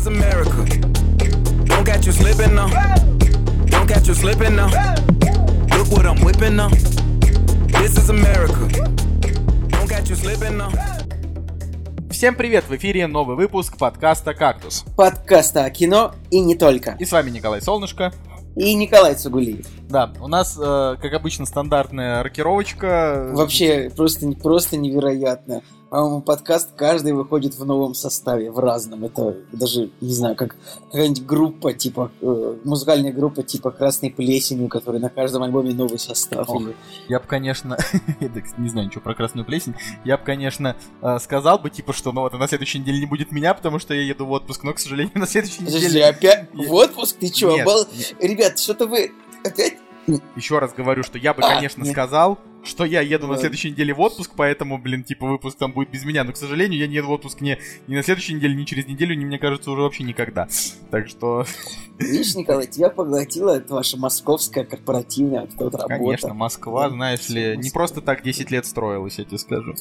[0.00, 0.64] is America.
[1.66, 2.68] Don't catch you slipping now.
[3.66, 4.68] Don't catch you slipping now.
[5.76, 6.70] Look what I'm whipping now.
[7.80, 8.68] This is America.
[9.68, 10.70] Don't catch you slipping now.
[12.10, 12.64] Всем привет!
[12.68, 14.84] В эфире новый выпуск подкаста «Кактус».
[14.96, 16.96] Подкаста о кино и не только.
[16.98, 18.12] И с вами Николай Солнышко.
[18.56, 19.66] И Николай Цугулиев.
[19.90, 23.30] Да, у нас, э, как обычно, стандартная рокировочка.
[23.32, 25.62] Вообще, просто, просто невероятно.
[25.90, 29.04] По-моему, подкаст каждый выходит в новом составе, в разном.
[29.04, 30.54] Это даже, не знаю, как
[30.92, 35.98] какая-нибудь группа, типа, э, музыкальная группа типа Красной Плесени, у которой на каждом альбоме новый
[35.98, 36.48] состав.
[36.48, 36.62] Ох,
[37.08, 37.76] Я бы, конечно,
[38.58, 42.20] не знаю ничего про красную плесень, я бы, конечно, э, сказал бы, типа, что ну
[42.20, 44.78] вот на следующей неделе не будет меня, потому что я еду в отпуск, но, к
[44.78, 46.04] сожалению, на следующей Подожди, неделе...
[46.04, 47.16] опять Я- в отпуск?
[47.18, 47.88] Ты чё, обал-.
[48.20, 49.10] Ребят, что-то вы
[49.44, 49.74] опять...
[50.36, 53.40] Еще раз говорю, что я бы, А, конечно, сказал, что я еду на Ладно.
[53.40, 56.24] следующей неделе в отпуск, поэтому, блин, типа, выпуск там будет без меня.
[56.24, 58.86] Но, к сожалению, я не еду в отпуск ни, ни на следующей неделе, ни через
[58.86, 60.48] неделю, ни, мне кажется, уже вообще никогда.
[60.90, 61.44] Так что,
[61.98, 65.86] Видишь, Николай, тебя поглотила эта ваша московская корпоративная вот работа.
[65.86, 66.94] конечно, Москва, Да.
[66.94, 67.70] знаешь ли, не Москва.
[67.78, 69.74] просто так 10 лет строилась, я тебе скажу.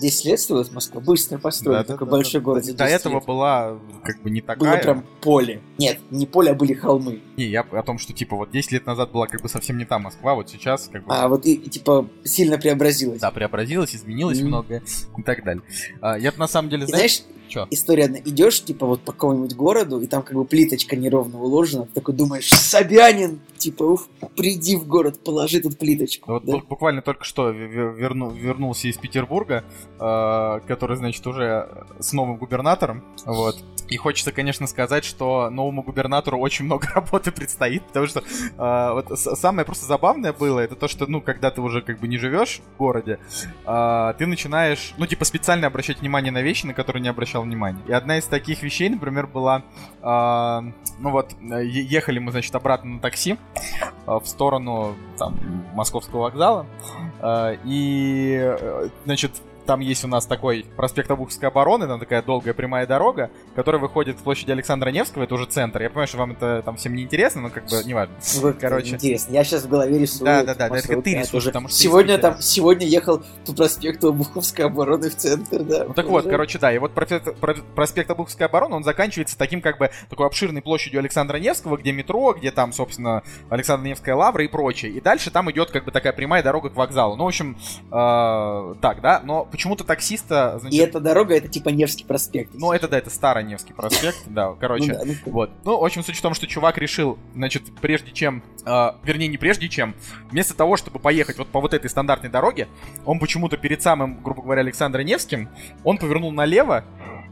[0.00, 1.00] 10 лет строилась Москва?
[1.02, 2.44] Быстро построили Да, такой да, большой да.
[2.44, 3.26] город До 10 этого лет.
[3.26, 4.82] была, как бы, не Было такая.
[4.82, 5.60] прям поле.
[5.76, 7.20] Нет, не поле, а были холмы.
[7.36, 9.84] Не, я о том, что, типа, вот 10 лет назад была, как бы, совсем не
[9.84, 11.14] та Москва, вот сейчас, как бы...
[11.14, 13.20] А вот и, типа сильно преобразилась.
[13.20, 14.48] Да, преобразилась, изменилась Мгм.
[14.48, 14.82] многое
[15.16, 15.62] и так далее.
[16.00, 17.66] А, я на самом деле, И знаешь, что?
[17.70, 18.18] история одна.
[18.18, 22.14] Идешь, типа, вот по какому-нибудь городу, и там как бы плиточка неровно уложена, ты такой
[22.14, 26.32] думаешь, Собянин, типа, уф, приди в город, положи тут плиточку.
[26.32, 26.52] Вот да?
[26.54, 29.64] бу- буквально только что ве- ве- верну- вернулся из Петербурга,
[29.98, 31.68] э, который, значит, уже
[32.00, 33.56] с новым губернатором, вот.
[33.88, 39.18] И хочется, конечно, сказать, что новому губернатору очень много работы предстоит, потому что э, вот
[39.18, 42.60] самое просто забавное было, это то, что, ну, когда ты уже как бы не живешь
[42.74, 43.18] в городе,
[43.64, 47.80] э, ты начинаешь, ну, типа, специально обращать внимание на вещи, на которые не обращал внимания.
[47.86, 49.62] И одна из таких вещей, например, была,
[50.02, 53.38] э, ну вот, ехали мы, значит, обратно на такси,
[54.06, 55.36] э, в сторону там,
[55.74, 56.66] Московского вокзала.
[57.20, 58.54] Э, И,
[59.04, 59.32] значит,
[59.66, 64.18] там есть у нас такой проспект Обуховской обороны, там такая долгая прямая дорога, которая выходит
[64.18, 65.82] с площади Александра Невского, это уже центр.
[65.82, 68.14] Я понимаю, что вам это там всем не интересно, но как бы неважно.
[68.40, 68.94] Вот, короче.
[68.94, 70.24] Интересно, я сейчас в голове рисую.
[70.26, 73.52] Да, да, да, да, это ты рисуешь, уже потому что Сегодня там, сегодня ехал по
[73.52, 75.84] проспекту Обуховской обороны в центр, да.
[75.84, 79.60] Ну так вот, короче, да, и вот проспект, про- проспект Обуховской обороны, он заканчивается таким
[79.60, 84.44] как бы такой обширной площадью Александра Невского, где метро, где там, собственно, Александра Невская лавра
[84.44, 84.92] и прочее.
[84.92, 87.16] И дальше там идет как бы такая прямая дорога к вокзалу.
[87.16, 87.56] Ну, в общем,
[87.90, 92.50] э, так, да, но почему-то таксиста, значит, И эта дорога, это типа Невский проспект.
[92.54, 94.92] ну это да, это старый Невский проспект, да, Ну короче.
[94.92, 95.50] да, ну, Вот.
[95.64, 99.38] Ну, в общем, суть в том, что чувак решил, значит, прежде чем, э, вернее, не
[99.38, 99.94] прежде чем,
[100.30, 102.68] вместо того, чтобы поехать вот по вот этой стандартной дороге,
[103.06, 105.48] он почему-то перед самым, грубо говоря, Александром Невским,
[105.84, 106.84] он повернул налево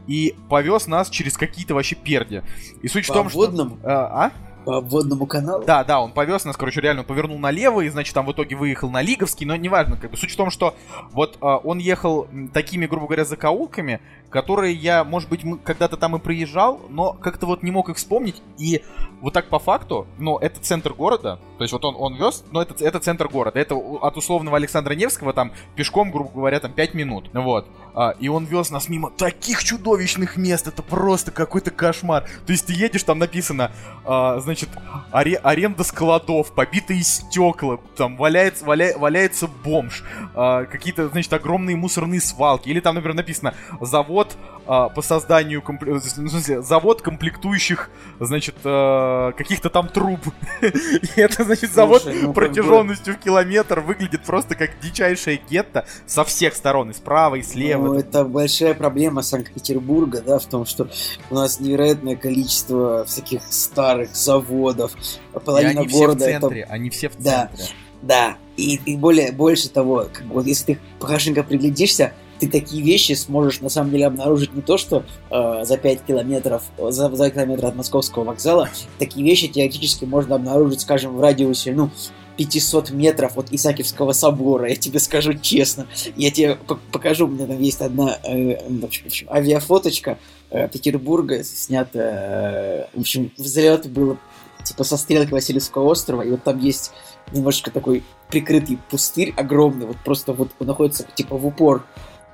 [0.07, 2.41] и повез нас через какие-то вообще перди.
[2.81, 3.37] И суть в по том, что...
[3.37, 4.31] водному, Э, а?
[4.65, 5.63] По водному каналу.
[5.63, 8.89] Да, да, он повез нас, короче, реально повернул налево, и, значит, там в итоге выехал
[8.89, 10.75] на Лиговский, но неважно, как бы суть в том, что
[11.11, 14.01] вот а, он ехал такими, грубо говоря, закоулками,
[14.35, 18.41] которые я, может быть, когда-то там и приезжал, но как-то вот не мог их вспомнить,
[18.57, 18.83] и
[19.21, 22.61] вот так по факту, ну, это центр города, то есть вот он, он вез, но
[22.61, 26.93] это, это центр города, это от условного Александра Невского там пешком, грубо говоря, там 5
[26.93, 27.65] минут, вот,
[27.97, 32.65] А, и он вез нас мимо таких чудовищных мест, это просто какой-то кошмар, то есть
[32.65, 33.71] ты едешь, там написано,
[34.03, 34.67] а, значит,
[35.13, 40.03] аре- аренда складов, побитые стекла, там валяется, валя- валяется бомж,
[40.33, 44.24] а, какие-то, значит, огромные мусорные свалки, или там, например, написано завод
[44.67, 50.19] а, по созданию, в смысле, завод комплектующих, значит, а, каких-то там труб.
[50.61, 56.23] И это, значит, завод Слушай, ну, протяженностью в километр выглядит просто как дичайшее гетто со
[56.23, 57.85] всех сторон, и справа, и слева.
[57.85, 60.87] Ну, это большая проблема Санкт-Петербурга, да, в том, что
[61.29, 64.93] у нас невероятное количество всяких старых заводов,
[65.35, 67.49] И половина они все в города это центре, они все в Да.
[67.49, 67.65] центре.
[68.01, 73.13] Да, и, и более, больше того, как вот если ты хорошенько приглядишься, ты такие вещи
[73.13, 77.65] сможешь на самом деле обнаружить не то, что э, за 5 километров, за, за километр
[77.67, 81.89] от московского вокзала, такие вещи теоретически можно обнаружить, скажем, в радиусе, ну,
[82.37, 85.87] 500 метров от Исаакиевского собора, я тебе скажу честно.
[86.15, 86.57] Я тебе
[86.91, 90.17] покажу, у меня там есть одна э, в общем, авиафоточка
[90.49, 94.17] э, Петербурга, снята, э, в общем, взлет был
[94.63, 96.91] типа со стрелки Васильевского острова, и вот там есть
[97.31, 101.85] немножечко такой прикрытый пустырь огромный, вот просто вот он находится типа в упор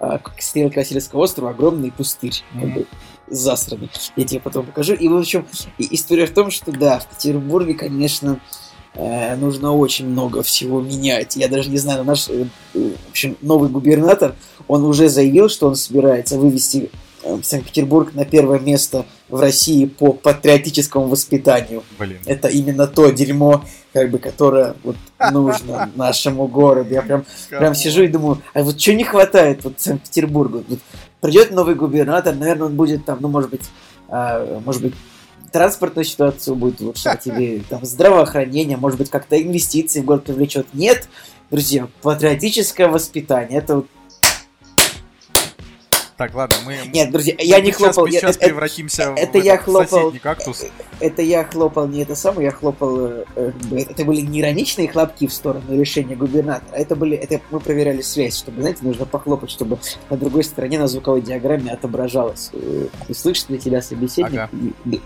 [0.02, 2.74] а, к стрелке Васильевского острова, огромный пустырь, как Мгм.
[2.74, 2.88] бы
[3.28, 3.92] засранный.
[4.16, 4.94] Я тебе потом покажу.
[4.96, 5.46] И, в общем,
[5.78, 8.40] история в том, что да, в Петербурге, конечно,
[8.96, 11.36] э, нужно очень много всего менять.
[11.36, 14.36] Я даже не знаю, наш, э, в общем, новый губернатор,
[14.68, 16.90] он уже заявил, что он собирается вывести
[17.44, 21.84] Санкт-Петербург на первое место в России по патриотическому воспитанию.
[21.98, 22.18] Блин.
[22.26, 23.64] Это именно то дерьмо,
[23.94, 24.98] как бы, которое вот
[25.32, 26.94] нужно нашему городу.
[26.94, 30.64] Я прям, прям сижу и думаю, а вот что не хватает вот Санкт-Петербургу?
[30.68, 30.80] Вот
[31.22, 33.70] придет новый губернатор, наверное, он будет там, ну, может быть,
[34.08, 34.94] а, может быть,
[35.52, 40.68] транспортную ситуацию будет улучшать, или там здравоохранение, может быть, как-то инвестиции в город привлечет.
[40.74, 41.08] Нет,
[41.50, 43.88] друзья, патриотическое воспитание, это вот
[46.22, 46.76] Так, ладно, мы...
[46.94, 48.04] Нет, друзья, я не сейчас, хлопал.
[48.06, 50.14] Мы я- сейчас это- превратимся это в я этот хлопал.
[50.22, 50.66] кактус.
[51.00, 53.08] Это я хлопал не это самое, я хлопал...
[53.08, 53.52] э, э,
[53.90, 57.18] Это были не ироничные хлопки в сторону решения губернатора, это были...
[57.18, 59.80] Это мы проверяли связь, чтобы, знаете, нужно похлопать, чтобы
[60.12, 64.50] на другой стороне на звуковой диаграмме отображалось, э, и слышит ли тебя собеседник Ага.
[64.86, 65.02] и- и-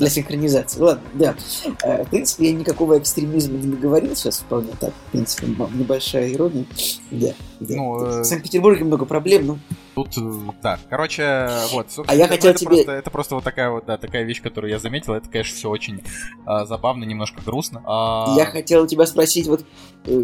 [0.00, 0.80] для синхронизации.
[0.80, 1.36] Ладно, да.
[1.84, 4.92] Э, В принципе, я никакого экстремизма не говорил сейчас, вполне так.
[5.08, 6.64] В принципе, небольшая ирония.
[7.12, 7.28] Да.
[7.60, 7.76] да.
[7.76, 9.58] Ну, э, В Санкт-Петербурге много проблем, ну,
[9.96, 10.20] Тут, э,
[10.62, 11.86] да, короче, вот.
[12.06, 14.70] А я хотел это тебе- Просто, это просто вот такая вот, да, такая вещь, которую
[14.70, 15.14] я заметил.
[15.14, 16.02] Это, конечно, все очень
[16.44, 17.82] а, забавно, немножко грустно.
[17.86, 19.64] А, Я хотел тебя спросить, вот,
[20.04, 20.22] э,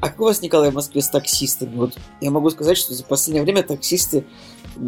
[0.00, 1.76] а как у вас, Николай, в Москве с таксистами?
[1.76, 4.24] Вот я могу сказать, что за последнее время таксисты,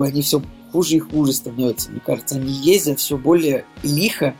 [0.00, 0.42] они все
[0.72, 1.92] хуже и хуже становятся.
[1.92, 4.34] Мне кажется, они ездят все более лихо.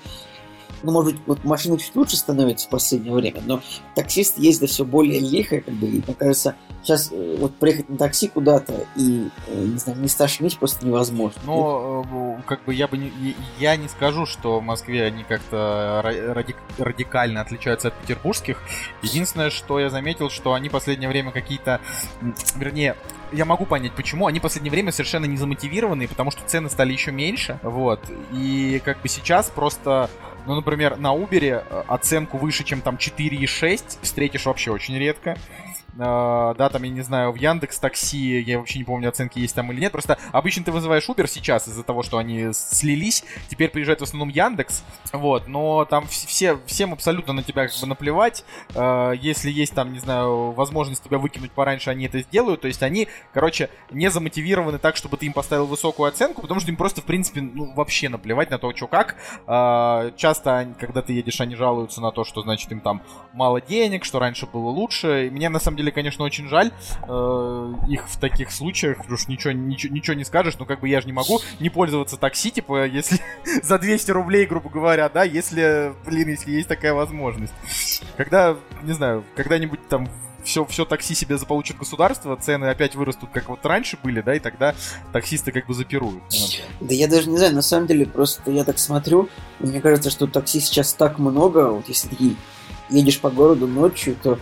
[0.84, 3.60] Ну, может быть, вот машины чуть лучше становятся в последнее время, но
[3.94, 7.96] таксисты ездят все более лихо, как бы, и, мне кажется, сейчас э, вот приехать на
[7.96, 11.40] такси куда-то и, э, не знаю, не стошнить просто невозможно.
[11.44, 16.02] Но, э, как бы я бы не, я не скажу, что в Москве они как-то
[16.04, 18.60] ра- радик- радикально отличаются от петербургских.
[19.02, 21.80] Единственное, что я заметил, что они в последнее время какие-то,
[22.56, 22.96] вернее,
[23.32, 24.26] я могу понять, почему.
[24.26, 27.58] Они в последнее время совершенно не замотивированы, потому что цены стали еще меньше.
[27.62, 28.00] Вот.
[28.32, 30.10] И как бы сейчас просто,
[30.46, 35.36] ну, например, на Uber э, оценку выше, чем там 4,6 встретишь вообще очень редко.
[35.96, 39.54] Э, да, там, я не знаю, в Яндекс Такси, я вообще не помню, оценки есть
[39.54, 39.92] там или нет.
[39.92, 43.24] Просто обычно ты вызываешь Uber сейчас из-за того, что они слились.
[43.48, 44.82] Теперь приезжает в основном Яндекс.
[45.12, 48.44] Вот, но там вс- все, всем абсолютно на тебя как бы наплевать.
[48.74, 52.60] Э, Если есть там, не знаю, возможность тебя выкинуть пораньше, они это сделают.
[52.62, 56.70] То есть они, короче, не замотивированы так, чтобы ты им поставил высокую оценку, потому что
[56.70, 59.16] им просто, в принципе, ну, вообще наплевать на то, что как.
[59.46, 63.02] Э, Часто, когда ты едешь, они жалуются на то, что, значит, им там
[63.32, 65.26] мало денег, что раньше было лучше.
[65.26, 66.72] И мне на самом деле, конечно, очень жаль
[67.08, 70.88] э, их в таких случаях, потому что ничего, ничего, ничего не скажешь, но как бы
[70.88, 73.20] я же не могу не пользоваться такси, типа, если
[73.62, 77.54] за 200 рублей, грубо говоря, да, если, блин, если есть такая возможность.
[78.16, 80.08] Когда, не знаю, когда-нибудь там
[80.44, 84.38] все, все такси себе заполучит государство, цены опять вырастут, как вот раньше были, да, и
[84.38, 84.74] тогда
[85.12, 86.22] таксисты как бы запируют.
[86.80, 89.28] Да я даже не знаю, на самом деле, просто я так смотрю,
[89.58, 92.36] мне кажется, что такси сейчас так много, вот если ты
[92.90, 94.38] едешь по городу ночью, то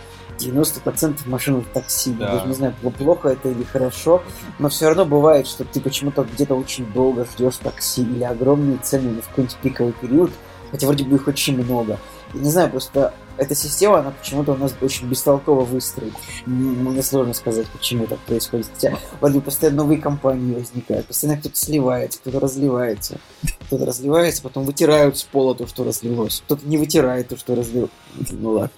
[0.49, 2.11] 90% машин в такси.
[2.11, 2.33] Я Да.
[2.35, 4.23] даже не знаю, плохо это или хорошо,
[4.59, 9.21] но все равно бывает, что ты почему-то где-то очень долго ждешь такси или огромные цены
[9.23, 10.31] в какой-нибудь пиковый период,
[10.71, 11.99] хотя вроде бы их очень много.
[12.35, 16.13] Я не знаю, просто эта система, она почему-то у нас очень бестолково выстроена.
[16.47, 18.69] Мне сложно сказать, почему так происходит.
[18.73, 23.19] Хотя вроде постоянно новые компании возникают, постоянно кто-то сливается, кто-то разливается.
[23.67, 26.43] Кто-то разливается, потом вытирают с пола то, что разлилось.
[26.47, 27.91] Кто-то не вытирает то, что разлилось.
[28.31, 28.71] Ну ладно.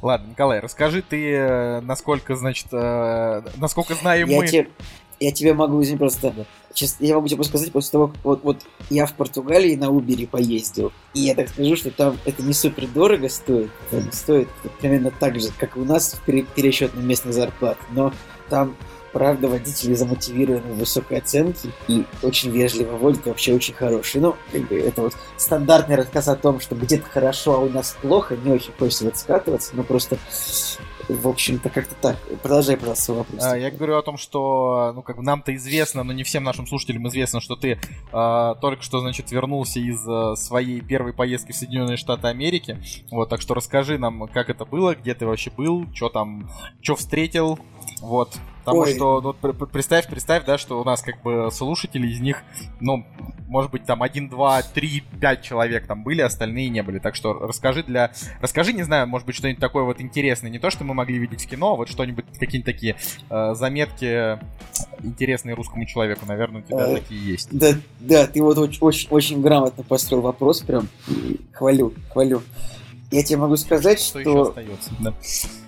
[0.00, 4.46] Ладно, Николай, расскажи ты, э, насколько, значит, э, насколько знаем Я мы...
[4.46, 4.68] тебе,
[5.20, 6.32] я тебе могу, извини, просто...
[6.72, 8.56] Честно, я могу тебе просто сказать, после того, как вот, вот
[8.90, 12.88] я в Португалии на Убере поездил, и я так скажу, что там это не супер
[12.88, 14.48] дорого стоит, там стоит
[14.80, 18.12] примерно так же, как и у нас в пере- пересчет на местных зарплат, но
[18.48, 18.74] там
[19.12, 24.20] правда водители замотивированы в высокой оценке и очень вежливо водят, вообще очень хорошие.
[24.20, 27.96] Ну, как бы это вот стандартный рассказ о том, что где-то хорошо, а у нас
[28.02, 30.18] плохо, не очень хочется в это скатываться, но просто,
[31.08, 32.16] в общем-то, как-то так.
[32.42, 33.42] Продолжай, пожалуйста, свой вопрос.
[33.42, 36.66] А, Я говорю о том, что, ну, как бы нам-то известно, но не всем нашим
[36.66, 37.78] слушателям известно, что ты
[38.12, 42.78] а, только что, значит, вернулся из а, своей первой поездки в Соединенные Штаты Америки.
[43.10, 46.96] Вот, так что расскажи нам, как это было, где ты вообще был, что там, что
[46.96, 47.58] встретил,
[48.00, 48.38] вот.
[48.64, 48.94] Потому Ой.
[48.94, 49.32] что, ну,
[49.66, 52.42] представь, представь, да, что у нас как бы слушатели из них,
[52.80, 53.04] ну,
[53.48, 56.98] может быть, там один, два, три, пять человек там были, остальные не были.
[56.98, 58.12] Так что расскажи для...
[58.40, 60.50] Расскажи, не знаю, может быть, что-нибудь такое вот интересное.
[60.50, 62.96] Не то, что мы могли видеть в кино, а вот что-нибудь, какие-нибудь такие
[63.28, 64.38] э, заметки
[65.02, 66.24] интересные русскому человеку.
[66.26, 67.48] Наверное, у тебя Э, такие есть.
[67.50, 70.88] Да, да, ты вот очень, очень, очень грамотно построил вопрос, прям
[71.52, 72.42] хвалю, хвалю.
[73.14, 74.90] Я тебе могу сказать, Что что, еще остается?
[75.00, 75.14] Да.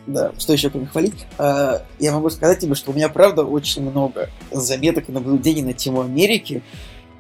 [0.07, 3.83] да, что еще кроме хвалить, А, я могу сказать тебе, что у меня правда очень
[3.89, 6.63] много заметок и наблюдений на тему Америки,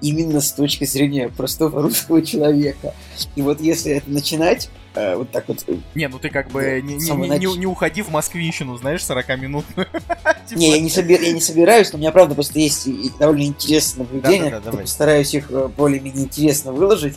[0.03, 2.93] именно с точки зрения простого русского человека.
[3.37, 5.63] И вот если это начинать, э, вот так вот.
[5.69, 8.77] э, Не, ну ты как бы не, не- Самый не- не- нач- уходи в москвищину,
[8.79, 9.87] знаешь, 40-минутную.
[10.49, 13.45] Типа, Не, я не, собер- я не собираюсь, но у меня, правда, просто есть довольно
[13.45, 14.51] интересные наблюдения.
[14.51, 14.83] Да-да-да, давай.
[14.87, 17.17] Постараюсь их э, более-менее интересно выложить.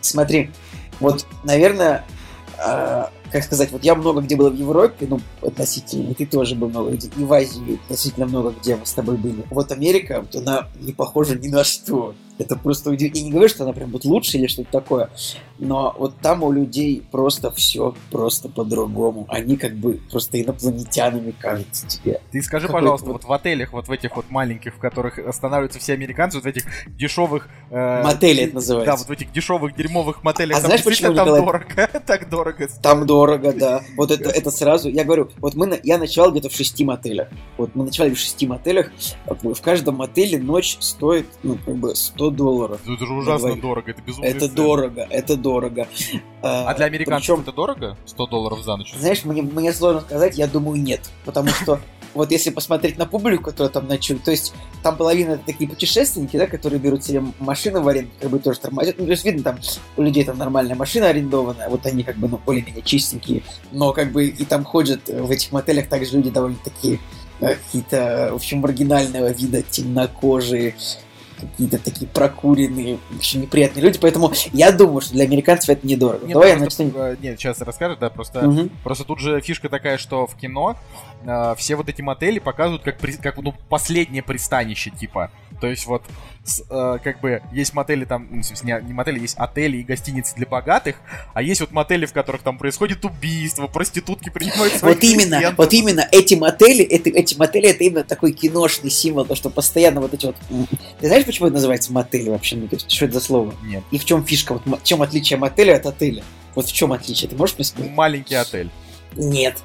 [0.00, 0.50] Смотри,
[1.00, 2.04] вот, наверное,
[2.62, 6.54] э, как сказать, вот я много где был в Европе, ну, относительно, и ты тоже
[6.54, 9.44] был много где, и в Азии относительно много где мы с тобой были.
[9.50, 12.14] Вот Америка, вот она не похожа ни на что.
[12.38, 13.18] Это просто удивительно.
[13.20, 15.10] Я не говорю, что она прям вот лучше или что-то такое,
[15.58, 19.26] но вот там у людей просто все просто по-другому.
[19.28, 22.22] Они как бы просто инопланетянами кажутся тебе.
[22.32, 25.18] Ты скажи, Какой- пожалуйста, вот- вот в отелях, вот в этих вот маленьких, в которых
[25.18, 27.46] останавливаются все американцы, вот в этих дешевых...
[27.70, 28.96] э, Мотели это Да, называется.
[28.96, 30.56] вот в этих дешевых дерьмовых мотелях.
[30.56, 31.42] А там знаешь, почему, там Николай?
[31.44, 31.66] дорого?
[32.06, 32.68] Так дорого.
[32.82, 33.82] Там дорого, да.
[33.96, 34.88] Вот это, это сразу.
[34.88, 37.28] Я говорю, вот мы, я ночевал где-то в шести мотелях.
[37.56, 38.90] Вот мы ночевали в шести мотелях.
[39.26, 42.80] В каждом мотеле ночь стоит, ну, как бы 100 долларов.
[42.82, 43.62] Это же ужасно говорю.
[43.62, 44.26] дорого, это безумно.
[44.26, 45.88] Это дорого, это дорого.
[46.42, 47.96] А для американцев Причем, это дорого?
[48.06, 48.94] 100 долларов за ночь?
[48.94, 51.10] знаешь, мне, мне сложно сказать, я думаю, нет.
[51.24, 51.80] Потому что
[52.14, 54.52] вот если посмотреть на публику, которая там ночует, то есть
[54.82, 58.58] там половина это такие путешественники, да, которые берут себе машины в аренду, как бы тоже
[58.60, 58.96] тормозят.
[58.98, 59.58] Ну, то есть видно, там
[59.96, 64.12] у людей там нормальная машина арендованная, вот они как бы, ну, более-менее чистенькие, но как
[64.12, 66.98] бы и там ходят э, в этих мотелях также люди довольно такие
[67.40, 70.74] э, какие-то, в общем, маргинального вида, темнокожие,
[71.40, 76.24] какие-то такие прокуренные, очень неприятные люди, поэтому я думаю, что для американцев это недорого.
[76.26, 76.90] Нет, Давай я начну.
[76.94, 78.42] э, Нет, сейчас расскажешь, да, просто...
[78.42, 78.70] Мгм.
[78.84, 80.76] Просто тут же фишка такая, что в кино
[81.24, 85.30] э, все вот эти мотели показывают как, при- как ну, последнее пристанище, типа.
[85.60, 86.02] То есть вот,
[86.44, 90.34] с, э, как бы, есть мотели там, ну, не, не мотели, есть отели и гостиницы
[90.36, 90.96] для богатых,
[91.34, 95.58] а есть вот мотели, в которых там происходит убийство, проститутки принимают своих Вот именно, клиентов.
[95.58, 100.00] вот именно эти мотели, это, эти мотели, это именно такой киношный символ, то, что постоянно
[100.00, 100.36] вот эти вот...
[101.00, 102.56] Ты знаешь, почему это называется мотель вообще?
[102.56, 103.54] Ну, то есть, что это за слово?
[103.62, 103.84] Нет.
[103.90, 104.54] И в чем фишка?
[104.54, 106.22] Вот в чем отличие мотеля от отеля?
[106.54, 107.28] Вот в чем отличие?
[107.28, 107.90] Ты можешь мне сказать?
[107.90, 108.70] Маленький отель.
[109.14, 109.58] Нет.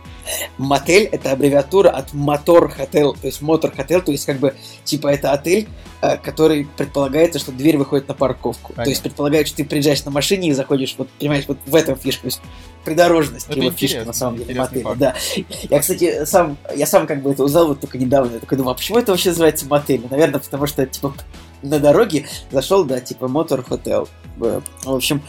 [0.57, 5.07] Мотель это аббревиатура от мотор хотел, то есть мотор хотел, то есть как бы типа
[5.07, 5.67] это отель,
[6.01, 8.73] э, который предполагается, что дверь выходит на парковку.
[8.73, 9.01] То есть Понятно.
[9.03, 12.27] предполагает, что ты приезжаешь на машине и заходишь, вот понимаешь, вот в этом фишка, то
[12.27, 12.41] есть
[12.83, 14.97] придорожность Это его фишка на самом деле мотеля, факт.
[14.97, 15.15] да.
[15.69, 18.73] Я, кстати, сам, я сам как бы это узнал вот только недавно, я такой думаю,
[18.73, 20.01] а почему это вообще называется мотель?
[20.01, 21.13] Ну, Наверное, потому что типа
[21.61, 24.07] на дороге зашел, да, типа мотор хотел.
[24.37, 25.21] В общем,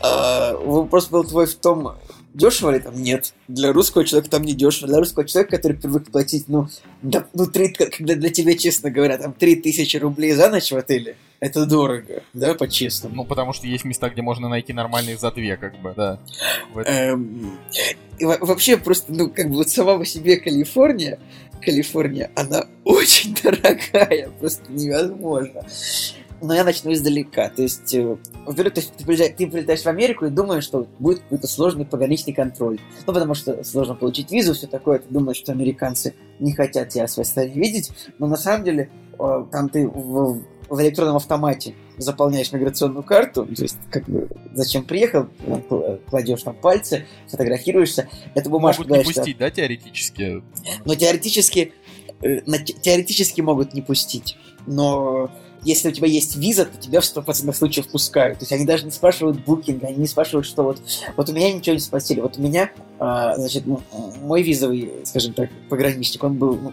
[0.00, 1.96] а, вопрос был твой в том,
[2.34, 3.00] дешево ли там?
[3.02, 3.32] Нет.
[3.48, 4.88] Для русского человека там не дешево.
[4.88, 6.68] Для русского человека, который привык платить, ну,
[7.02, 11.16] да, ну, три, когда для тебя, честно говоря, там 3000 рублей за ночь в отеле,
[11.40, 13.14] это дорого, да, по-честному.
[13.16, 16.18] Ну, потому что есть места, где можно найти нормальные за две, как бы, да.
[16.84, 17.58] Эм,
[18.18, 21.18] и во- вообще просто, ну, как бы вот сама по себе Калифорния,
[21.62, 25.64] Калифорния, она очень дорогая, просто невозможно.
[26.44, 27.48] Но я начну издалека.
[27.48, 30.86] То есть, э, во-первых, то есть ты, приезжаешь, ты прилетаешь в Америку и думаешь, что
[30.98, 32.78] будет какой-то сложный пограничный контроль.
[33.06, 34.98] Ну, потому что сложно получить визу, все такое.
[34.98, 37.90] Ты думаешь, что американцы не хотят тебя в своей стране видеть.
[38.18, 43.62] Но на самом деле, э, там ты в, в электронном автомате заполняешь миграционную карту, то
[43.62, 45.28] есть, как бы, зачем приехал,
[45.68, 50.42] кл- кладешь там пальцы, фотографируешься, эту бумажку Могут не пустить, да, теоретически?
[50.84, 51.72] но теоретически,
[52.20, 52.40] э,
[52.82, 54.36] теоретически могут не пустить.
[54.66, 55.30] Но
[55.64, 58.38] если у тебя есть виза, то тебя в 100% случаев пускают.
[58.38, 60.80] То есть они даже не спрашивают букинг, они не спрашивают, что вот...
[61.16, 62.20] Вот у меня ничего не спросили.
[62.20, 63.80] Вот у меня, а, значит, ну,
[64.22, 66.72] мой визовый, скажем так, пограничник, он был ну,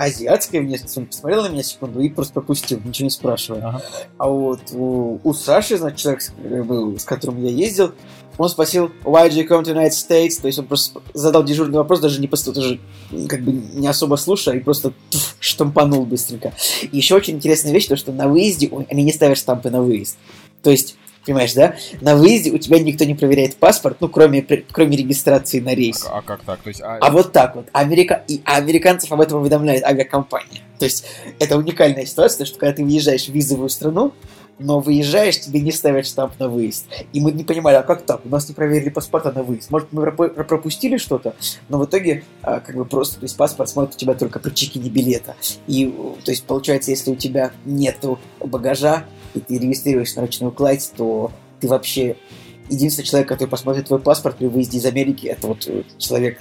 [0.00, 0.98] а, азиатской внешности.
[0.98, 3.60] Он посмотрел на меня секунду и просто пропустил, ничего не спрашивая.
[3.60, 3.82] Ага.
[4.18, 7.92] А вот у, у Саши, значит, человек, с, э, был, с которым я ездил,
[8.38, 10.40] он спросил, why did you come to United States?
[10.40, 12.80] То есть он просто задал дежурный вопрос, даже не просто тоже
[13.28, 16.54] как бы не особо слушая, и просто туф, штампанул быстренько.
[16.82, 20.16] И еще очень интересная вещь, то что на выезде они не ставят штампы на выезд.
[20.62, 21.74] То есть, понимаешь, да?
[22.00, 26.06] На выезде у тебя никто не проверяет паспорт, ну, кроме, кроме регистрации на рейс.
[26.06, 26.60] А, а как так?
[26.60, 27.66] То есть, а- А вот так вот.
[27.72, 28.22] Америка...
[28.28, 30.60] И американцев об этом уведомляет авиакомпания.
[30.78, 31.04] То есть
[31.38, 34.12] это уникальная ситуация, что когда ты въезжаешь в визовую страну,
[34.60, 36.86] но выезжаешь, тебе не ставят штамп на выезд.
[37.12, 38.20] И мы не понимали, а как так?
[38.24, 39.70] У нас не проверили паспорта на выезд.
[39.70, 41.34] Может, мы пропу- пропустили что-то?
[41.68, 44.50] Но в итоге, а, как бы просто, то есть паспорт смотрит у тебя только при
[44.50, 45.34] чекине билета.
[45.66, 45.86] И,
[46.24, 51.32] то есть, получается, если у тебя нету багажа, и ты регистрируешь на ручную кладь, то
[51.60, 52.16] ты вообще
[52.68, 56.38] единственный человек, который посмотрит твой паспорт при выезде из Америки, это вот э, человек,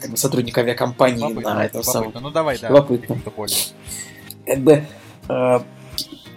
[0.00, 2.08] как бы сотрудник авиакомпании любопытно, на этом самом.
[2.08, 2.20] любопытно.
[2.20, 2.68] Ну давай, да.
[2.68, 3.18] Любопытно.
[4.46, 4.84] Как бы
[5.28, 5.58] э,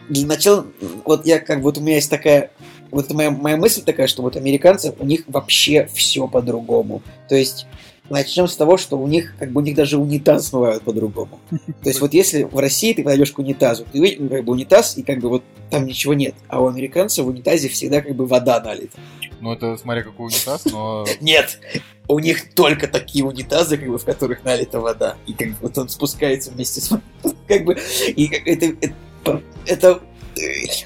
[0.09, 0.65] для начала,
[1.05, 2.51] вот я как бы вот у меня есть такая
[2.91, 7.01] вот это моя, моя мысль такая, что вот американцы, у них вообще все по-другому.
[7.27, 7.67] То есть
[8.09, 11.39] начнем с того, что у них, как бы, у них даже унитаз смывают по-другому.
[11.51, 14.53] То есть вот если в России ты подойдешь к унитазу, ты видишь, ну, как бы
[14.53, 16.35] унитаз, и как бы вот там ничего нет.
[16.47, 18.97] А у американцев в унитазе всегда как бы вода налита.
[19.39, 21.05] Ну, это смотря какой унитаз, но...
[21.21, 21.59] Нет!
[22.07, 25.17] У них только такие унитазы, как бы, в которых налита вода.
[25.27, 26.89] И как бы вот он спускается вместе с...
[27.47, 27.77] Как бы...
[28.07, 28.93] И это...
[29.27, 29.41] Это...
[29.65, 30.01] это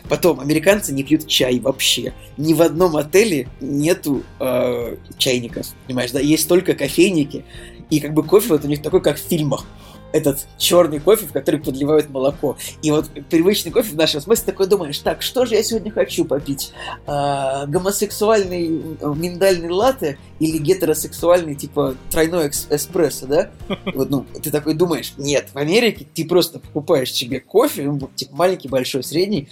[0.08, 2.14] Потом, американцы не пьют чай вообще.
[2.38, 6.22] Ни в одном отеле нету э, чайников, понимаешь, да?
[6.22, 7.44] Есть только кофейники,
[7.90, 9.66] и как бы кофе вот у них такой, как в фильмах.
[10.14, 12.58] Этот черный кофе, в который подливают молоко.
[12.82, 16.26] И вот привычный кофе в нашем смысле такой думаешь, так, что же я сегодня хочу
[16.26, 16.74] попить?
[17.08, 23.52] А, гомосексуальный э, миндальный латте или гетеросексуальный, типа, тройной эспрессо, да?
[23.94, 28.36] Вот, ну, ты такой думаешь, нет, в Америке ты просто покупаешь себе кофе, ну, типа
[28.36, 29.50] маленький, большой, средний,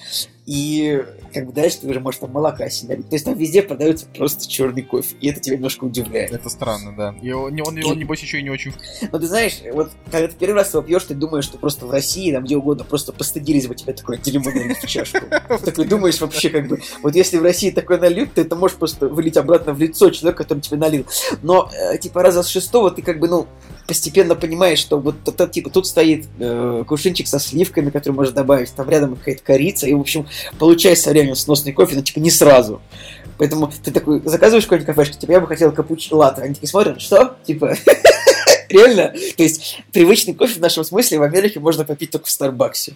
[0.50, 3.10] и как бы дальше ты уже можешь там молока себе налить.
[3.10, 6.32] То есть там везде продается просто черный кофе, и это тебя немножко удивляет.
[6.32, 7.16] Это странно, да.
[7.22, 8.74] И он, он, он, небось, еще и не очень...
[9.12, 11.92] Но ты знаешь, вот когда ты первый раз его пьешь, ты думаешь, что просто в
[11.92, 15.20] России, там где угодно, просто постыдились бы тебе такое дерьмо налить в чашку.
[15.64, 19.08] Такой думаешь вообще как бы, вот если в России такое нальют, ты это можешь просто
[19.08, 21.06] вылить обратно в лицо человека, который тебе налил.
[21.44, 23.46] Но, э, типа, раза с шестого ты как бы, ну,
[23.88, 28.74] постепенно понимаешь, что вот это, типа, тут стоит э, кувшинчик со сливками, который можно добавить,
[28.74, 32.32] там рядом какая-то корица, и, в общем, получается со временем сносный кофе, но, типа, не
[32.32, 32.82] сразу.
[33.40, 36.42] Поэтому ты такой заказываешь какой-нибудь кафешке, типа, я бы хотел капуч латте.
[36.42, 37.38] Они такие смотрят, что?
[37.46, 37.74] Типа,
[38.70, 39.14] реально?
[39.38, 42.96] То есть, привычный кофе в нашем смысле в Америке можно попить только в Старбаксе.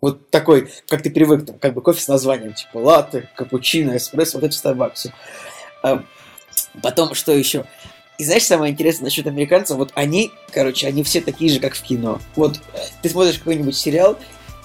[0.00, 4.38] Вот такой, как ты привык, там, как бы кофе с названием, типа латте, капучино, эспрессо,
[4.38, 5.12] вот это в Старбаксе.
[5.82, 6.02] А,
[6.82, 7.64] потом, что еще?
[8.18, 11.82] И знаешь, самое интересное насчет американцев, вот они, короче, они все такие же, как в
[11.82, 12.20] кино.
[12.36, 14.18] Вот э, ты смотришь какой-нибудь сериал,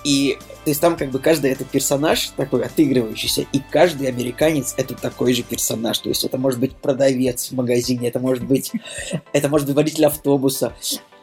[0.03, 4.95] и то есть там как бы каждый это персонаж такой отыгрывающийся, и каждый американец это
[4.95, 5.97] такой же персонаж.
[5.99, 8.73] То есть это может быть продавец в магазине, это может быть,
[9.31, 10.75] это может быть водитель автобуса.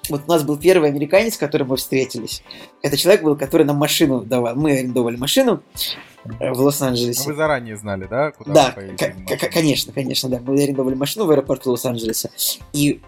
[0.09, 2.43] Вот у нас был первый американец, с которым мы встретились.
[2.83, 4.55] Это человек был, который нам машину давал.
[4.55, 5.63] Мы арендовали машину
[6.25, 7.29] в Ну, Лос-Анджелесе.
[7.29, 8.33] Вы заранее знали, да?
[8.33, 8.73] Куда Да,
[9.53, 10.41] конечно, конечно, да.
[10.41, 12.31] Мы арендовали машину в аэропорту Лос-Анджелеса.
[12.73, 13.01] И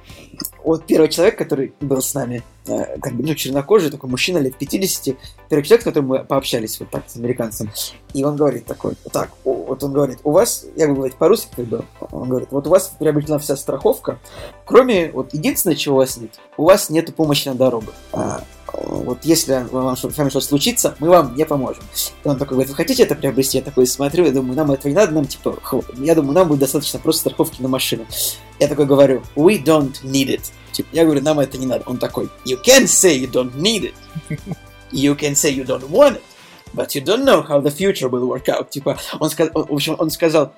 [0.62, 4.56] вот первый человек, который был с нами, э, как бы, ну, чернокожий, такой мужчина лет
[4.56, 5.16] 50,
[5.48, 7.70] первый человек, с которым мы пообщались вот так с американцем,
[8.12, 11.66] и он говорит такой, так, вот он говорит, у вас, я буду говорить по-русски, как
[11.66, 14.18] бы, он говорит, вот у вас приобретена вся страховка,
[14.64, 17.94] кроме, вот, единственное, чего у вас нет, у вас нет помощи на дорогах.
[18.68, 21.82] А, вот если вам с вами что-то случится, мы вам не поможем.
[22.24, 23.58] И он такой говорит, вы хотите это приобрести?
[23.58, 25.58] Я такой смотрю, я думаю, нам этого не надо, нам типа,
[25.98, 28.06] я думаю, нам будет достаточно просто страховки на машину.
[28.58, 30.50] Я такой говорю, we don't need it.
[30.72, 31.84] Типа, я говорю, нам это не надо.
[31.86, 33.94] Он такой, you can say you don't need it.
[34.92, 36.22] You can say you don't want it.
[36.72, 38.70] But you don't know how the future will work out.
[38.70, 40.52] Типа, он сказал, в общем, он сказал,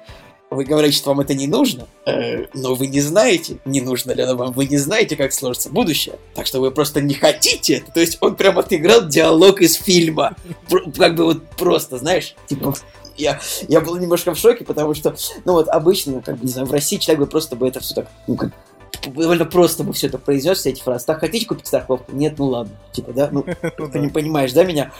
[0.50, 4.22] вы говорите, что вам это не нужно, э, но вы не знаете, не нужно ли
[4.22, 7.92] оно вам, вы не знаете, как сложится будущее, так что вы просто не хотите это.
[7.92, 10.36] То есть он прям отыграл диалог из фильма.
[10.96, 12.74] Как бы вот просто, знаешь, типа,
[13.16, 16.66] я, я был немножко в шоке, потому что, ну вот обычно, как бы, не знаю,
[16.66, 18.52] в России человек бы просто бы это все так, ну, как,
[19.06, 21.06] довольно просто бы все это произнес, все эти фразы.
[21.06, 22.10] Так, хотите купить страховку?
[22.12, 22.74] Нет, ну ладно.
[22.92, 23.44] Типа, да, ну,
[23.78, 24.92] Ну ты не понимаешь, да, меня?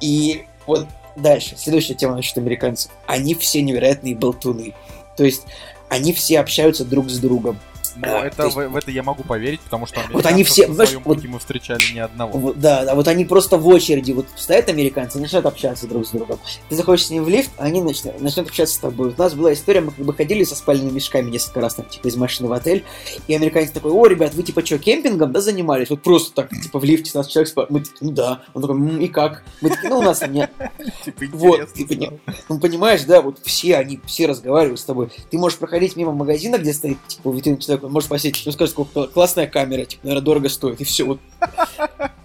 [0.00, 0.86] И вот
[1.16, 2.90] дальше, следующая тема насчет американцев.
[3.06, 4.74] Они все невероятные болтуны.
[5.16, 5.42] То есть,
[5.88, 7.58] они все общаются друг с другом.
[7.96, 10.44] Ну, А, это, то есть- в, в это я могу поверить, потому что Вот они
[10.44, 12.38] все, знаешь, своем вот- пути мы встречали ни одного.
[12.38, 16.06] Вот, да, да, вот они просто в очереди вот стоят американцы и начинают общаться друг
[16.06, 16.38] с другом.
[16.68, 19.08] Ты заходишь с ним в лифт, а они начнут, начнут общаться с тобой.
[19.10, 21.86] Вот У нас была история, мы как бы ходили со спальными мешками несколько раз, там,
[21.86, 22.84] типа, из машины в отель,
[23.28, 25.90] и американец такой, о, ребят, вы, типа, что, кемпингом, да, занимались?
[25.90, 27.66] Вот просто так, типа, в лифте нас человек спал.
[27.68, 28.42] Мы такие, ну да.
[28.54, 29.42] Он такой, «М, и как?
[29.60, 30.50] Мы такие, ну, у нас там нет.
[31.04, 32.18] Типа, Вот, стало.
[32.48, 35.10] Ну, понимаешь, да, вот все они, все разговаривают с тобой.
[35.30, 39.06] Ты можешь проходить мимо магазина, где стоит, типа, витрина человек, может спросить, ну, скажет, сколько
[39.06, 41.20] классная камера, типа, наверное, дорого стоит, и все, вот.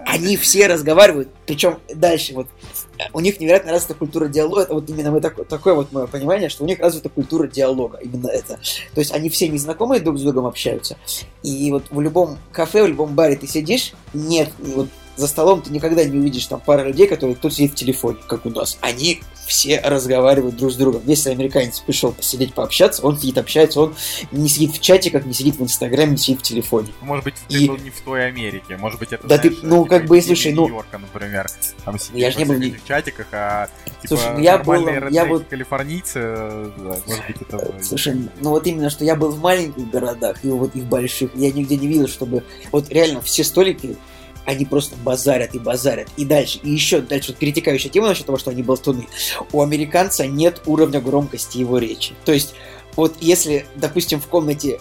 [0.05, 2.47] Они все разговаривают, причем дальше, вот,
[3.11, 6.47] у них невероятно развита культура диалога, это вот именно мы такое, такое вот мое понимание,
[6.47, 8.59] что у них развита культура диалога, именно это.
[8.93, 10.95] То есть они все незнакомые друг с другом общаются,
[11.43, 15.71] и вот в любом кафе, в любом баре ты сидишь, нет, вот за столом ты
[15.71, 18.77] никогда не увидишь там пары людей, которые тут сидит в телефоне, как у нас.
[18.81, 21.03] Они все разговаривают друг с другом.
[21.05, 23.95] Если американец пришел посидеть, пообщаться, он сидит, общается, он
[24.31, 26.87] не сидит в чате, как не сидит в Инстаграме, не сидит в телефоне.
[27.01, 28.75] Может быть, ты И- был не в той Америке.
[28.77, 31.47] Может быть, это Да ты- знаешь, ну, типа, как бы, слушай, ну- Нью-Йорка, например.
[31.85, 33.67] Там сидишь Я ж не был этих чатиках, а
[34.01, 37.73] типа Слушай, ну, я был- я вот- калифорнийцы, э, да, может быть, это...
[37.83, 41.29] Слушай, ну вот именно, что я был в маленьких городах и вот и в больших,
[41.35, 43.95] я нигде не видел, чтобы вот реально все столики,
[44.45, 46.07] они просто базарят и базарят.
[46.17, 49.07] И дальше, и еще дальше, вот перетекающая тема насчет того, что они болтуны.
[49.51, 52.13] У американца нет уровня громкости его речи.
[52.25, 52.53] То есть,
[52.95, 54.79] вот если, допустим, в комнате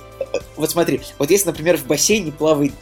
[0.57, 2.73] вот смотри, вот если, например, в бассейне плавает,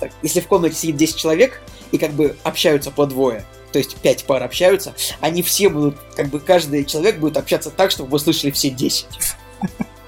[0.00, 1.60] так, если в комнате сидит 10 человек
[1.92, 6.28] и как бы общаются по двое, то есть 5 пар общаются, они все будут, как
[6.28, 9.06] бы каждый человек будет общаться так, чтобы вы слышали все 10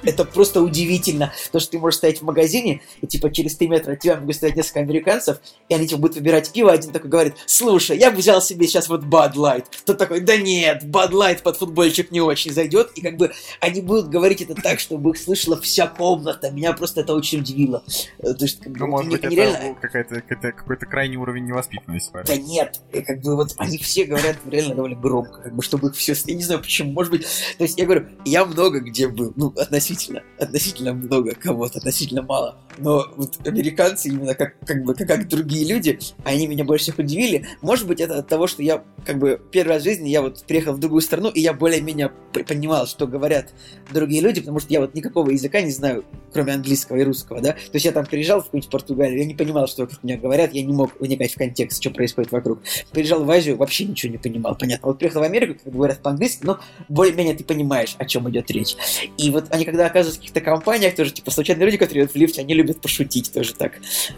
[0.07, 1.33] это просто удивительно.
[1.53, 4.37] То, что ты можешь стоять в магазине, и типа через 3 метра от тебя могут
[4.37, 5.39] стоять несколько американцев,
[5.69, 8.89] и они типа будут выбирать пиво, один такой говорит, слушай, я бы взял себе сейчас
[8.89, 9.65] вот Bud Light.
[9.85, 13.81] Тот такой, да нет, Bud Light под футбольчик не очень зайдет, и как бы они
[13.81, 16.51] будут говорить это так, чтобы их слышала вся комната.
[16.51, 17.83] Меня просто это очень удивило.
[18.19, 22.11] Э, то есть, как бы, ну, может быть, это какая-то, какой-то крайний уровень невоспитанности.
[22.27, 25.97] Да нет, как бы вот они все говорят реально довольно громко, как бы, чтобы их
[25.97, 26.15] все...
[26.27, 27.27] Я не знаю почему, может быть...
[27.59, 32.23] То есть, я говорю, я много где был, ну, относительно относительно, относительно много кого-то, относительно
[32.23, 32.59] мало.
[32.79, 36.99] Но вот американцы, именно как, как бы как, как другие люди, они меня больше всех
[36.99, 37.47] удивили.
[37.63, 40.45] Может быть, это от того, что я как бы первый раз в жизни я вот
[40.45, 42.13] приехал в другую страну, и я более-менее
[42.47, 43.55] понимал, что говорят
[43.93, 47.53] другие люди, потому что я вот никакого языка не знаю, кроме английского и русского, да.
[47.53, 50.53] То есть я там приезжал в какую-нибудь Португалию, я не понимал, что вокруг меня говорят,
[50.53, 52.61] я не мог вникать в контекст, что происходит вокруг.
[52.93, 54.89] Приезжал в Азию, вообще ничего не понимал, понятно.
[54.89, 58.77] Вот приехал в Америку, как говорят по-английски, но более-менее ты понимаешь, о чем идет речь.
[59.17, 62.19] И вот они когда оказываются в каких-то компаниях, тоже типа случайные люди, которые идут в
[62.19, 63.73] лифте, они любят пошутить тоже так.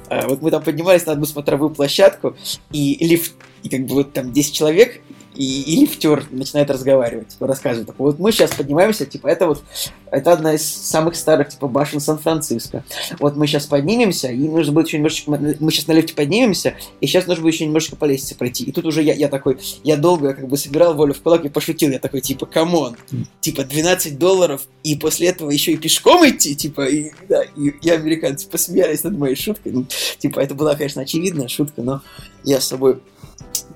[0.09, 2.37] А, вот мы там поднимались на одну смотровую площадку,
[2.73, 5.01] и лифт, и как бы вот там 10 человек,
[5.39, 7.87] и, и лифтер начинает разговаривать, типа, рассказывает.
[7.87, 9.63] Так, вот мы сейчас поднимаемся, типа, это вот,
[10.11, 12.85] это одна из самых старых, типа, башен Сан-Франциско.
[13.21, 17.07] Вот мы сейчас поднимемся, и нужно будет еще немножечко, мы сейчас на лифте поднимемся, и
[17.07, 18.65] сейчас нужно будет еще немножечко по лестнице пройти.
[18.65, 21.49] И тут уже я, я такой, я долго как бы собирал волю в кулак и
[21.49, 22.97] пошутил, я такой, типа, come on,
[23.41, 27.91] типа, 12 долларов, и после этого еще и пешком идти, типа, и, да, и, и
[27.91, 29.71] американцы посмеялись над моей шуткой.
[29.71, 29.87] Ну,
[30.19, 32.03] типа, это была, конечно, очевидная шутка, но
[32.43, 32.99] я с собой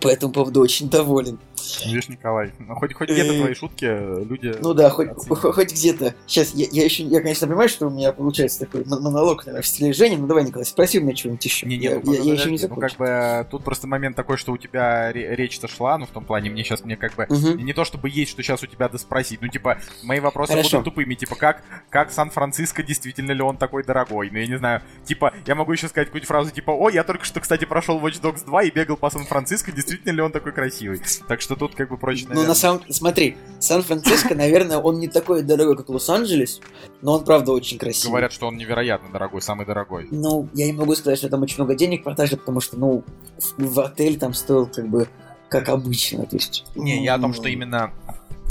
[0.00, 1.38] по этому поводу очень доволен.
[1.84, 4.54] Видишь, Николай, ну хоть, хоть где-то э, твои шутки люди...
[4.60, 6.14] Ну да, хоть, хоть где-то.
[6.26, 9.66] Сейчас, я, я еще, я, конечно, понимаю, что у меня получается такой монолог, наверное, в
[9.66, 11.66] стиле Жени, ну давай, Николай, спроси у меня что-нибудь еще.
[11.66, 12.82] Не, не, я, ну, я, я еще не закончил.
[12.82, 16.24] Ну как бы тут просто момент такой, что у тебя речь-то шла, ну в том
[16.24, 17.58] плане, мне сейчас, мне как бы, угу.
[17.58, 20.78] не то чтобы есть, что сейчас у тебя доспросить, ну типа, мои вопросы Хорошо.
[20.78, 24.82] будут тупыми, типа, как, как Сан-Франциско, действительно ли он такой дорогой, ну я не знаю,
[25.04, 28.20] типа, я могу еще сказать какую-нибудь фразу, типа, о, я только что, кстати, прошел Watch
[28.20, 31.00] Dogs 2 и бегал по Сан-Франциско, действительно ли он такой красивый.
[31.28, 32.82] Так что тут как бы прочно ну, на самом...
[32.88, 36.60] Смотри, Сан-Франциско, наверное, он не такой дорогой, как Лос-Анджелес,
[37.00, 38.10] но он, правда, очень красивый.
[38.10, 40.08] Говорят, что он невероятно дорогой, самый дорогой.
[40.10, 43.04] Ну, я не могу сказать, что там очень много денег продажи, потому что, ну,
[43.56, 45.08] в отель там стоил, как бы,
[45.48, 46.64] как обычно, то есть...
[46.74, 47.92] Не, я о том, что именно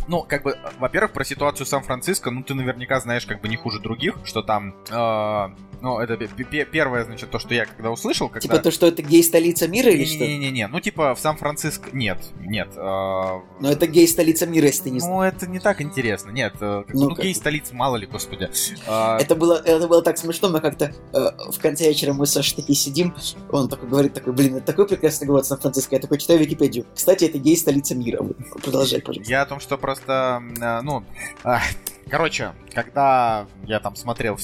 [0.08, 3.80] ну, как бы, во-первых, про ситуацию Сан-Франциско, ну, ты наверняка знаешь, как бы, не хуже
[3.80, 5.50] других, что там э,
[5.82, 6.16] ну, это
[6.66, 8.42] первое, значит, то, что я когда услышал, когда...
[8.42, 10.26] Типа то, что это гей-столица мира или что?
[10.26, 11.90] Не-не-не, ну, типа в Сан-Франциско...
[11.92, 12.70] Нет, нет.
[12.76, 13.40] Э...
[13.60, 15.16] Но это гей-столица мира, если ты не знаешь.
[15.16, 16.54] Ну, это не так интересно, нет.
[16.62, 18.50] Э, ну, ну гей-столица, мало ли, господи.
[18.88, 19.18] Э...
[19.18, 22.58] Это, было, это было так смешно, мы как-то э, в конце вечера мы с Сашей
[22.58, 23.16] такие сидим,
[23.52, 26.86] он такой говорит, такой, блин, это такой прекрасный город Сан-Франциско, я такой читаю Википедию.
[26.94, 28.24] Кстати, это гей-столица мира.
[28.64, 29.32] Продолжай, пожалуйста.
[29.32, 31.04] Я о том, что просто, э, ну...
[32.10, 34.38] Короче, когда я там смотрел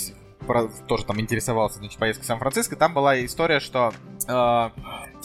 [0.88, 3.94] тоже там интересовался, значит, поездкой в Сан-Франциско, там была история, что
[4.26, 4.70] э,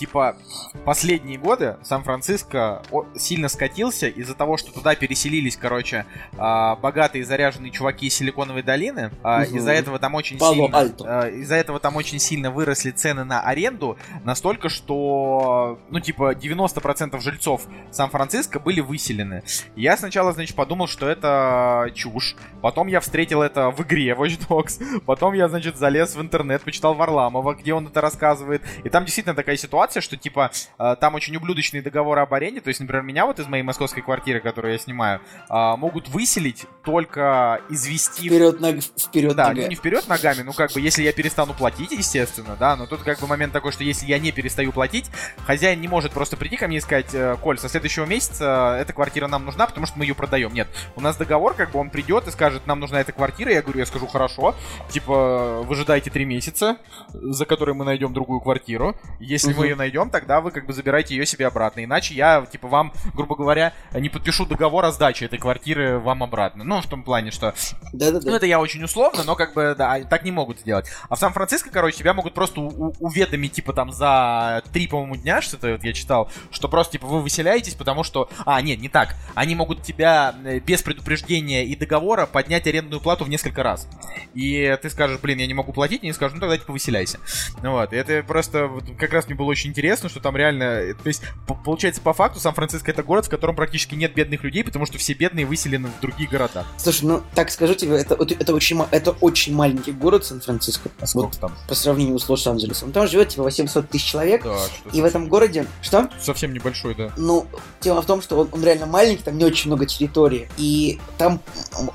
[0.02, 0.36] типа
[0.84, 2.82] последние годы Сан-Франциско
[3.14, 9.12] сильно скатился из-за того, что туда переселились, короче, э, богатые заряженные чуваки из Силиконовой долины.
[9.22, 9.56] Угу.
[9.56, 13.96] Из-за этого там очень сильно, э, из-за этого там очень сильно выросли цены на аренду,
[14.24, 17.62] настолько, что, ну, типа, 90% жильцов
[17.92, 19.44] Сан-Франциско были выселены.
[19.76, 22.34] Я сначала, значит, подумал, что это чушь.
[22.60, 25.00] Потом я встретил это в игре Watch Dogs.
[25.06, 28.62] Потом я, значит, залез в интернет, почитал Варламова, где он это рассказывает.
[28.82, 32.60] И там действительно такая ситуация, что, типа, э, там очень ублюдочные договоры об аренде.
[32.60, 36.66] То есть, например, меня вот из моей московской квартиры, которую я снимаю, э, могут выселить
[36.84, 38.26] только извести...
[38.26, 38.76] Вперед, ног...
[38.80, 39.64] вперед да, ногами.
[39.64, 43.02] Ну, не вперед ногами, ну, как бы, если я перестану платить, естественно, да, но тут,
[43.02, 45.10] как бы, момент такой, что если я не перестаю платить,
[45.46, 48.92] хозяин не может просто прийти ко мне и сказать, «Э, Коль, со следующего месяца эта
[48.92, 50.52] квартира нам нужна, потому что мы ее продаем.
[50.52, 53.62] Нет, у нас договор, как бы, он придет и скажет, нам нужна эта квартира, я
[53.62, 54.54] говорю, я скажу, хорошо,
[54.90, 56.76] типа, типа, выжидайте три месяца,
[57.12, 58.96] за которые мы найдем другую квартиру.
[59.20, 59.62] Если угу.
[59.62, 61.84] мы ее найдем, тогда вы как бы забираете ее себе обратно.
[61.84, 66.64] Иначе я, типа, вам, грубо говоря, не подпишу договор о сдаче этой квартиры вам обратно.
[66.64, 67.54] Ну, в том плане, что...
[67.92, 68.30] Да-да-да.
[68.30, 70.86] Ну, это я очень условно, но как бы, да, так не могут сделать.
[71.08, 75.72] А в Сан-Франциско, короче, тебя могут просто уведомить, типа, там, за три, по-моему, дня, что-то
[75.72, 78.28] вот я читал, что просто, типа, вы выселяетесь, потому что...
[78.44, 79.14] А, нет, не так.
[79.34, 83.88] Они могут тебя э, без предупреждения и договора поднять арендную плату в несколько раз.
[84.34, 87.18] И ты скажешь, блин, я не могу платить, и они скажут, ну тогда типа выселяйся.
[87.62, 90.94] Ну вот, это просто как раз мне было очень очень интересно, что там реально, э,
[90.94, 91.22] то есть,
[91.64, 95.12] получается, по факту Сан-Франциско это город, в котором практически нет бедных людей, потому что все
[95.14, 96.66] бедные выселены в другие города.
[96.76, 100.90] Слушай, ну так скажу тебе, это, это, очень, это очень маленький город Сан-Франциско.
[101.00, 101.52] А сколько Вот там?
[101.68, 102.90] по сравнению с Лос-Анджелесом.
[102.90, 104.42] Там живет типа 800 тысяч человек.
[104.42, 104.58] Да,
[104.92, 105.66] И в этом городе...
[105.80, 106.10] Что?
[106.20, 107.12] совсем небольшой, да.
[107.16, 107.46] Ну,
[107.80, 111.40] тема в том, что он, он реально маленький, там не очень много территории, и там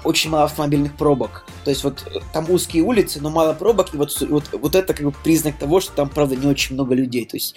[0.06, 1.45] очень мало автомобильных пробок.
[1.67, 4.93] То есть вот э, там узкие улицы, но мало пробок, и вот, вот, вот это
[4.93, 7.25] как бы признак того, что там, правда, не очень много людей.
[7.25, 7.57] То есть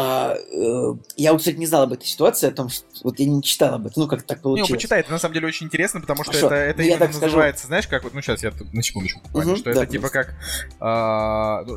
[0.00, 3.42] а, э, я, кстати, не знал об этой ситуации, о том, что вот я не
[3.42, 4.70] читал об этом, ну, как так Не, получилось.
[4.70, 6.98] ну, почитай, это на самом деле очень интересно, потому что Хорошо, это, это ну, я
[6.98, 7.26] так скажу.
[7.26, 9.90] называется, знаешь, как вот, ну сейчас я тут на секундочку буквально, Мгм, что да, это
[9.90, 10.36] типа как,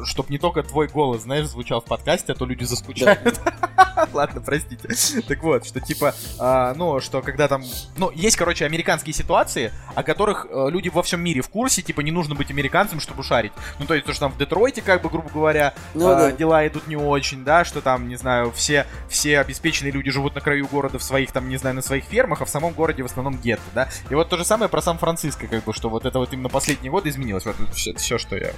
[0.06, 3.40] чтобы не только твой голос, знаешь, звучал в подкасте, а то люди заскучают.
[4.14, 4.90] Ладно, простите.
[5.28, 7.64] Так вот, что типа, а, ну, что когда там,
[7.98, 12.02] ну, есть, короче, американские ситуации, о которых э, люди во всем мире в курсе, типа,
[12.02, 13.52] не нужно быть американцем, чтобы шарить.
[13.80, 16.32] Ну, то есть, то, что там в Детройте, как бы, грубо говоря, Ну, а, да.
[16.32, 20.41] дела идут не очень, да, что там, не знаю, все, все обеспеченные люди живут на
[20.41, 23.06] краю города в своих, там, не знаю, на своих фермах, а в самом городе в
[23.06, 23.89] основном гетто, да.
[24.10, 26.91] И вот то же самое про Сан-Франциско, как бы, что вот это вот именно последние
[26.91, 27.45] годы изменилось.
[27.45, 28.52] Вот это все, что я...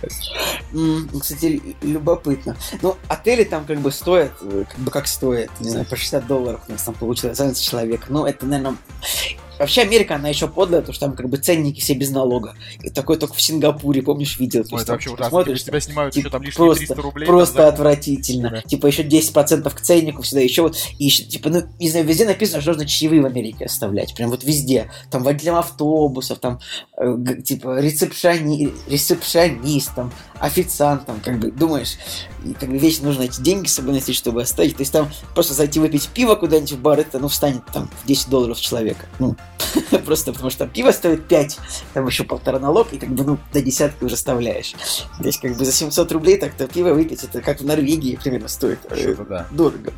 [1.19, 2.57] Кстати, любопытно.
[2.81, 6.25] Ну, отели там как бы стоят, э, как бы как стоят, не знаю, по 60
[6.25, 8.05] долларов у нас там получилось за человек.
[8.09, 8.77] Ну, это, наверное...
[9.59, 12.55] Вообще Америка, она еще подлая, потому что там как бы ценники все без налога.
[12.81, 14.63] И такой только в Сингапуре, помнишь, видел.
[14.63, 15.29] То Ой, есть это вообще типа ужасно.
[15.29, 17.25] смотришь, тебя снимают типа, еще там лишние просто- 300 рублей.
[17.27, 18.49] Просто там, отвратительно.
[18.49, 18.61] Да.
[18.61, 22.25] Типа еще 10% к ценнику всегда, еще вот, и еще, типа, ну, не знаю, везде
[22.25, 24.15] написано, что нужно чаевые в Америке оставлять.
[24.15, 24.89] Прям вот везде.
[25.11, 26.59] Там водителям автобусов, там,
[26.97, 28.71] э, типа, рецепшони...
[28.87, 31.97] рецепшонистам, официантам, как бы, думаешь,
[32.45, 34.75] и как бы вечно нужно эти деньги с собой носить, чтобы оставить.
[34.75, 38.07] То есть там просто зайти выпить пиво куда-нибудь в бар, это, ну, встанет там в
[38.07, 39.05] 10 долларов человека.
[39.19, 39.35] Ну,
[40.06, 41.60] просто потому что пиво стоит 5,
[41.93, 44.73] там еще полтора налог, и как бы, ну, до десятки уже оставляешь.
[45.17, 48.47] То есть, как бы за 700 рублей так-то пиво выпить, это как в Норвегии примерно
[48.47, 48.79] стоит.
[48.86, 49.47] Что-то да.
[49.51, 49.93] Дорого.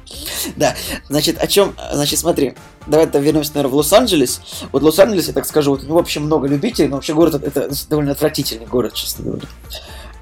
[0.55, 0.75] Да,
[1.07, 1.75] значит, о чем?
[1.91, 2.55] Значит, смотри,
[2.87, 4.41] давай тогда вернемся, наверное, в Лос-Анджелес.
[4.71, 7.69] Вот Лос-Анджелес, я так скажу, вот у него вообще много любителей, но вообще город это
[7.89, 9.47] довольно отвратительный город, честно говоря.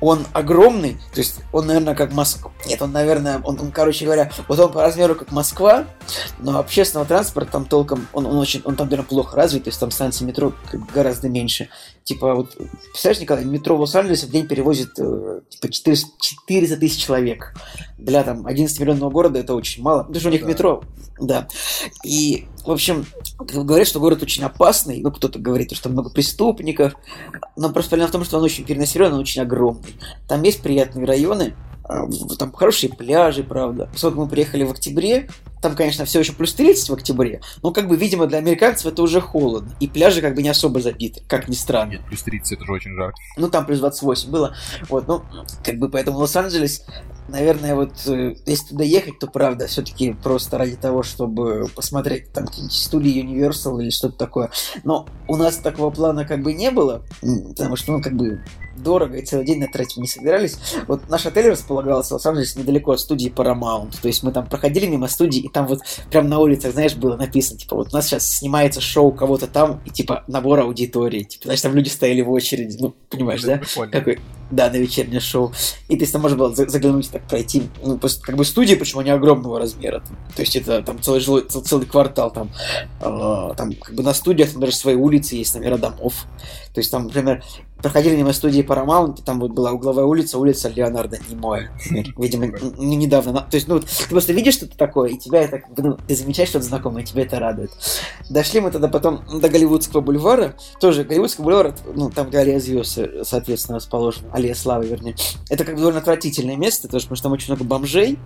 [0.06, 2.52] Он огромный, то есть он, наверное, как Москва.
[2.66, 5.86] Нет, он, наверное, он, он, короче говоря, вот он по размеру как Москва,
[6.40, 9.80] но общественного транспорта там толком, он, он очень, он там, наверное, плохо развит, то есть
[9.80, 10.52] там станции метро
[10.94, 11.70] гораздо меньше.
[12.04, 12.58] Типа, вот,
[12.92, 17.54] представляешь, Николай, метро в Лос-Анджелесе в день перевозит э, типа 400, 400 тысяч человек.
[17.98, 20.48] Для там 11-миллионного города это очень мало, потому что у них Да.
[20.48, 20.84] метро,
[21.20, 21.48] да.
[22.04, 23.06] И, в общем,
[23.40, 26.94] говорят, что город очень опасный, ну, кто-то говорит, что много преступников,
[27.56, 29.96] но просто проблема в том, что он очень перенаселен, он очень огромный.
[30.28, 33.90] Там есть приятные районы, там хорошие пляжи, правда.
[33.92, 35.28] Поскольку мы приехали в октябре,
[35.62, 39.02] там, конечно, все еще плюс 30 в октябре, но, как бы, видимо, для американцев это
[39.02, 39.74] уже холодно.
[39.80, 41.92] И пляжи, как бы, не особо забиты, как ни странно.
[41.92, 43.16] Нет, плюс 30, это же очень жарко.
[43.38, 44.56] Ну, там плюс 28 было.
[44.90, 45.24] Вот, ну,
[45.64, 46.86] как бы, поэтому Лос-Анджелес,
[47.28, 52.46] наверное, вот, э, если туда ехать, то, правда, все-таки просто ради того, чтобы посмотреть там
[52.46, 54.52] какие-нибудь студии Universal или что-то такое.
[54.84, 58.44] Но у нас такого плана как бы не было, потому что, ну, как бы,
[58.78, 60.58] дорого и целый день на тратить не собирались.
[60.88, 63.96] Вот наш отель располагался в Лос-Анджелесе недалеко от студии Paramount.
[64.02, 67.16] То есть мы там проходили мимо студии, и там вот прям на улицах, знаешь, было
[67.16, 71.24] написано, типа, вот у нас сейчас снимается шоу кого-то там, и типа набор аудитории.
[71.24, 72.78] Типа, знаешь, там люди стояли в очереди.
[72.80, 73.62] Ну, понимаешь, да?
[73.92, 74.20] Какой?
[74.52, 75.52] Да, на вечернее шоу.
[75.88, 77.64] И то есть там можно было за- заглянуть так пройти.
[77.84, 80.04] Ну, просто как бы студии, почему они огромного размера.
[80.36, 82.52] То есть это там целый жилой, цел- целый квартал там.
[83.02, 86.26] э, там как бы на студиях там даже свои улицы есть, номера домов.
[86.74, 87.44] То есть там, например,
[87.84, 91.70] проходили мимо студии Paramount, и там вот была угловая улица, улица Леонардо Немоя.
[92.18, 93.42] Видимо, недавно.
[93.42, 96.66] То есть, ну, ты просто видишь что-то такое, и тебя это, ну, ты замечаешь что-то
[96.66, 97.72] знакомое, и тебя это радует.
[98.30, 100.56] Дошли мы тогда потом до Голливудского бульвара.
[100.80, 104.32] Тоже Голливудский бульвар, ну, там, где Аллея звезд, соответственно, расположена.
[104.32, 105.16] Аллея славы, вернее.
[105.50, 108.18] Это как бы довольно отвратительное место, потому что там очень много бомжей.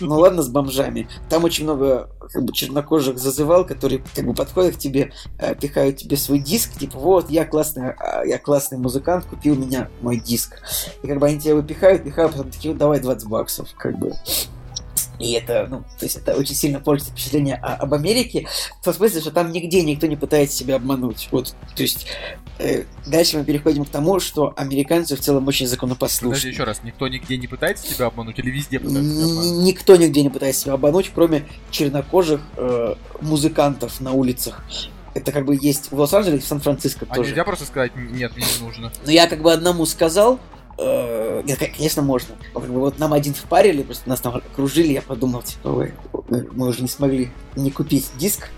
[0.00, 1.08] Ну ладно с бомжами.
[1.28, 5.98] Там очень много как бы, чернокожих зазывал, которые как бы подходят к тебе, э, пихают
[5.98, 10.56] тебе свой диск, типа, вот, я классный, а, я классный музыкант, купил меня мой диск.
[11.02, 14.12] И как бы они тебя выпихают, пихают, потом такие, «Ну, давай 20 баксов, как бы.
[15.18, 18.46] И это, ну, то есть это очень сильно портит впечатление о- об Америке,
[18.82, 21.28] в том смысле, что там нигде никто не пытается себя обмануть.
[21.32, 22.06] Вот, то есть
[22.58, 26.48] э, дальше мы переходим к тому, что американцы в целом очень Подожди, законопослушны.
[26.48, 29.64] еще раз, никто нигде не пытается тебя обмануть или везде пытается тебя обмануть?
[29.64, 34.62] Никто нигде не пытается себя обмануть, кроме чернокожих э, музыкантов на улицах.
[35.16, 37.30] Это как бы есть в Лос-Анджелесе, в Сан-Франциско А тоже.
[37.30, 38.92] нельзя просто сказать, нет, мне не нужно.
[39.06, 40.38] Но я как бы одному сказал,
[40.76, 41.42] э,
[41.74, 42.34] конечно, можно.
[42.52, 45.94] Но как бы вот нам один впарили, просто нас там окружили, я подумал, типа, ой,
[46.28, 48.50] мы уже не смогли не купить диск.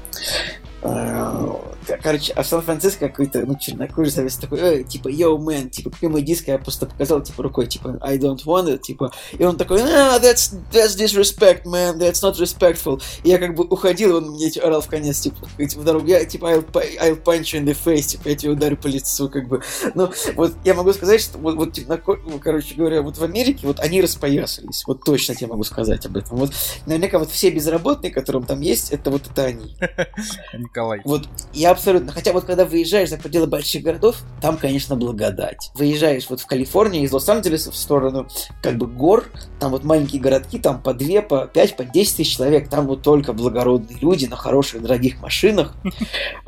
[0.82, 1.68] Э,
[2.02, 6.22] Короче, а в Сан-Франциско какой-то, ну, чернокожий такой, э, типа, йоу, мэн, типа, купи мой
[6.22, 9.80] диск, я просто показал, типа, рукой, типа, I don't want it, типа, и он такой,
[9.80, 13.02] ah, that's, that's disrespect, man, that's not respectful.
[13.24, 16.24] И я как бы уходил, он мне типа, орал в конец, типа, в дорогу, я,
[16.24, 19.48] типа, I'll, I'll punch you in the face, типа, я тебе ударю по лицу, как
[19.48, 19.62] бы.
[19.94, 22.16] Ну, вот я могу сказать, что вот, вот черноко...
[22.26, 26.16] ну, короче говоря, вот в Америке вот они распоясались, вот точно тебе могу сказать об
[26.16, 26.36] этом.
[26.38, 26.52] Вот
[26.86, 29.76] наверняка вот все безработные, которым там есть, это вот это они.
[30.68, 31.00] Николай.
[31.04, 35.70] Вот я абсолютно, хотя вот когда выезжаешь за пределы больших городов, там, конечно, благодать.
[35.74, 38.28] Выезжаешь вот в Калифорнию из Лос-Анджелеса в сторону
[38.62, 39.24] как бы гор,
[39.58, 43.02] там вот маленькие городки, там по 2, по 5, по 10 тысяч человек, там вот
[43.02, 45.74] только благородные люди на хороших, дорогих машинах.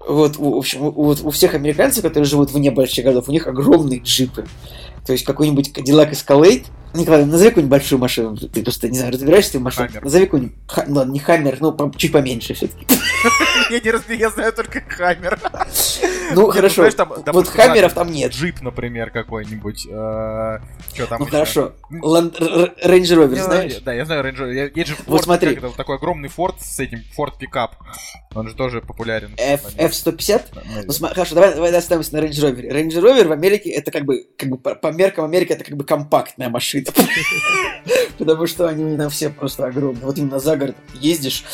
[0.08, 4.00] Вот, в общем, вот у всех американцев, которые живут вне больших городов, у них огромные
[4.00, 4.46] джипы.
[5.06, 8.36] То есть какой-нибудь Cadillac Escalade, Николай, назови какую-нибудь большую машину.
[8.36, 9.90] Ты просто, не знаю, разбираешься в машинах?
[9.90, 10.04] Хаммер.
[10.04, 10.56] Назови какую-нибудь...
[10.66, 12.86] Ха- ну ладно, не Хаммер, ну, чуть поменьше все-таки.
[13.70, 15.38] Я не раз- я знаю только Хаммер.
[16.32, 16.88] Ну, Нет, хорошо.
[17.32, 18.30] Вот Хаммеров там нет.
[18.32, 19.80] Джип, например, какой-нибудь.
[19.80, 20.60] Что
[21.08, 21.72] там Ну, хорошо.
[21.90, 23.76] Ланд- Р- Range Rover, Не, знаешь?
[23.84, 24.52] Да, я знаю Rover.
[24.52, 25.56] Я- Есть же Вот смотри.
[25.76, 27.74] такой огромный Ford с этим, Ford пикап.
[28.32, 29.34] Он же тоже популярен.
[29.38, 30.42] F, F-150?
[30.54, 32.70] Да, Ну, ну, хорошо, давай, давай остановимся на Range Rover.
[32.70, 35.82] Range Rover в Америке это как бы, как бы по меркам Америки это как бы
[35.84, 36.79] компактная машина.
[38.18, 40.04] Потому что они там все просто огромные.
[40.04, 41.44] Вот именно за город ездишь,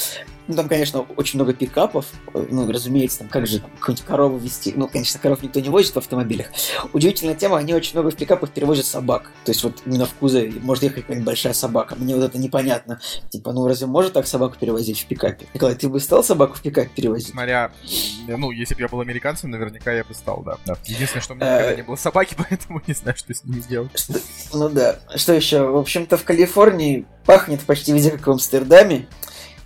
[0.49, 2.07] ну, там, конечно, очень много пикапов.
[2.35, 4.73] Ну, разумеется, там, как же там, какую-нибудь корову вести.
[4.77, 6.49] Ну, конечно, коров никто не возит в автомобилях.
[6.93, 9.31] Удивительная тема, они очень много в пикапах перевозят собак.
[9.45, 11.97] То есть, вот именно в кузове может ехать какая-нибудь большая собака.
[11.97, 13.01] Мне вот это непонятно.
[13.31, 15.47] Типа, ну, разве может так собаку перевозить в пикапе?
[15.55, 17.31] Николай, ты бы стал собаку в пикапе перевозить?
[17.31, 17.73] Смотря,
[18.29, 20.59] ну, если бы я был американцем, наверняка я бы стал, да.
[20.67, 20.77] да.
[20.85, 23.61] Единственное, что у меня Э, никогда не было собаки, поэтому не знаю, что с ними
[23.61, 23.91] делать.
[24.53, 24.99] Ну да.
[25.15, 25.67] Что еще?
[25.67, 29.07] В общем-то, в Калифорнии пахнет почти везде, как в Амстердаме.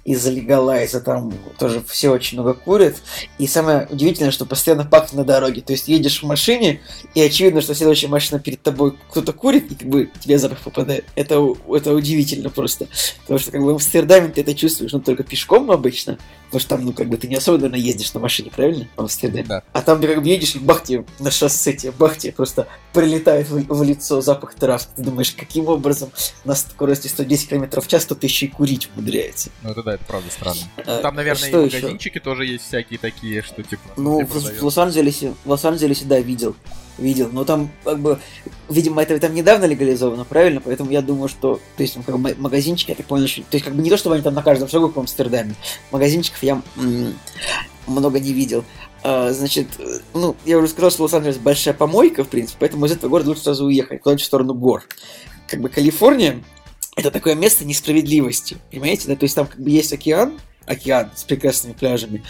[0.04, 2.96] Из-за легалайза там тоже все очень много курят.
[3.38, 5.60] И самое удивительное, что постоянно пахнет на дороге.
[5.60, 6.80] То есть едешь в машине,
[7.14, 11.04] и очевидно, что следующая машина перед тобой кто-то курит, и как бы тебе запах попадает.
[11.14, 12.86] Это, это удивительно просто.
[13.22, 16.18] Потому что как бы в Амстердаме ты это чувствуешь, ну, только пешком обычно.
[16.46, 18.88] Потому что там, ну, как бы ты не особо, наверное, ездишь на машине, правильно?
[18.96, 19.44] В Амстердаме.
[19.44, 19.62] Да.
[19.72, 22.66] А там ты как бы едешь, и бах тебе на шоссе, тебе бах тебе просто
[22.92, 24.88] прилетает в, в лицо запах травки.
[24.96, 26.10] Ты думаешь, каким образом
[26.44, 29.50] на скорости 110 км в час кто-то еще и курить умудряется.
[29.62, 30.60] Ну, это да, это правда странно.
[30.86, 31.76] А, Там, наверное, что и еще?
[31.78, 33.82] магазинчики тоже есть всякие такие, что типа...
[33.96, 34.60] Ну, в, продают.
[34.60, 36.54] в Лос-Анджелесе, в Лос-Анджелесе, да, видел.
[36.98, 37.30] Видел.
[37.32, 38.18] Но там, как бы,
[38.68, 40.60] видимо, это там недавно легализовано, правильно?
[40.60, 43.42] Поэтому я думаю, что, то есть, ну, как бы, ма- магазинчики, я так понял, что-
[43.42, 45.54] то есть, как бы не то, чтобы они там на каждом шагу, в Амстердаме.
[45.92, 47.14] Магазинчиков я м,
[47.86, 48.64] много не видел.
[49.02, 52.92] А, значит, э, ну, я уже сказал, что Лос-Анджелес большая помойка, в принципе, поэтому из
[52.92, 54.82] этого города лучше сразу уехать, куда-нибудь в сторону гор.
[55.48, 56.42] Как бы Калифорния
[57.00, 59.16] это такое место несправедливости, понимаете, да?
[59.16, 62.22] То есть там как бы есть океан, океан с прекрасными пляжами.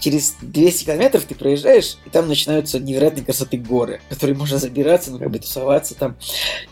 [0.00, 5.18] Через 200 километров ты проезжаешь, и там начинаются невероятной красоты горы, которые можно забираться, ну,
[5.18, 6.16] как бы тусоваться там.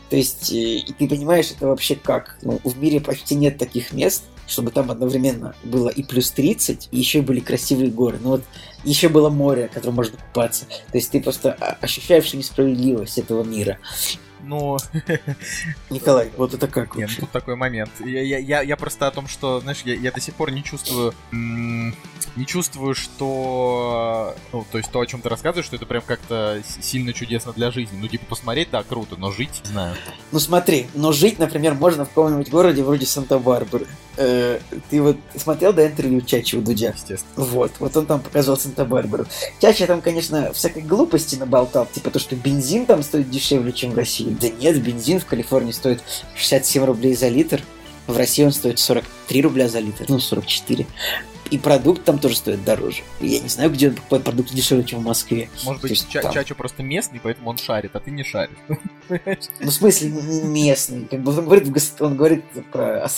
[0.09, 2.39] То есть, э, и ты понимаешь, это вообще как?
[2.43, 6.99] Ну, в мире почти нет таких мест, чтобы там одновременно было и плюс 30, и
[6.99, 8.19] еще были красивые горы.
[8.21, 8.43] Ну вот,
[8.85, 10.65] еще было море, в можно купаться.
[10.91, 13.79] То есть ты просто ощущаешь несправедливость этого мира.
[14.51, 14.79] Ну,
[15.91, 17.21] Николай, вот это как нет, вообще?
[17.21, 17.93] тут такой момент.
[18.01, 20.65] Я, я, я, я просто о том, что, знаешь, я, я до сих пор не
[20.65, 21.15] чувствую...
[21.31, 24.35] Не чувствую, что...
[24.53, 27.71] Ну, то есть то, о чем ты рассказываешь, что это прям как-то сильно чудесно для
[27.71, 27.97] жизни.
[28.01, 29.97] Ну, типа, посмотреть, да, круто, но жить, не знаю.
[30.33, 33.87] Ну смотри, но жить, например, можно в каком-нибудь городе вроде Санта-Барбары.
[34.17, 34.61] Э,
[34.91, 36.93] ты вот смотрел, да, интервью Чачи у Дудя?
[36.95, 37.45] Естественно.
[37.45, 39.27] Вот, вот он там показывал Санта-Барбару.
[39.61, 43.97] Чача там, конечно, всякой глупости наболтал, типа то, что бензин там стоит дешевле, чем в
[43.97, 44.37] России.
[44.41, 46.03] Да нет, бензин в Калифорнии стоит
[46.37, 47.63] 67 рублей за литр,
[48.07, 50.87] в России он стоит 43 рубля за литр, ну, 44.
[51.51, 53.03] И продукт там тоже стоит дороже.
[53.21, 55.49] Я не знаю, где он покупает продукты дешевле, чем в Москве.
[55.65, 58.57] Может быть, есть Ча- там- Чачо просто местный, поэтому он шарит, а ты не шаришь.
[59.09, 61.07] Ну, в смысле, местный.
[61.07, 63.09] Как бы он говорит, он говорит про,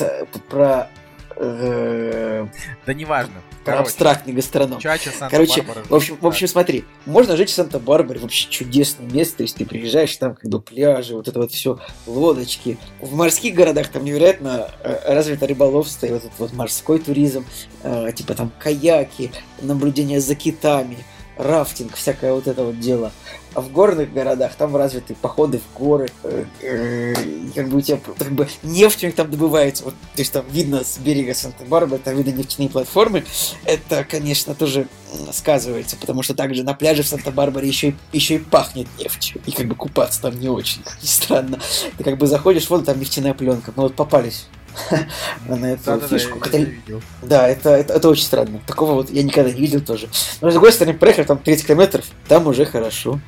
[0.49, 0.91] про,
[1.37, 3.35] Да неважно.
[3.65, 4.81] про Короче, абстрактный гастроном.
[4.81, 9.43] Чачо, Короче, в общем, в общем, смотри, можно жить в Санта-Барбаре, вообще чудесное место, то
[9.45, 12.79] есть ты приезжаешь, там как бы пляжи, вот это вот все, лодочки.
[13.01, 17.45] В морских городах там невероятно э, развито рыболовство и вот этот вот морской туризм,
[17.83, 20.99] э, типа там каяки, наблюдение за китами,
[21.37, 23.13] рафтинг, всякое вот это вот дело.
[23.55, 27.15] А в горных городах там развиты походы в горы, э,
[27.55, 30.45] как бы у тебя как бы нефть у них там добывается, вот, то есть там
[30.51, 33.25] видно с берега Санта-Барбары, там видно нефтяные платформы,
[33.65, 34.87] это, конечно, тоже
[35.33, 39.67] сказывается, потому что также на пляже в Санта-Барбаре еще еще и пахнет нефтью, и как
[39.67, 41.61] бы купаться там не очень, как ни странно.
[41.99, 44.47] Ты как бы заходишь в воду, там нефтяная пленка, ну вот попались
[45.47, 46.39] на эту Да-да-да, фишку.
[46.53, 47.03] я видел.
[47.23, 48.61] Да, это, это, это очень странно.
[48.67, 50.09] Такого вот я никогда не видел тоже.
[50.41, 53.21] Но с другой стороны, проехали там 30 километров, там уже хорошо.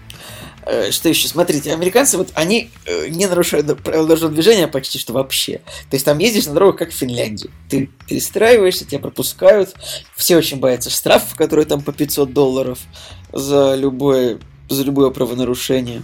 [0.66, 1.28] Э, Что еще?
[1.28, 5.58] Смотрите, американцы, вот они э, не нарушают правила дорожного движения почти что вообще.
[5.90, 7.50] То есть там ездишь на дорогу, как в Финляндии.
[7.68, 9.74] Ты перестраиваешься, тебя пропускают.
[10.16, 12.78] Все очень боятся штрафов, которые там по 500 долларов
[13.32, 14.38] за любое,
[14.68, 16.02] за любое правонарушение.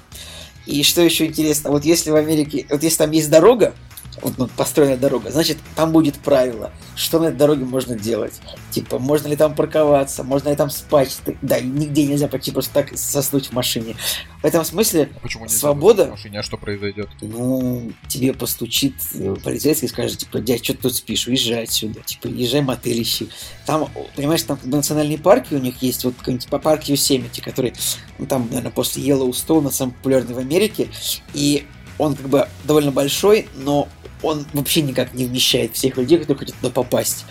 [0.66, 3.74] И что еще интересно, вот если в Америке, вот если там есть дорога,
[4.22, 8.40] вот, ну, построенная дорога, значит, там будет правило, что на этой дороге можно делать.
[8.70, 11.18] Типа, можно ли там парковаться, можно ли там спать.
[11.42, 13.96] Да, нигде нельзя почти просто так соснуть в машине.
[14.42, 16.06] В этом смысле, А Почему Свобода?
[16.06, 17.08] в машине, а что произойдет?
[17.20, 22.00] ну, тебе постучит э, полицейский и скажет, типа, дядь, что ты тут спишь, уезжай отсюда,
[22.00, 23.28] типа, езжай мотель ищи.
[23.66, 27.74] Там, понимаешь, там национальные парки у них есть, вот какой-нибудь типа, парк Юсемити, который,
[28.18, 30.88] ну, там, наверное, после Йеллоустоуна самый популярный в Америке,
[31.34, 31.66] и
[32.00, 33.86] он как бы довольно большой, но
[34.22, 37.26] он вообще никак не вмещает всех людей, которые хотят туда попасть.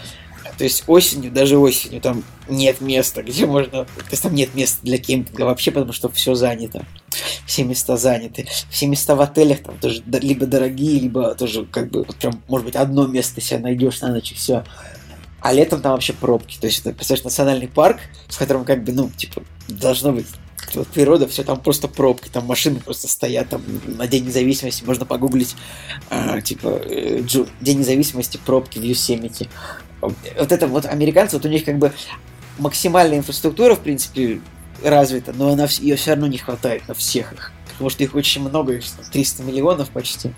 [0.58, 3.86] То есть осенью, даже осенью, там нет места, где можно...
[3.86, 6.86] То есть там нет места для кемпинга вообще, потому что все занято.
[7.46, 8.46] Все места заняты.
[8.70, 12.66] Все места в отелях там тоже либо дорогие, либо тоже как бы вот прям, может
[12.66, 14.66] быть, одно место себе найдешь на ночь и все.
[15.40, 16.58] А летом там вообще пробки.
[16.60, 20.28] То есть это, представляешь, национальный парк, с которым как бы, ну, типа, должно быть
[20.74, 25.06] вот природа, все там просто пробки, там машины просто стоят, там на День независимости можно
[25.06, 25.56] погуглить,
[26.10, 27.22] а, типа, э,
[27.62, 29.50] День независимости, пробки в Юсемити.
[30.02, 31.92] Вот это вот американцы, вот у них как бы
[32.58, 34.42] максимальная инфраструктура, в принципе,
[34.84, 37.52] развита, но она, ее все равно не хватает на всех их.
[37.72, 40.34] Потому что их очень много, их там 300 миллионов почти.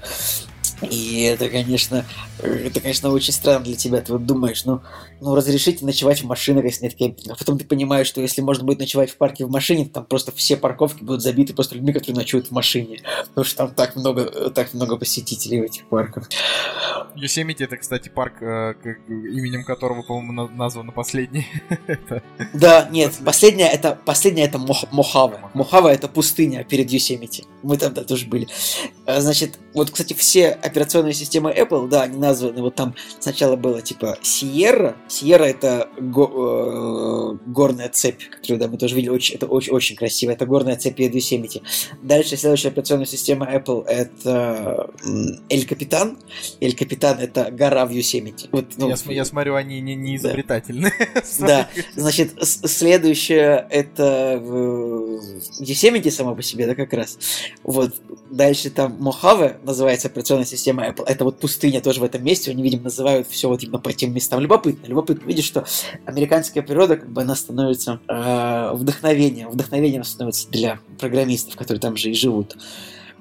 [0.90, 2.06] И это, конечно,
[2.40, 4.02] э, это, конечно, очень странно для тебя.
[4.02, 4.82] Ты вот думаешь, ну,
[5.22, 7.36] ну разрешите ночевать в машинах, если нет кемпинга.
[7.38, 10.32] Потом ты понимаешь, что если можно будет ночевать в парке в машине, то там просто
[10.32, 13.02] все парковки будут забиты просто людьми, которые ночуют в машине.
[13.30, 16.30] Потому что там так много, так много посетителей в этих парках.
[17.16, 18.74] Йосемити это, кстати, парк, э,
[19.08, 21.48] именем которого, по-моему, на- названо последний.
[22.54, 25.52] Да, нет, последняя это, последняя это Мох- Мохава.
[25.54, 27.46] Мохава это пустыня перед Юсемити.
[27.64, 28.48] Мы там да, тоже были.
[29.06, 33.82] А, Значит, вот, кстати, все операционные системы Apple, да, они названы, вот там сначала было
[33.82, 34.96] типа Sierra.
[35.12, 39.96] Sierra это го- э, горная цепь, которую, да, мы тоже видели, очень, это очень, очень
[39.98, 40.32] красиво.
[40.32, 41.62] Это горная цепь Юсемити.
[42.02, 44.90] Дальше следующая операционная система Apple это
[45.50, 46.18] El Capitan.
[46.62, 48.48] El Capitan это гора в Юсемити.
[48.52, 50.92] Вот, ну, Я я смотрю, они не не изобретательны.
[51.40, 51.68] Да.
[51.96, 54.40] Значит, следующее это
[55.60, 57.18] Yosemite само по себе, да, как раз.
[57.64, 57.96] Вот.
[58.30, 61.04] Дальше там Мохаве называется операционная система Apple.
[61.06, 62.52] Это вот пустыня тоже в этом месте.
[62.52, 64.40] Они, видимо, называют все вот именно по тем местам.
[64.40, 65.01] Любопытно, любопытно.
[65.10, 65.66] Видишь, что
[66.06, 69.50] американская природа, как бы она становится э, вдохновением.
[69.50, 72.58] Вдохновением становится для программистов, которые там же и живут.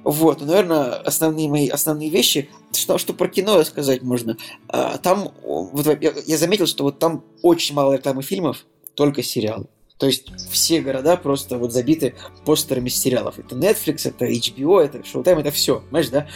[0.02, 2.48] Вот, ну, наверное, основные мои основные вещи.
[2.72, 4.36] Что, что про кино сказать можно?
[4.68, 8.64] А, Там, вот, я, я заметил, что вот там очень мало рекламы фильмов,
[8.94, 9.66] только сериалы.
[10.01, 12.14] То есть все города просто вот забиты
[12.46, 13.38] постерами сериалов.
[13.38, 16.26] Это Netflix, это HBO, это Showtime, это все, понимаешь, да?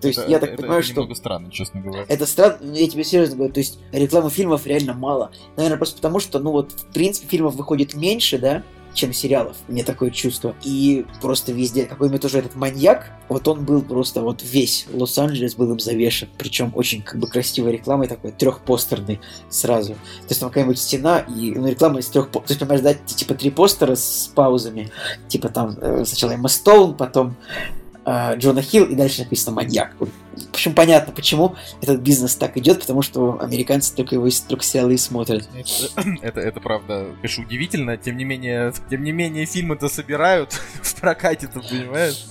[0.00, 2.06] То есть Это- я так это- понимаю, это что немного странно, честно говоря.
[2.08, 5.30] это странно, но я тебе серьезно говорю, то есть рекламы фильмов реально мало.
[5.56, 8.62] Наверное, просто потому, что, ну вот, в принципе, фильмов выходит меньше, да,
[8.94, 10.54] чем сериалов, мне такое чувство.
[10.62, 15.72] И просто везде, какой-нибудь тоже этот маньяк, вот он был просто вот весь Лос-Анджелес был
[15.72, 19.94] им завешен, причем очень как бы красивой рекламой такой, трехпостерной сразу.
[19.94, 22.30] То есть там какая-нибудь стена, и ну, реклама из трех...
[22.30, 24.90] То есть, понимаешь, да, типа три постера с паузами,
[25.28, 27.36] типа там э, сначала Эмма Стоун, потом
[28.04, 29.94] э, Джона Хилл, и дальше написано «Маньяк».
[29.98, 34.94] В общем, понятно, почему этот бизнес так идет, потому что американцы только его только сериалы
[34.94, 35.48] и смотрят.
[35.54, 37.96] Это, это, это правда, конечно, удивительно.
[37.96, 42.24] Тем не менее, тем не менее, фильмы-то собирают в прокате, ты понимаешь?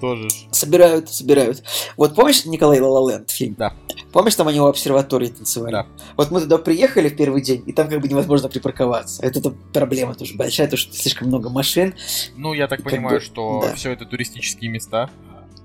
[0.00, 0.28] Тоже.
[0.52, 1.64] Собирают, собирают.
[1.96, 3.54] Вот помнишь Николай Лалаленд фильм?
[3.58, 3.74] Да.
[4.12, 5.72] Помнишь, там они в обсерватории танцевали?
[5.72, 5.86] Да.
[6.16, 9.22] Вот мы туда приехали в первый день, и там как бы невозможно припарковаться.
[9.22, 11.94] Это, это проблема тоже большая, то что слишком много машин.
[12.36, 13.74] Ну, я так понимаю, бы, что да.
[13.74, 15.10] все это туристические места.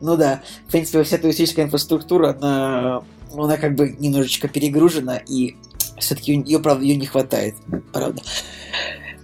[0.04, 5.56] Ну да, в принципе, вся туристическая инфраструктура, она, она как бы немножечко перегружена, и
[5.98, 7.56] все-таки ее, правда, ее не хватает.
[7.94, 8.22] Правда.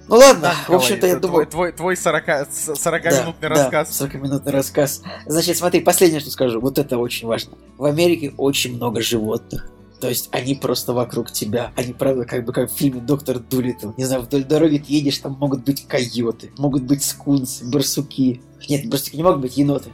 [0.07, 1.45] Ну ладно, в общем-то, я думаю...
[1.47, 3.99] Твой, твой, твой 40, с- 40-минутный Да, рассказ.
[3.99, 5.01] Да, 40-минутный рассказ.
[5.25, 6.61] Значит, смотри, последнее, что скажу.
[6.61, 7.57] Вот это очень важно.
[7.77, 9.69] В Америке очень много животных.
[10.00, 11.72] То есть они просто вокруг тебя.
[11.76, 13.91] Они, правда, как бы как в фильме «Доктор Дулиттл».
[13.97, 18.41] Не знаю, вдоль дороги ты едешь, там могут быть койоты, могут быть скунсы, барсуки.
[18.70, 19.89] Нет, барсуки не могут быть, еноты.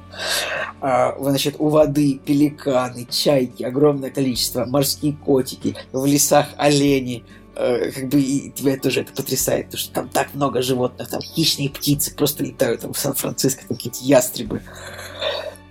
[0.82, 7.24] А, значит, у воды пеликаны, чайки, огромное количество, морские котики, в лесах олени.
[7.56, 11.22] Э, Как бы и тебя тоже это потрясает, потому что там так много животных, там
[11.22, 14.62] хищные птицы просто летают там в Сан-Франциско, какие-то ястребы.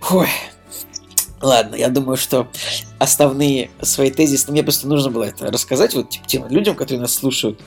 [0.09, 0.27] Ой.
[1.45, 2.47] Ладно, я думаю, что
[2.97, 7.13] основные свои тезисы, мне просто нужно было это рассказать вот типа, тем людям, которые нас
[7.13, 7.61] слушают,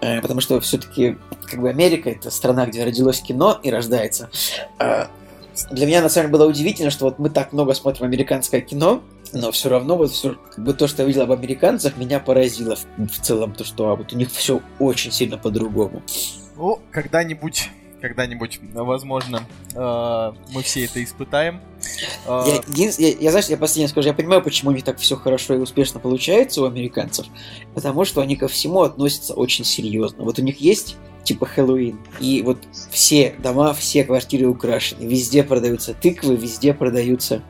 [0.00, 1.16] э, потому что все-таки
[1.48, 4.30] как бы Америка это страна, где родилось кино и рождается.
[4.80, 5.06] Э,
[5.70, 9.00] для меня на самом деле было удивительно, что вот мы так много смотрим американское кино,
[9.32, 12.74] но все равно вот все, как бы то, что я видел об американцах, меня поразило
[12.74, 16.02] в, в целом, то, что а, вот у них все очень сильно по-другому.
[16.56, 17.70] Ну, когда-нибудь
[18.04, 19.44] когда-нибудь, возможно,
[19.74, 21.62] э, мы все это испытаем.
[22.26, 22.44] Э,
[22.74, 25.54] я, я, я, знаешь, я последнее скажу, я понимаю, почему у них так все хорошо
[25.54, 27.26] и успешно получается у американцев,
[27.72, 30.22] потому что они ко всему относятся очень серьезно.
[30.24, 31.98] Вот у них есть типа Хэллоуин.
[32.20, 32.58] И вот
[32.90, 35.04] все дома, все квартиры украшены.
[35.04, 37.42] Везде продаются тыквы, везде продаются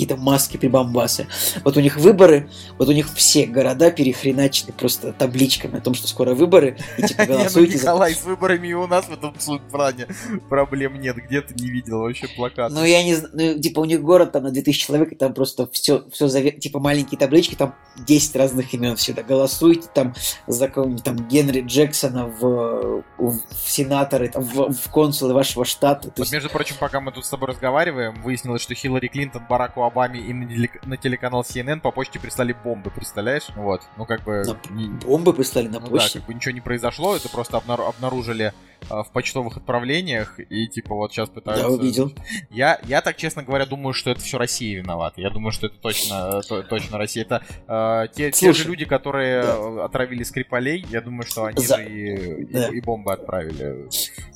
[0.00, 1.26] какие-то маски, прибамбасы.
[1.62, 2.48] Вот у них выборы,
[2.78, 7.26] вот у них все города перехреначены просто табличками о том, что скоро выборы, и типа
[7.28, 7.84] ну, голосуйте за...
[7.84, 9.34] Николай, с выборами и у нас в этом
[9.70, 10.08] плане
[10.48, 11.16] проблем нет.
[11.16, 12.72] Где ты не видел вообще плакат?
[12.72, 15.34] Ну, я не знаю, ну, типа у них город там на 2000 человек, и там
[15.34, 19.22] просто все, все типа маленькие таблички, там 10 разных имен всегда.
[19.22, 20.14] Голосуйте там
[20.46, 26.08] за кого-нибудь там Генри Джексона в, в сенаторы, там, в, в консулы вашего штата.
[26.08, 26.32] Вот, есть...
[26.32, 30.20] между прочим, пока мы тут с тобой разговариваем, выяснилось, что Хиллари Клинтон, Барак Бараку Обаме
[30.20, 33.48] и на телеканал CNN по почте прислали бомбы, представляешь?
[33.56, 34.42] Вот, ну как бы...
[34.44, 34.98] На...
[35.06, 36.14] Бомбы прислали на ну, почте?
[36.14, 37.80] Да, как бы ничего не произошло, это просто обнар...
[37.80, 38.52] обнаружили
[38.88, 41.66] а, в почтовых отправлениях, и типа вот сейчас пытаются...
[41.66, 42.12] Я увидел.
[42.50, 45.20] Я, я так, честно говоря, думаю, что это все Россия виновата.
[45.20, 47.24] Я думаю, что это точно, то, точно Россия.
[47.24, 49.84] Это э, те, те же люди, которые да.
[49.84, 51.76] отравили Скрипалей, я думаю, что они За...
[51.76, 52.68] же и, да.
[52.68, 53.88] и, и бомбы отправили.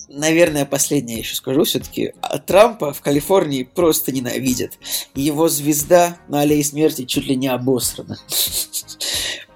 [0.08, 2.12] Наверное, последнее еще скажу все-таки.
[2.20, 4.78] А Трампа в Калифорнии просто ненавидят.
[5.14, 8.18] Его звезда на аллее смерти чуть ли не обосрана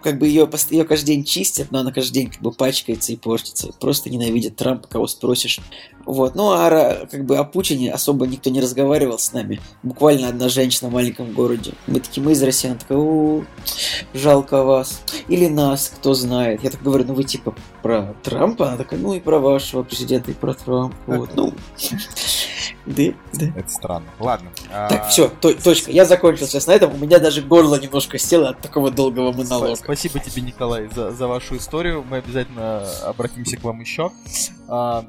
[0.09, 3.17] как бы ее, ее каждый день чистят, но она каждый день как бы пачкается и
[3.17, 3.73] портится.
[3.79, 5.61] Просто ненавидят Трампа, кого спросишь.
[6.07, 6.35] Вот.
[6.35, 9.61] Ну, а как бы о Путине особо никто не разговаривал с нами.
[9.83, 11.73] Буквально одна женщина в маленьком городе.
[11.87, 12.71] Мы такие, мы из России.
[12.71, 13.45] Она такая, о,
[14.15, 15.03] жалко вас.
[15.29, 16.65] Или нас, кто знает.
[16.65, 18.69] Я так говорю, ну вы типа про Трампа?
[18.69, 20.97] Она такая, ну и про вашего президента, и про Трампа.
[21.07, 21.53] Вот, ну...
[22.89, 23.03] Да,
[23.35, 23.47] да.
[23.55, 24.07] Это странно.
[24.19, 24.51] Ладно.
[24.71, 25.09] Так, а...
[25.09, 25.91] все, то, точка.
[25.91, 26.95] Я закончил сейчас на этом.
[26.95, 29.77] У меня даже горло немножко село от такого долгого монолога.
[29.99, 32.05] Спасибо тебе, Николай, за, за вашу историю.
[32.09, 34.13] Мы обязательно обратимся к вам еще.
[34.69, 35.05] А,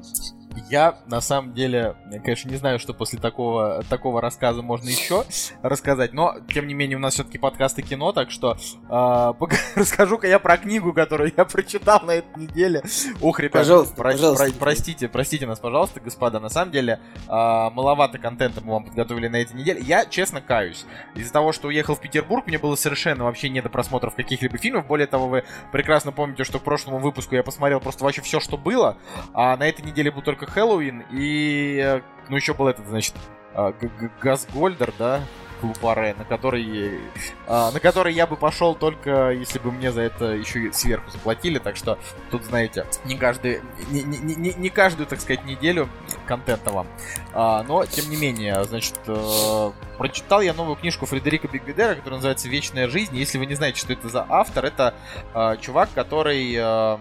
[0.69, 5.23] я, на самом деле, конечно, не знаю, что после такого, такого рассказа можно еще
[5.61, 8.57] рассказать, но, тем не менее, у нас все-таки подкасты кино, так что
[8.89, 9.33] э,
[9.75, 12.83] расскажу-ка я про книгу, которую я прочитал на этой неделе.
[13.21, 14.45] Ох, ребята, пожалуйста, про- пожалуйста.
[14.45, 19.27] Про- простите, простите нас, пожалуйста, господа, на самом деле, э, маловато контента мы вам подготовили
[19.27, 19.81] на этой неделе.
[19.81, 20.85] Я, честно, каюсь.
[21.15, 24.87] Из-за того, что уехал в Петербург, мне было совершенно вообще не до просмотров каких-либо фильмов.
[24.87, 28.57] Более того, вы прекрасно помните, что к прошлому выпуску я посмотрел просто вообще все, что
[28.57, 28.97] было,
[29.33, 33.15] а на этой неделе был только Хэллоуин, и, э, ну, еще был этот, значит,
[33.53, 33.73] э,
[34.21, 35.21] Газгольдер, да,
[35.59, 36.99] клуб Аре, на который,
[37.47, 41.09] а, на который я бы пошел только если бы мне за это еще и сверху
[41.11, 41.97] заплатили, так что
[42.31, 45.89] тут, знаете, не каждый, не, не, не, не каждую, так сказать, неделю
[46.25, 46.87] контента вам.
[47.33, 52.47] А, но, тем не менее, значит, а, прочитал я новую книжку Фредерика Бигбедера, которая называется
[52.47, 53.15] «Вечная жизнь».
[53.15, 54.93] Если вы не знаете, что это за автор, это
[55.33, 56.55] а, чувак, который...
[56.59, 56.99] А,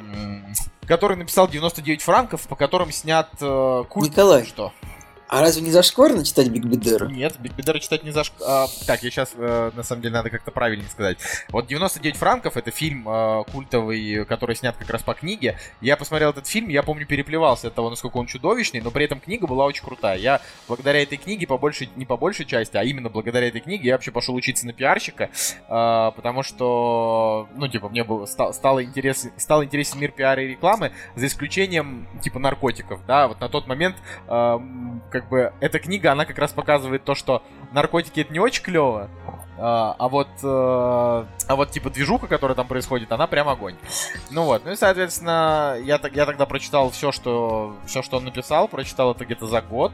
[0.86, 4.10] который написал 99 франков, по которым снят э, культ.
[4.10, 4.72] Николай, что?
[5.28, 7.06] А разве не зашкварно читать Бигбедера?
[7.06, 8.66] Нет, Бигбедера читать не зашкварно.
[8.86, 11.18] Так, я сейчас, э, на самом деле, надо как-то правильнее сказать.
[11.50, 15.58] Вот 99 франков, это фильм э, культовый, который снят как раз по книге.
[15.82, 19.20] Я посмотрел этот фильм, я помню, переплевался от того, насколько он чудовищный, но при этом
[19.20, 20.16] книга была очень крутая.
[20.16, 23.88] Я благодаря этой книге, по большей, не по большей части, а именно благодаря этой книге,
[23.88, 28.82] я вообще пошел учиться на пиарщика, э, потому что, ну, типа, мне было, стал, стало,
[28.82, 33.66] интерес, стал интересен мир пиара и рекламы, за исключением, типа, наркотиков, да, вот на тот
[33.66, 33.96] момент,
[35.20, 37.42] как бы эта книга, она как раз показывает то, что
[37.72, 39.10] наркотики это не очень клево,
[39.58, 43.74] а, а вот, э, а вот типа движуха, которая там происходит, она прям огонь.
[44.30, 48.68] Ну вот, ну и соответственно, я, я тогда прочитал все, что все, что он написал,
[48.68, 49.92] прочитал это где-то за год.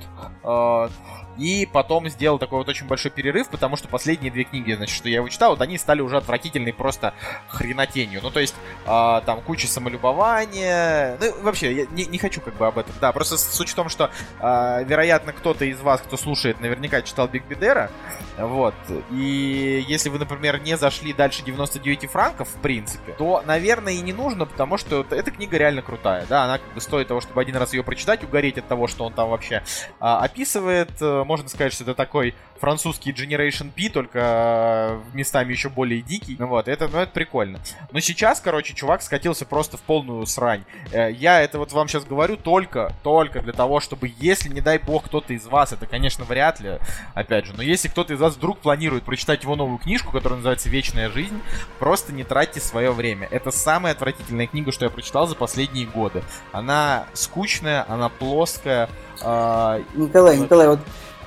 [1.39, 5.09] И потом сделал такой вот очень большой перерыв, потому что последние две книги, значит, что
[5.09, 7.15] я его читал, вот они стали уже отвратительной просто
[7.49, 8.21] хренотенью.
[8.23, 8.55] Ну, то есть,
[8.87, 11.17] э, там куча самолюбования.
[11.21, 12.95] Ну, вообще, я не, не хочу как бы об этом.
[13.01, 14.11] Да, просто суть в том, что,
[14.41, 17.91] э, вероятно, кто-то из вас, кто слушает, наверняка читал Биг Бедера.
[18.39, 18.75] Вот.
[19.11, 24.13] И если вы, например, не зашли дальше 99 франков, в принципе, то, наверное, и не
[24.13, 26.27] нужно, потому что эта книга реально крутая.
[26.29, 29.05] Да, она как бы стоит того, чтобы один раз ее прочитать, угореть от того, что
[29.05, 29.61] он там вообще э,
[30.01, 30.91] описывает
[31.25, 36.37] можно сказать, что это такой французский Generation P, только местами еще более дикий.
[36.39, 37.61] Ну вот, это, ну, это прикольно.
[37.93, 40.65] Но сейчас, короче, чувак скатился просто в полную срань.
[40.93, 45.05] Я это вот вам сейчас говорю только, только для того, чтобы, если, не дай бог,
[45.05, 46.79] кто-то из вас, это, конечно, вряд ли,
[47.15, 50.69] опять же, но если кто-то из вас вдруг планирует прочитать его новую книжку, которая называется
[50.69, 51.41] «Вечная жизнь»,
[51.79, 53.29] просто не тратьте свое время.
[53.31, 56.23] Это самая отвратительная книга, что я прочитал за последние годы.
[56.53, 58.89] Она скучная, она плоская.
[59.21, 59.83] Э...
[59.95, 60.81] Николай, Николай, вот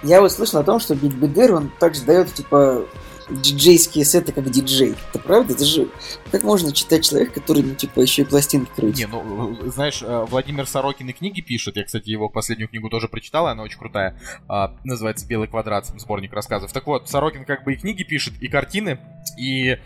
[0.03, 2.85] я вот слышал о том, что Биг Бигбедер, он также дает, типа,
[3.29, 4.95] диджейские сеты как диджей.
[5.09, 5.53] Это правда?
[5.53, 5.89] Это же...
[6.31, 8.97] Как можно читать человека, который, ну, типа, еще и пластинки крутит?
[8.97, 11.77] Не, ну, знаешь, э, Владимир Сорокин и книги пишет.
[11.77, 14.19] Я, кстати, его последнюю книгу тоже прочитал, она очень крутая.
[14.47, 16.71] А, называется «Белый квадрат», сборник рассказов.
[16.73, 18.99] Так вот, Сорокин как бы и книги пишет, и картины,
[19.37, 19.77] и э,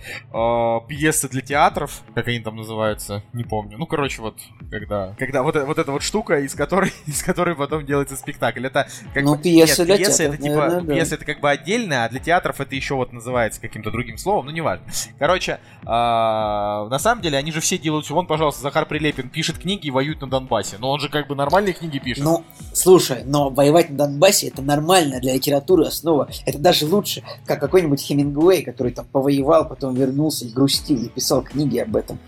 [0.87, 3.77] пьесы для театров, как они там называются, не помню.
[3.77, 4.37] Ну, короче, вот,
[4.69, 8.65] когда, когда вот, вот эта вот штука, из которой, из которой потом делается спектакль.
[8.65, 9.41] Это как ну, бы...
[9.41, 10.93] пьеса Нет, для пьеса театров, это типа, наверное, да.
[10.93, 14.45] пьеса это как бы отдельная, а для театров это еще вот называется каким-то другим словом,
[14.45, 14.85] ну, неважно.
[15.19, 18.09] Короче, э, на самом деле, они же все делают...
[18.09, 20.77] Вон, пожалуйста, Захар Прилепин пишет книги и воюет на Донбассе.
[20.79, 22.23] Но он же как бы нормальные книги пишет.
[22.23, 26.29] Ну, слушай, но воевать на Донбассе это нормально для литературы основа.
[26.45, 31.41] Это даже лучше, как какой-нибудь Хемингуэй, который там повоевал, потом вернулся и грустил, и писал
[31.41, 32.19] книги об этом.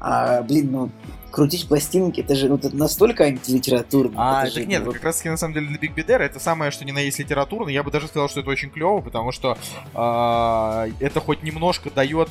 [0.00, 0.90] А, блин, ну,
[1.32, 4.12] крутить пластинки, это же ну, это настолько антилитературно.
[4.16, 6.22] А, это так же, нет, ну, как раз таки на самом деле для Биг Бедера
[6.22, 7.70] это самое, что ни на есть литературно.
[7.70, 9.56] Я бы даже сказал, что это очень клево, потому что
[9.94, 12.28] э, это хоть немножко дает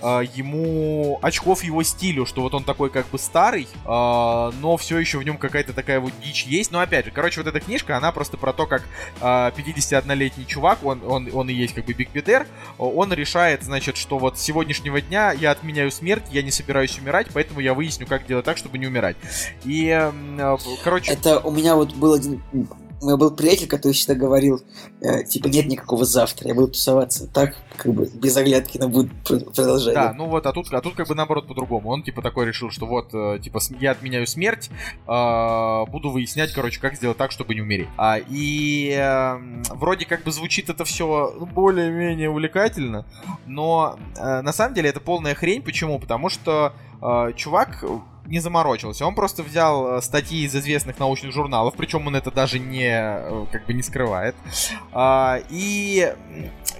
[0.00, 4.98] э, ему очков его стилю, что вот он такой как бы старый, э, но все
[4.98, 6.70] еще в нем какая-то такая вот дичь есть.
[6.70, 8.82] Но опять же, короче, вот эта книжка, она просто про то, как
[9.20, 12.46] э, 51-летний чувак, он, он, он и есть как бы Биг Бедер,
[12.78, 17.26] он решает, значит, что вот с сегодняшнего дня я отменяю смерть, я не собираюсь умирать,
[17.32, 19.16] поэтому я выясню, как делать так, чтобы не умирать.
[19.64, 21.12] И, э, короче...
[21.12, 22.42] Это у меня вот был один
[23.04, 24.62] у меня был приятель, который всегда говорил,
[25.00, 29.12] э, типа, нет никакого завтра, я буду тусоваться так, как бы, без оглядки на будет
[29.22, 29.94] продолжать.
[29.94, 31.90] Да, ну вот, а тут, а тут как бы наоборот по-другому.
[31.90, 34.70] Он, типа, такой решил, что вот, э, типа, я отменяю смерть,
[35.06, 37.88] э, буду выяснять, короче, как сделать так, чтобы не умереть.
[37.98, 39.38] А, и э,
[39.74, 43.04] вроде как бы звучит это все более-менее увлекательно,
[43.46, 45.62] но э, на самом деле это полная хрень.
[45.62, 45.98] Почему?
[45.98, 46.72] Потому что
[47.02, 47.84] э, чувак
[48.26, 49.06] не заморочился.
[49.06, 53.46] Он просто взял э, статьи из известных научных журналов, причем он это даже не э,
[53.52, 54.34] как бы не скрывает.
[54.92, 56.14] А, и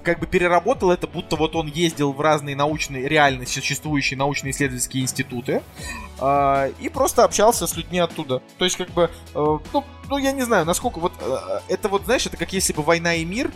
[0.03, 5.63] как бы переработал это, будто вот он ездил в разные научные, реально существующие научно-исследовательские институты
[6.19, 8.43] а, и просто общался с людьми оттуда.
[8.59, 11.13] То есть как бы, э, ну, ну, я не знаю, насколько вот
[11.69, 13.51] это вот, знаешь, это как если бы «Война и мир»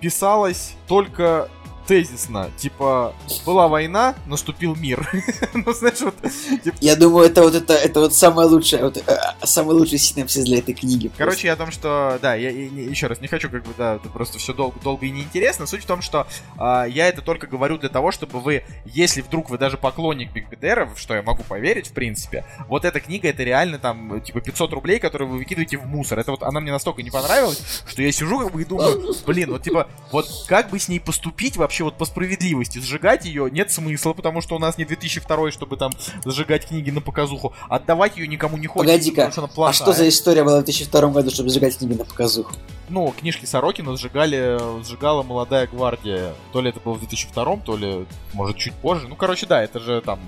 [0.00, 1.48] писалась только
[1.86, 2.50] тезисно.
[2.58, 3.14] Типа,
[3.44, 5.08] была война, наступил мир.
[5.54, 6.14] ну, знаешь, вот...
[6.62, 6.76] Типа...
[6.80, 10.58] Я думаю, это вот это, это вот самое лучшее, вот, э, самый лучший синапсис для
[10.58, 11.10] этой книги.
[11.16, 13.96] Короче, я о том, что, да, я, я еще раз не хочу, как бы, да,
[13.96, 15.66] это просто все долго, долго и неинтересно.
[15.66, 16.26] Суть в том, что
[16.58, 20.48] э, я это только говорю для того, чтобы вы, если вдруг вы даже поклонник Биг
[20.48, 24.72] Бедеров, что я могу поверить, в принципе, вот эта книга, это реально там, типа, 500
[24.72, 26.18] рублей, которые вы выкидываете в мусор.
[26.18, 29.50] Это вот она мне настолько не понравилась, что я сижу как бы и думаю, блин,
[29.50, 32.78] вот типа, вот как бы с ней поступить вообще вот по справедливости.
[32.78, 35.92] Сжигать ее нет смысла, потому что у нас не 2002, чтобы там
[36.24, 37.52] сжигать книги на показуху.
[37.68, 39.10] Отдавать ее никому не хочется.
[39.10, 42.52] Погоди-ка, а что за история была в 2002 году, чтобы сжигать книги на показуху?
[42.88, 46.34] Ну, книжки Сорокина сжигали, сжигала молодая гвардия.
[46.52, 49.08] То ли это было в 2002, то ли, может, чуть позже.
[49.08, 50.20] Ну, короче, да, это же там...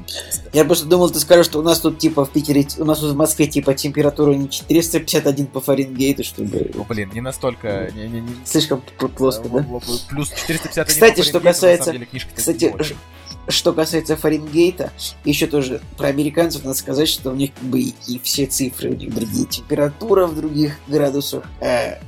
[0.52, 3.12] Я просто думал, ты скажешь, что у нас тут, типа, в Питере, у нас тут
[3.12, 6.70] в Москве, типа, температура не 451 по Фаренгейту, чтобы...
[6.74, 7.90] Ну, блин, не настолько...
[7.94, 8.30] Не, не, не...
[8.44, 8.82] Слишком
[9.16, 9.64] плоско, да?
[10.08, 11.92] Плюс 451 Кстати, что касается...
[11.92, 12.74] Деле, кстати,
[13.48, 14.92] что касается Фаренгейта,
[15.24, 18.94] еще тоже про американцев надо сказать, что у них как бы и все цифры у
[18.94, 19.46] них другие.
[19.46, 21.98] Температура в других градусах, э,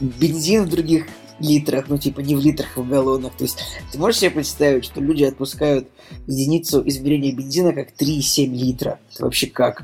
[0.00, 1.06] бензин в других
[1.38, 3.34] литрах, ну типа не в литрах, а в галлонах.
[3.36, 3.58] То есть
[3.92, 5.88] ты можешь себе представить, что люди отпускают
[6.26, 8.98] единицу измерения бензина как 3,7 литра?
[9.14, 9.82] Это вообще как?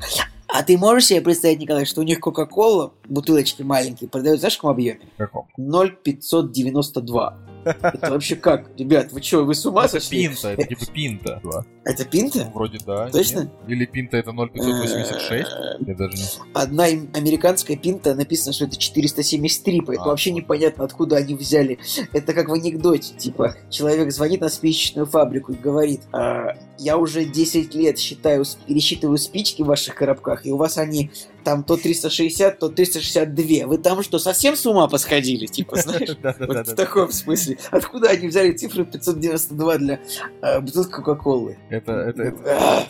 [0.49, 4.59] А ты можешь себе представить, Николай, что у них Кока-Кола, бутылочки маленькие, продают, знаешь, в
[4.59, 5.01] каком объеме?
[5.17, 5.49] Каком?
[5.57, 7.37] 0,592.
[7.67, 8.71] Это вообще как?
[8.79, 10.25] Ребят, вы что, вы с ума сошли?
[10.25, 11.41] Это пинта, это типа пинта.
[11.85, 12.45] Это пинта?
[12.45, 13.09] Ну, вроде да.
[13.11, 13.41] Точно?
[13.41, 13.51] Нет?
[13.69, 15.49] Или пинта это 0,586?
[15.87, 21.17] Я даже не Одна американская пинта написано, что это 473, поэтому а, вообще непонятно, откуда
[21.17, 21.79] они взяли.
[22.13, 27.25] Это как в анекдоте, типа, человек звонит на спичечную фабрику и говорит, а, я уже
[27.25, 31.11] 10 лет считаю, пересчитываю спички в ваших коробках, и у вас они
[31.47, 33.69] там то 360, то 362.
[33.69, 36.17] Вы там что, совсем с ума посходили, типа, знаешь?
[36.41, 37.57] Вот в таком смысле.
[37.71, 40.01] Откуда они взяли цифру 592 для
[40.43, 41.57] э, бутылки Кока-Колы?
[41.71, 42.35] Это,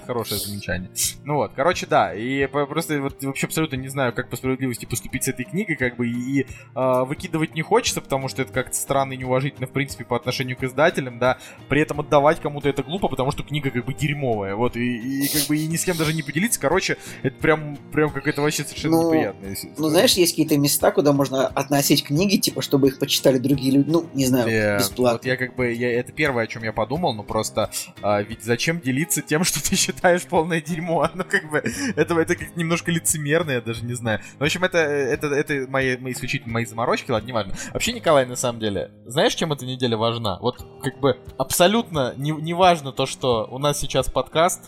[0.07, 0.91] хорошее замечание.
[1.25, 5.25] Ну вот, короче, да, и просто вот вообще абсолютно не знаю, как по справедливости поступить
[5.25, 9.13] с этой книгой, как бы, и э, выкидывать не хочется, потому что это как-то странно
[9.13, 11.37] и неуважительно, в принципе, по отношению к издателям, да,
[11.69, 15.29] при этом отдавать кому-то это глупо, потому что книга как бы дерьмовая, вот, и, и
[15.29, 18.65] как бы и ни с кем даже не поделиться, короче, это прям, прям какая-то вообще
[18.65, 22.99] совершенно ну, неприятная Ну, знаешь, есть какие-то места, куда можно относить книги, типа, чтобы их
[22.99, 25.19] почитали другие люди, ну, не знаю, yeah, бесплатно.
[25.19, 27.71] Вот я как бы, я, это первое, о чем я подумал, ну, просто,
[28.01, 31.63] а, ведь зачем делиться тем, что ты считаешь полное дерьмо, ну, как бы,
[31.97, 34.21] это, это как немножко лицемерно, я даже не знаю.
[34.39, 37.55] Ну, в общем, это, это, это мои, мои исключительно мои заморочки, ладно, неважно.
[37.75, 40.39] Вообще, Николай, на самом деле, знаешь, чем эта неделя важна?
[40.41, 44.63] Вот, как бы, абсолютно не, не важно то, что у нас сейчас подкаст,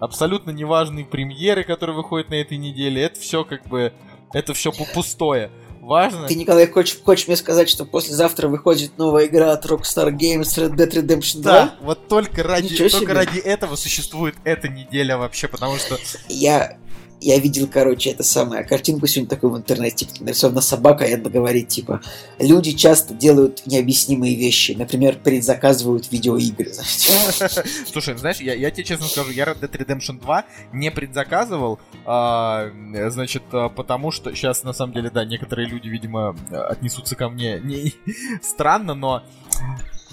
[0.00, 3.92] абсолютно неважные премьеры, которые выходят на этой неделе, это все как бы,
[4.32, 5.50] это все пустое.
[5.84, 6.26] Важно.
[6.26, 10.76] Ты, Николай, хочешь, хочешь мне сказать, что послезавтра выходит новая игра от Rockstar Games Red
[10.76, 11.52] Dead Redemption 2?
[11.52, 15.98] Да, вот только ради, только ради этого существует эта неделя вообще, потому что...
[16.28, 16.78] Я,
[17.24, 21.30] я видел, короче, это самое, картинку сегодня такую в интернете, типа, нарисована собака, и это
[21.30, 22.00] говорит, типа,
[22.38, 26.72] люди часто делают необъяснимые вещи, например, предзаказывают видеоигры,
[27.92, 32.70] Слушай, знаешь, я, я тебе честно скажу, я Red Dead Redemption 2 не предзаказывал, а,
[33.08, 37.58] значит, а, потому что сейчас, на самом деле, да, некоторые люди, видимо, отнесутся ко мне
[37.60, 37.94] не,
[38.42, 39.22] странно, но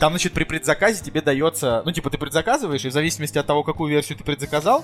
[0.01, 3.63] там, значит, при предзаказе тебе дается, ну, типа, ты предзаказываешь, и в зависимости от того,
[3.63, 4.83] какую версию ты предзаказал,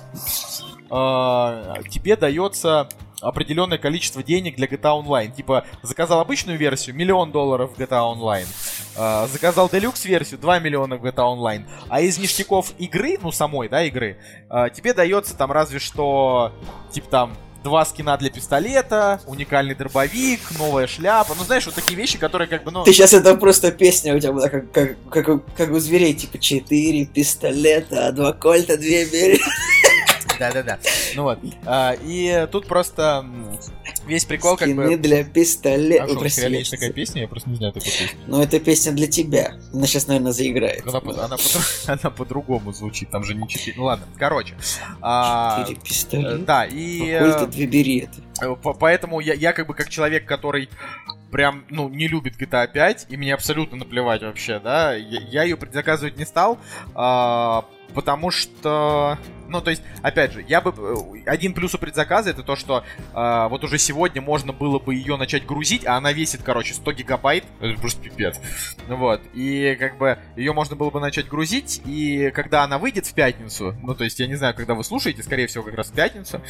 [0.91, 2.87] э, тебе дается
[3.19, 5.35] определенное количество денег для GTA Online.
[5.35, 8.45] Типа, заказал обычную версию, миллион долларов в GTA Online.
[8.95, 11.65] Э, заказал делюкс версию, 2 миллиона в GTA Online.
[11.89, 14.19] А из ништяков игры, ну, самой, да, игры,
[14.51, 16.53] э, тебе дается там разве что,
[16.91, 17.37] типа, там,
[17.67, 21.35] два скина для пистолета, уникальный дробовик, новая шляпа.
[21.37, 22.85] Ну, знаешь, вот такие вещи, которые как бы, ну...
[22.85, 26.39] Ты сейчас это просто песня у тебя была, как, как, как, как у зверей, типа,
[26.39, 29.41] четыре пистолета, два кольта, две бери.
[30.39, 30.79] Да-да-да.
[31.15, 31.39] Ну вот.
[31.65, 33.25] А, и тут просто
[34.05, 34.97] весь прикол как бы...
[34.97, 36.05] для пистолета.
[36.05, 37.21] А что, есть такая песня?
[37.21, 38.19] Я просто не знаю такую песню.
[38.27, 39.53] Ну, это песня для тебя.
[39.73, 40.83] Она сейчас, наверное, заиграет.
[41.87, 43.77] Она, по-другому звучит, там же не четыре...
[43.77, 44.55] Ну ладно, короче.
[45.01, 46.37] А, четыре пистолета?
[46.39, 47.11] Да, и...
[47.11, 48.55] Какой-то две бери это.
[48.79, 50.69] Поэтому я, я как бы как человек, который
[51.31, 55.57] прям, ну, не любит GTA 5, и мне абсолютно наплевать вообще, да, я, я ее
[55.57, 56.57] предзаказывать не стал,
[56.95, 59.17] а, потому что
[59.49, 60.73] ну, то есть, опять же, я бы...
[60.77, 62.83] Э, один плюс у предзаказа это то, что
[63.13, 66.91] э, вот уже сегодня можно было бы ее начать грузить, а она весит, короче, 100
[66.93, 67.45] гигабайт.
[67.59, 68.39] Это просто пипец.
[68.87, 69.21] Вот.
[69.33, 73.75] И как бы ее можно было бы начать грузить, и когда она выйдет в пятницу,
[73.81, 76.41] ну, то есть, я не знаю, когда вы слушаете, скорее всего, как раз в пятницу,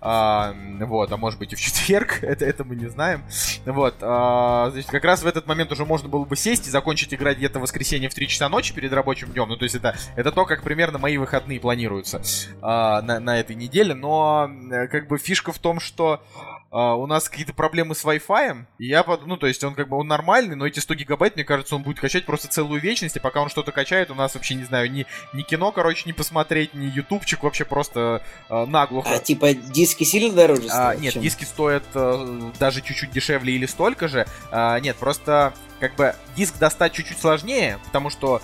[0.00, 3.24] э, вот, а может быть и в четверг, это, это мы не знаем.
[3.64, 3.96] Вот.
[4.00, 7.38] Э, значит, как раз в этот момент уже можно было бы сесть и закончить играть
[7.38, 9.48] где-то в воскресенье в 3 часа ночи перед рабочим днем.
[9.48, 12.22] Ну, то есть, это, это то, как примерно мои выходные планируются
[12.62, 16.20] а, на, на этой неделе, но э, как бы фишка в том, что
[16.70, 19.26] а, у нас какие-то проблемы с Wi-Fi, и я, под...
[19.26, 21.82] ну, то есть он как бы он нормальный, но эти 100 гигабайт, мне кажется, он
[21.82, 24.90] будет качать просто целую вечность, и пока он что-то качает, у нас вообще, не знаю,
[24.90, 29.08] ни, ни кино, короче, не посмотреть, ни ютубчик, вообще просто э, наглухо.
[29.14, 30.96] А типа диски сильно дороже стоят?
[30.98, 31.22] А, нет, чем?
[31.22, 34.26] диски стоят э, даже чуть-чуть дешевле или столько же.
[34.50, 38.40] А, нет, просто как бы диск достать чуть-чуть сложнее, потому что,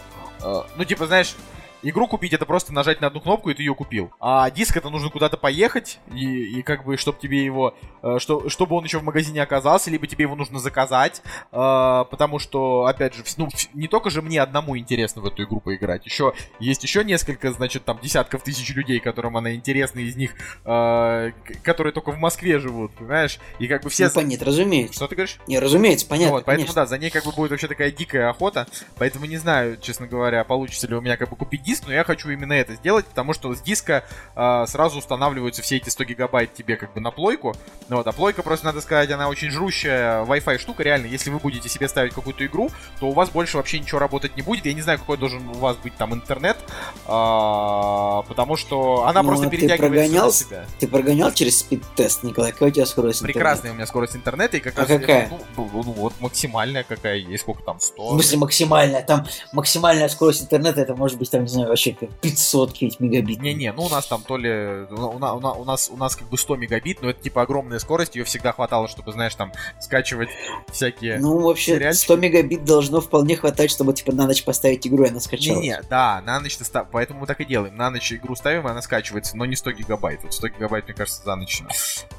[0.77, 1.35] ну, типа, знаешь,
[1.83, 4.13] Игру купить это просто нажать на одну кнопку, и ты ее купил.
[4.21, 8.49] А диск это нужно куда-то поехать, и, и как бы, чтобы тебе его, э, что,
[8.49, 13.15] чтобы он еще в магазине оказался, либо тебе его нужно заказать, э, потому что, опять
[13.15, 17.05] же, ну, не только же мне одному интересно в эту игру поиграть, еще есть еще
[17.05, 22.19] несколько, значит, там, десятков тысяч людей, которым она интересна, из них, э, которые только в
[22.19, 23.41] Москве живут, понимаешь?
[23.59, 24.05] И как бы все...
[24.05, 24.95] Ну, понятно, разумеется.
[24.95, 25.39] Что ты говоришь?
[25.49, 26.83] Не, разумеется, понятно, вот, Поэтому, конечно.
[26.83, 28.69] да, за ней как бы будет вообще такая дикая охота,
[28.99, 31.93] поэтому не знаю, честно говоря, получится ли у меня как бы купить диск, диск, но
[31.93, 34.05] я хочу именно это сделать, потому что с диска
[34.37, 37.55] э, сразу устанавливаются все эти 100 гигабайт тебе как бы на плойку.
[37.89, 41.07] Ну, вот, а плойка, просто надо сказать, она очень жрущая Wi-Fi штука, реально.
[41.07, 42.71] Если вы будете себе ставить какую-то игру,
[43.01, 44.67] то у вас больше вообще ничего работать не будет.
[44.67, 49.29] Я не знаю, какой должен у вас быть там интернет, э, потому что она ну,
[49.29, 50.67] просто перетягивается прогонял, на себя.
[50.79, 52.53] Ты прогонял через спид-тест, Николай?
[52.53, 53.39] Какая у тебя скорость интернета?
[53.39, 54.89] Прекрасная у меня скорость интернета, и как а раз...
[54.89, 55.29] какая?
[55.31, 58.03] Ну, ну, ну, вот максимальная какая есть, сколько там, 100?
[58.03, 59.03] В смысле максимальная?
[59.03, 63.41] Там максимальная скорость интернета, это может быть, там, не знаю, знаю, вообще 500 какие-нибудь мегабит.
[63.41, 64.87] Не-не, ну у нас там то ли...
[64.91, 68.17] У, у, у, нас, у нас как бы 100 мегабит, но это типа огромная скорость,
[68.17, 70.29] ее всегда хватало, чтобы, знаешь, там скачивать
[70.71, 71.19] всякие...
[71.19, 72.05] Ну, вообще, сериальчики.
[72.05, 75.61] 100 мегабит должно вполне хватать, чтобы, типа, на ночь поставить игру, и она скачалась.
[75.61, 76.89] Не-не, да, на ночь став...
[76.91, 77.77] поэтому мы так и делаем.
[77.77, 80.23] На ночь игру ставим, и она скачивается, но не 100 гигабайт.
[80.23, 81.63] Вот 100 гигабайт, мне кажется, за ночь,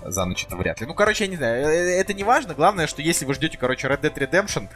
[0.03, 0.87] за ночь это вряд ли.
[0.87, 2.53] Ну, короче, я не знаю, э, э, это не важно.
[2.53, 4.69] Главное, что если вы ждете, короче, Red Dead Redemption,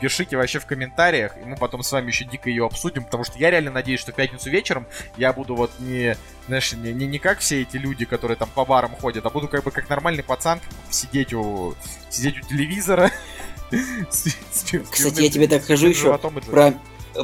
[0.00, 3.38] пишите вообще в комментариях, и мы потом с вами еще дико ее обсудим, потому что
[3.38, 4.86] я реально надеюсь, что в пятницу вечером
[5.16, 8.64] я буду вот не, знаешь, не, не, не как все эти люди, которые там по
[8.64, 10.60] барам ходят, а буду как бы как нормальный пацан
[10.90, 11.74] сидеть у,
[12.10, 13.10] сидеть у телевизора.
[14.10, 16.74] Кстати, я тебе так скажу еще про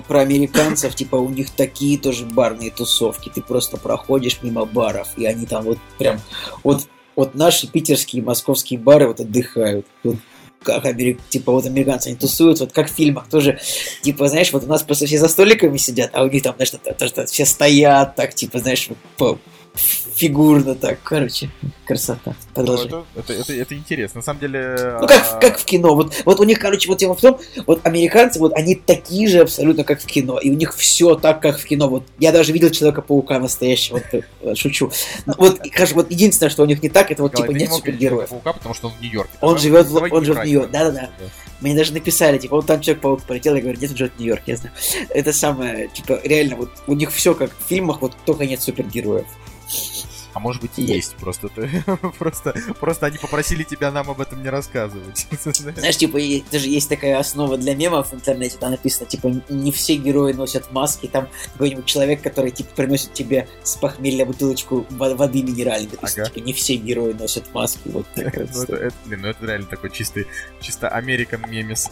[0.07, 3.31] про американцев, типа, у них такие тоже барные тусовки.
[3.35, 6.21] Ты просто проходишь мимо баров, и они там вот прям...
[6.63, 6.87] Вот,
[7.17, 9.87] вот наши питерские московские бары вот отдыхают.
[10.05, 10.17] Вот
[10.63, 11.21] как америк...
[11.29, 13.59] типа вот американцы, они тусуются, вот как в фильмах тоже,
[14.03, 16.71] типа, знаешь, вот у нас просто все за столиками сидят, а у них там, знаешь,
[16.71, 19.39] то, то, то, все стоят так, типа, знаешь, по,
[19.79, 21.51] фигурно так, короче,
[21.87, 22.35] красота.
[22.55, 22.89] Продолжай.
[22.91, 24.99] Ну, это, это, это, это интересно, на самом деле...
[25.01, 25.39] Ну, как, а...
[25.39, 28.53] как в кино, вот, вот у них, короче, вот тема в том, вот американцы, вот
[28.55, 31.89] они такие же абсолютно, как в кино, и у них все так, как в кино,
[31.89, 34.91] вот я даже видел Человека-паука настоящего, вот, э, шучу.
[35.27, 38.29] Ну, вот, скажем, вот единственное, что у них не так, это вот, типа, нет супергероев.
[38.29, 39.33] Паука, потому что он в Нью-Йорке.
[39.41, 41.11] Он живет, в, он живет в Нью-Йорке, да-да-да.
[41.61, 44.53] Мне даже написали, типа, вот там Человек-паук полетел, я говорю, нет, он живет в Нью-Йорке,
[44.53, 44.75] я знаю.
[45.11, 49.27] Это самое, типа, реально, вот у них все как в фильмах, вот только нет супергероев.
[50.35, 51.83] А может быть и есть, просто ты,
[52.19, 55.27] просто, просто они попросили тебя нам об этом не рассказывать.
[55.43, 56.19] Знаешь, типа,
[56.53, 60.71] даже есть такая основа для мемов в интернете, там написано, типа, не все герои носят
[60.71, 66.35] маски, там какой-нибудь человек, который, типа, приносит тебе с похмелья бутылочку воды минеральной, написано, ага.
[66.35, 69.67] типа, не все герои носят маски, вот такая ну, это, это, блин, ну это реально
[69.67, 70.27] такой чистый,
[70.61, 71.91] чисто Американ мемес.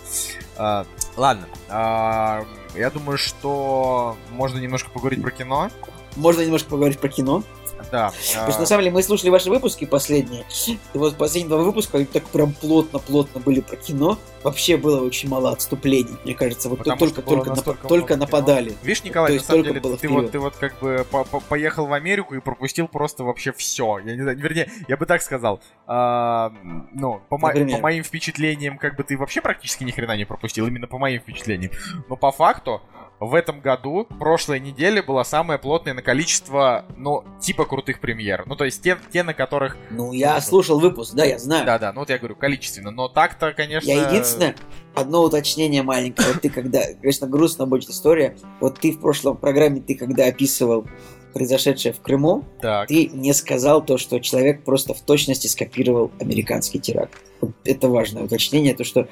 [0.56, 2.46] А, ладно, а,
[2.76, 5.70] я думаю, что можно немножко поговорить про кино.
[6.16, 7.42] Можно немножко поговорить про кино.
[7.90, 8.12] Да.
[8.32, 11.98] Потому что, на самом деле, мы слушали ваши выпуски последние, и вот последние два выпуска,
[11.98, 14.18] они так прям плотно-плотно были про кино.
[14.42, 16.68] Вообще было очень мало отступлений, мне кажется.
[16.68, 18.74] Вот Потому только, только, нап- только нападали.
[18.82, 21.04] Видишь, Николай, То на самом деле, ты вот, ты вот как бы
[21.48, 23.98] поехал в Америку и пропустил просто вообще все.
[23.98, 25.60] Я не знаю, вернее, я бы так сказал.
[25.86, 26.52] А,
[26.92, 30.66] ну, по, мо- по моим впечатлениям, как бы ты вообще практически ни хрена не пропустил,
[30.66, 31.72] именно по моим впечатлениям.
[32.08, 32.82] Но по факту,
[33.20, 38.44] в этом году, прошлой неделе, была самая плотная на количество, ну, типа крутых премьер.
[38.46, 39.76] Ну, то есть те, те на которых...
[39.90, 41.64] Ну, я ну, слушал выпуск, да, я знаю.
[41.64, 42.90] Да-да, ну вот я говорю, количественно.
[42.90, 43.88] Но так-то, конечно...
[43.88, 44.54] Я единственное,
[44.94, 46.28] одно уточнение маленькое.
[46.28, 46.82] Вот ты когда...
[47.00, 48.36] Конечно, грустно будет история.
[48.60, 50.86] Вот ты в прошлом программе, ты когда описывал
[51.32, 52.88] произошедшее в Крыму, так.
[52.88, 57.12] ты не сказал то, что человек просто в точности скопировал американский теракт.
[57.62, 59.06] Это важное уточнение, то, что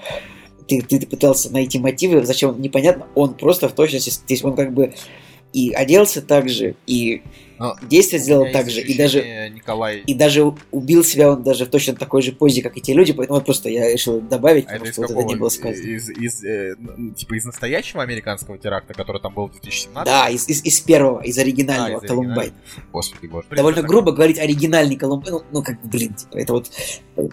[0.68, 4.72] ты, ты пытался найти мотивы, зачем непонятно, он просто в точности, то есть он как
[4.72, 4.94] бы
[5.52, 7.22] и оделся так же, и
[7.64, 9.98] но действие сделал так же, и даже, Николай...
[10.00, 13.12] и даже убил себя он даже в точно такой же позе, как и те люди,
[13.12, 15.82] поэтому просто я решил добавить, а потому что вот это не было сказано.
[15.82, 16.74] Из, из, э,
[17.16, 20.04] типа из настоящего американского теракта, который там был в 2017?
[20.04, 22.52] Да, из, из, из первого, из оригинального, а, Колумбайн.
[22.92, 23.46] Господи боже.
[23.50, 23.90] Довольно так...
[23.90, 26.70] грубо говорить оригинальный Колумбайн, ну, ну как, блин, типа, это вот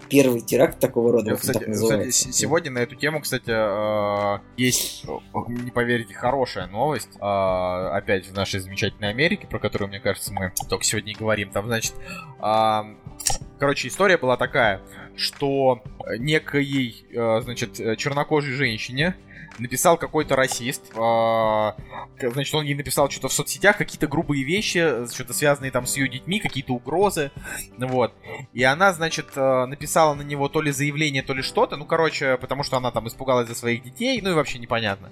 [0.09, 1.31] первый теракт такого рода.
[1.31, 5.05] Я, кстати, кстати, сегодня на эту тему, кстати, э, есть,
[5.47, 10.33] не поверите, хорошая новость, э, опять в нашей замечательной Америке, про которую, мне кажется, кажется,
[10.33, 11.49] мы только сегодня и говорим.
[11.49, 11.93] Там, значит,
[12.39, 12.85] а,
[13.59, 14.81] короче, история была такая,
[15.15, 15.83] что
[16.17, 19.15] некой, а, значит, чернокожей женщине
[19.61, 20.91] написал какой-то расист.
[20.95, 21.71] Э,
[22.19, 26.09] значит, он ей написал что-то в соцсетях, какие-то грубые вещи, что-то связанные там с ее
[26.09, 27.31] детьми, какие-то угрозы.
[27.77, 28.13] Вот.
[28.53, 31.77] И она, значит, э, написала на него то ли заявление, то ли что-то.
[31.77, 34.19] Ну, короче, потому что она там испугалась за своих детей.
[34.21, 35.11] Ну и вообще непонятно.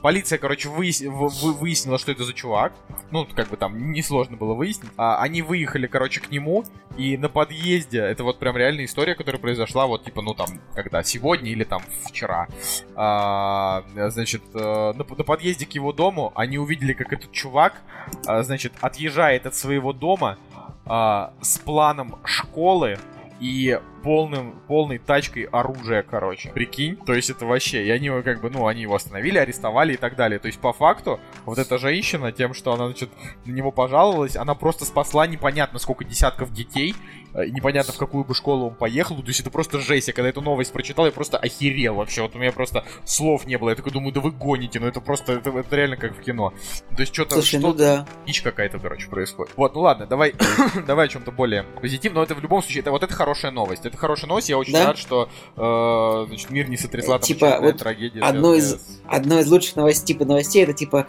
[0.00, 1.00] Полиция, короче, выяс...
[1.00, 2.72] выяснила, что это за чувак.
[3.10, 4.90] Ну, как бы там несложно было выяснить.
[4.96, 6.64] А, они выехали, короче, к нему.
[6.96, 11.02] И на подъезде, это вот прям реальная история, которая произошла вот, типа, ну там, когда,
[11.02, 12.48] сегодня или там вчера.
[12.96, 17.82] А, значит, э, на, подъезде к его дому они увидели, как этот чувак,
[18.26, 20.38] а, значит, отъезжает от своего дома
[20.86, 22.98] с планом школы
[23.40, 26.50] и полным, полной тачкой оружия, короче.
[26.50, 26.96] Прикинь?
[26.96, 27.84] То есть это вообще...
[27.84, 30.38] И они его как бы, ну, они его остановили, арестовали и так далее.
[30.38, 33.10] То есть по факту вот эта женщина тем, что она, значит,
[33.44, 36.94] на него пожаловалась, она просто спасла непонятно сколько десятков детей.
[37.34, 39.16] Э, непонятно в какую бы школу он поехал.
[39.16, 40.08] То есть это просто жесть.
[40.08, 42.22] Я когда эту новость прочитал, я просто охерел вообще.
[42.22, 43.70] Вот у меня просто слов не было.
[43.70, 44.80] Я такой думаю, да вы гоните.
[44.80, 46.52] Ну это просто, это, это реально как в кино.
[46.94, 47.34] То есть что-то...
[47.34, 48.06] Слушай, что ну да.
[48.26, 49.52] Дичь какая-то, короче, происходит.
[49.56, 50.34] Вот, ну ладно, давай,
[50.86, 52.18] давай о чем-то более позитивном.
[52.18, 54.48] Но это в любом случае, это вот это хорошая новость Это хорошая новость.
[54.48, 54.86] Я очень Да?
[54.86, 58.20] рад, что э, значит, мир не сотрясла там типа, вот трагедия.
[58.20, 61.06] Одно из, с- одно из лучших новостей, типа новостей, это типа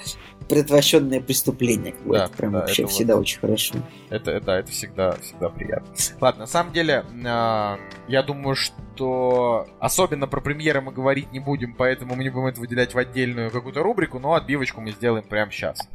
[0.47, 1.93] предотвращенное преступление.
[2.05, 3.75] Да, это прям да, вообще это вот- всегда очень хорошо.
[4.09, 5.87] Это, это, это всегда, всегда приятно.
[6.19, 7.77] Ладно, на самом деле, э,
[8.07, 12.59] я думаю, что особенно про премьеры мы говорить не будем, поэтому мы не будем это
[12.59, 15.87] выделять в отдельную какую-то рубрику, но отбивочку мы сделаем прямо сейчас.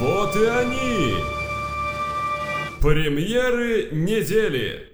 [0.00, 1.14] Вот и они!
[2.80, 4.89] Премьеры недели!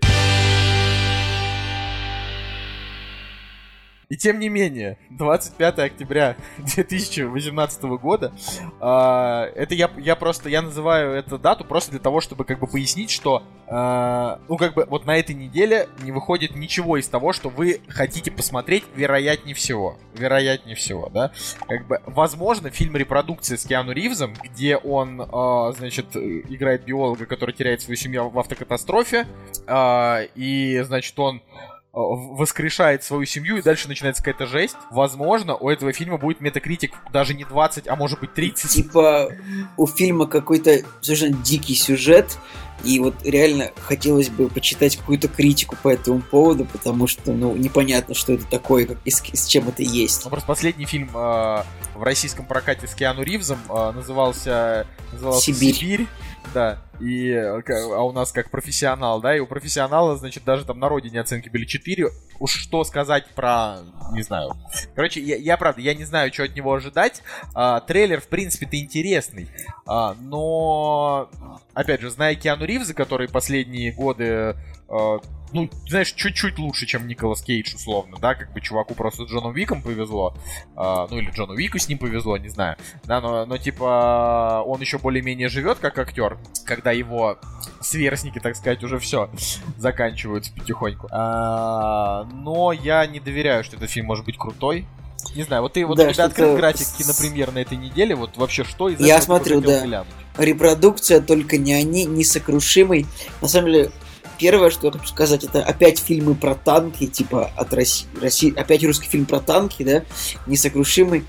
[4.09, 8.33] И тем не менее, 25 октября 2018 года,
[8.81, 12.69] а, это я, я просто, я называю эту дату просто для того, чтобы как бы
[12.69, 17.33] пояснить, что, а, ну как бы вот на этой неделе не выходит ничего из того,
[17.33, 21.33] что вы хотите посмотреть, вероятнее всего, вероятнее всего, да,
[21.67, 27.53] как бы, возможно, фильм репродукция с Киану Ривзом, где он, а, значит, играет биолога, который
[27.53, 29.27] теряет свою семью в автокатастрофе,
[29.67, 34.77] а, и, значит, он э, воскрешает свою семью, и дальше начинается какая-то жесть.
[34.91, 38.71] Возможно, у этого фильма будет метакритик даже не 20, а может быть 30.
[38.71, 39.33] Типа
[39.79, 42.39] у фильма какой-то совершенно дикий сюжет,
[42.85, 48.15] и вот реально хотелось бы почитать какую-то критику по этому поводу, потому что, ну, непонятно,
[48.15, 50.23] что это такое, как, и с, с чем это есть.
[50.25, 51.63] Ну, просто последний фильм э,
[51.95, 55.75] в российском прокате с Киану Ривзом э, назывался, назывался «Сибирь».
[55.75, 56.07] «Сибирь».
[56.55, 57.61] Да, и, э,
[57.95, 61.49] а у нас как профессионал, да, и у профессионала, значит, даже там на родине оценки
[61.49, 62.09] были 4.
[62.39, 63.79] Уж что сказать про,
[64.13, 64.53] не знаю.
[64.95, 67.23] Короче, я, я правда, я не знаю, что от него ожидать.
[67.55, 69.49] А, трейлер, в принципе-то, интересный.
[69.87, 71.31] А, но,
[71.75, 74.57] опять же, зная Киану Ривза, который последние годы
[74.89, 75.19] э,
[75.53, 79.53] ну, знаешь, чуть-чуть лучше, чем Николас Кейдж, условно, да, как бы чуваку просто с Джоном
[79.53, 80.35] Виком повезло,
[80.75, 84.81] а, ну или Джону Вику с ним повезло, не знаю, да, но, но типа он
[84.81, 87.39] еще более-менее живет как актер, когда его
[87.81, 89.31] сверстники, так сказать, уже все
[89.77, 91.09] заканчиваются потихоньку.
[91.11, 94.87] А, но я не доверяю, что этот фильм может быть крутой.
[95.35, 98.37] Не знаю, вот ты вот Да, у тебя открыл график кинопремьер на этой неделе, вот
[98.37, 99.85] вообще что из Я этого смотрю, да.
[99.85, 100.09] глянуть?
[100.39, 103.07] Репродукция только не они, несокрушимый.
[103.41, 103.91] На самом деле,
[104.39, 108.85] первое, что я хочу сказать, это опять фильмы про танки, типа от России, России опять
[108.85, 110.05] русский фильм про танки, да,
[110.47, 111.25] несокрушимый,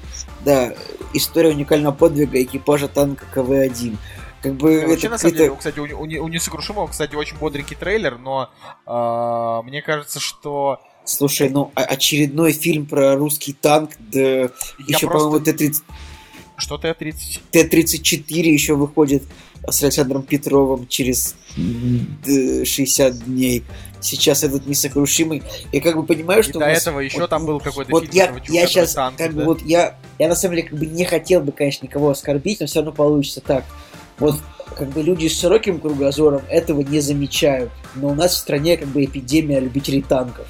[0.45, 0.73] да,
[1.13, 3.97] история уникального подвига экипажа танка КВ-1.
[4.41, 7.37] Как бы Ну, Вообще, это на самом деле, кстати, у, у, у Несокрушимого, кстати, очень
[7.37, 8.49] бодренький трейлер, но
[8.85, 14.49] а, мне кажется, что Слушай, ну очередной фильм про русский танк, да я
[14.87, 15.29] еще, просто...
[15.29, 15.75] по-моему, Т-30
[16.57, 17.39] Что Т-30?
[17.51, 19.23] Т-34 еще выходит
[19.69, 23.63] с Александром Петровым через м, д- 60 дней.
[23.99, 25.41] Сейчас этот несокрушимый.
[25.71, 27.91] Я как бы понимаю, И что до у нас- этого еще вот- там был какой-то
[27.91, 29.45] Вот фильм я, чувака, я сейчас, танки, как бы да?
[29.45, 32.67] вот я, я на самом деле как бы не хотел бы, конечно, никого оскорбить, но
[32.67, 33.65] все равно получится так.
[34.19, 34.35] Вот
[34.75, 38.87] как бы люди с широким кругозором этого не замечают, но у нас в стране как
[38.89, 40.45] бы эпидемия любителей танков.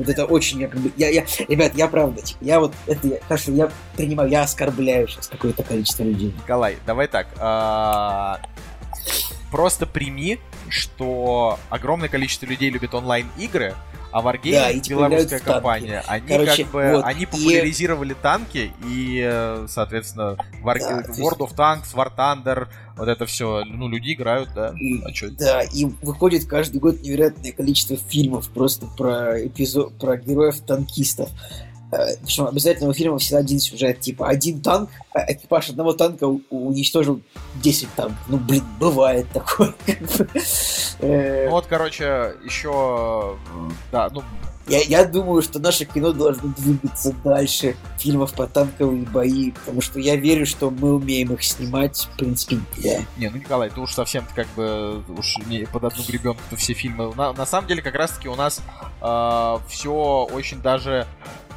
[0.00, 3.06] Вот это очень, я как бы, я, я, ребят, я правда, типа, я вот, это,
[3.06, 6.34] я, хорошо, я принимаю, я оскорбляю сейчас какое-то количество людей.
[6.36, 7.28] Николай, давай так.
[7.38, 8.40] а,
[9.50, 10.38] Просто прими,
[10.68, 13.74] что огромное количество людей любит онлайн-игры,
[14.12, 18.72] а Wargaming, Да, и белорусская компания, они Короче, как бы вот, они и- популяризировали танки
[18.84, 24.12] и, э, соответственно, War- Да, World of Tanks, War Thunder, вот это все, ну, люди
[24.12, 24.74] играют, да.
[24.78, 25.30] И- А чё?
[25.30, 31.28] Да, и выходит каждый год невероятное количество фильмов просто про эпизод, про героев-танкистов.
[31.30, 36.24] Э, Причем обязательно у фильма всегда один сюжет, типа один танк, а экипаж одного танка
[36.50, 37.20] уничтожил
[37.62, 38.18] 10 танков.
[38.28, 39.74] Ну, блин, бывает такое.
[41.02, 43.38] Э, Ну вот, короче, еще,
[43.90, 44.22] да, ну,
[44.70, 49.98] Я, я думаю, что наше кино должно двигаться дальше фильмов про танковые бои, потому что
[49.98, 53.00] я верю, что мы умеем их снимать, в принципе, да.
[53.16, 57.12] Не, ну Николай, ты уж совсем как бы уж не под одну гребенку все фильмы.
[57.16, 58.62] На, на самом деле, как раз таки у нас
[59.68, 61.08] все очень даже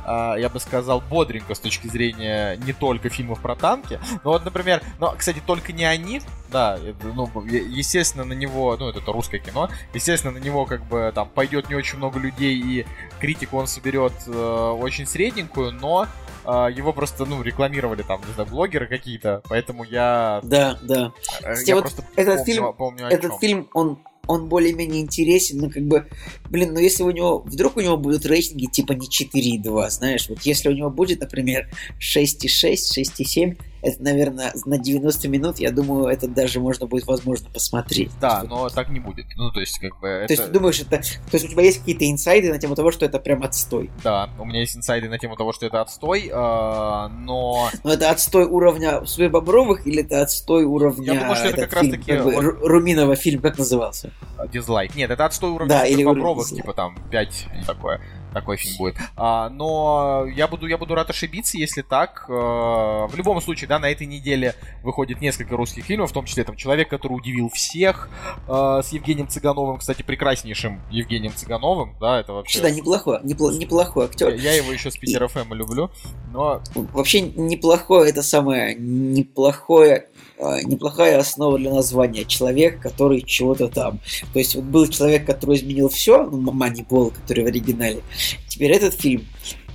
[0.06, 4.00] а, я бы сказал, бодренько с точки зрения не только фильмов про танки.
[4.24, 6.22] Но вот, например, но, кстати, только не они,
[6.54, 6.80] да,
[7.16, 11.28] ну, естественно, на него, ну, это, это русское кино, естественно, на него как бы там
[11.28, 12.86] пойдет не очень много людей, и
[13.20, 14.32] критику он соберет э,
[14.80, 16.08] очень средненькую, но
[16.46, 21.12] э, его просто, ну, рекламировали там, не знаю, блогеры какие-то, поэтому я, Да, да.
[21.42, 23.40] э, я вот просто этот помню, фильм- помню Этот чём.
[23.40, 26.08] фильм, он, он более-менее интересен, но как бы,
[26.50, 30.42] блин, ну если у него, вдруг у него будут рейтинги типа не 4,2, знаешь, вот
[30.44, 31.68] если у него будет, например,
[32.00, 38.12] 6,6, 6,7, это, наверное, на 90 минут, я думаю, это даже можно будет, возможно, посмотреть.
[38.22, 39.26] Да, есть, но так не будет.
[39.36, 40.28] Ну, то есть, как бы, это...
[40.28, 41.00] То есть ты думаешь, это...
[41.00, 43.92] То есть у тебя есть какие-то инсайды на тему того, что это прям отстой?
[44.02, 47.70] Да, у меня есть инсайды на тему того, что это отстой, а, но...
[47.84, 51.14] Но это отстой уровня Суе Бобровых или это отстой уровня...
[51.14, 53.58] Я думаю, что это как раз фильм, таки как бы, вот- Ру- Руминова фильм, как
[53.58, 54.13] назывался?
[54.52, 54.96] Дизлайк.
[54.96, 56.64] Нет, это отстой уровня Да, или уровень попробок, дизлайк.
[56.64, 58.02] типа там 5, такое.
[58.34, 58.96] Такой фильм будет.
[59.16, 62.26] А, но я буду, я буду рад ошибиться, если так.
[62.28, 66.44] Э, в любом случае, да, на этой неделе выходит несколько русских фильмов, в том числе
[66.44, 68.10] там «Человек, который удивил всех»
[68.48, 72.60] э, с Евгением Цыгановым, кстати, прекраснейшим Евгением Цыгановым, да, это вообще...
[72.60, 74.34] Да, неплохой, непло- неплохой Я, актер.
[74.34, 75.92] я его еще с Питера ФМ люблю,
[76.32, 82.26] но Вообще неплохое, это самое неплохое, э, неплохая основа для названия.
[82.26, 84.00] Человек, который чего-то там.
[84.34, 88.02] То есть вот был человек, который изменил все, ну, Манипол, который в оригинале.
[88.48, 89.26] Теперь этот фильм.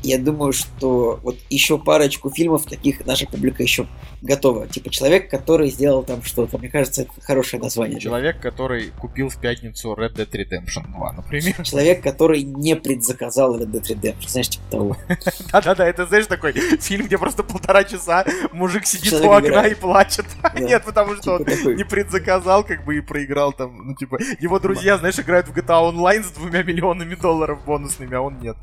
[0.03, 3.86] Я думаю, что вот еще парочку фильмов таких наша публика еще
[4.22, 4.66] готова.
[4.66, 6.59] Типа человек, который сделал там что-то.
[6.59, 8.01] Мне кажется, это хорошее название.
[8.01, 11.62] человек, который купил в пятницу Red Dead Redemption 2, например.
[11.62, 14.28] Человек, который не предзаказал Red Dead Redemption.
[14.28, 14.96] Знаешь, типа того.
[15.53, 20.26] Да-да-да, это, знаешь, такой фильм, где просто полтора часа мужик сидит у окна и плачет.
[20.59, 24.59] Нет, потому что Типа он не предзаказал, как бы, и проиграл там, ну, типа, его
[24.59, 28.57] друзья, знаешь, играют в GTA Online с двумя миллионами долларов бонусными, а он нет.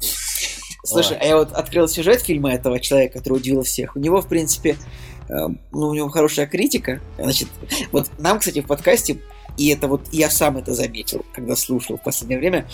[0.85, 3.95] Слушай, а я вот открыл сюжет фильма этого человека, который удивил всех.
[3.95, 4.77] У него, в принципе,
[5.29, 5.33] э,
[5.71, 7.01] ну, у него хорошая критика.
[7.17, 7.49] Значит,
[7.91, 9.19] вот нам, кстати, в подкасте,
[9.57, 12.67] и это вот я сам это заметил, когда слушал в последнее время,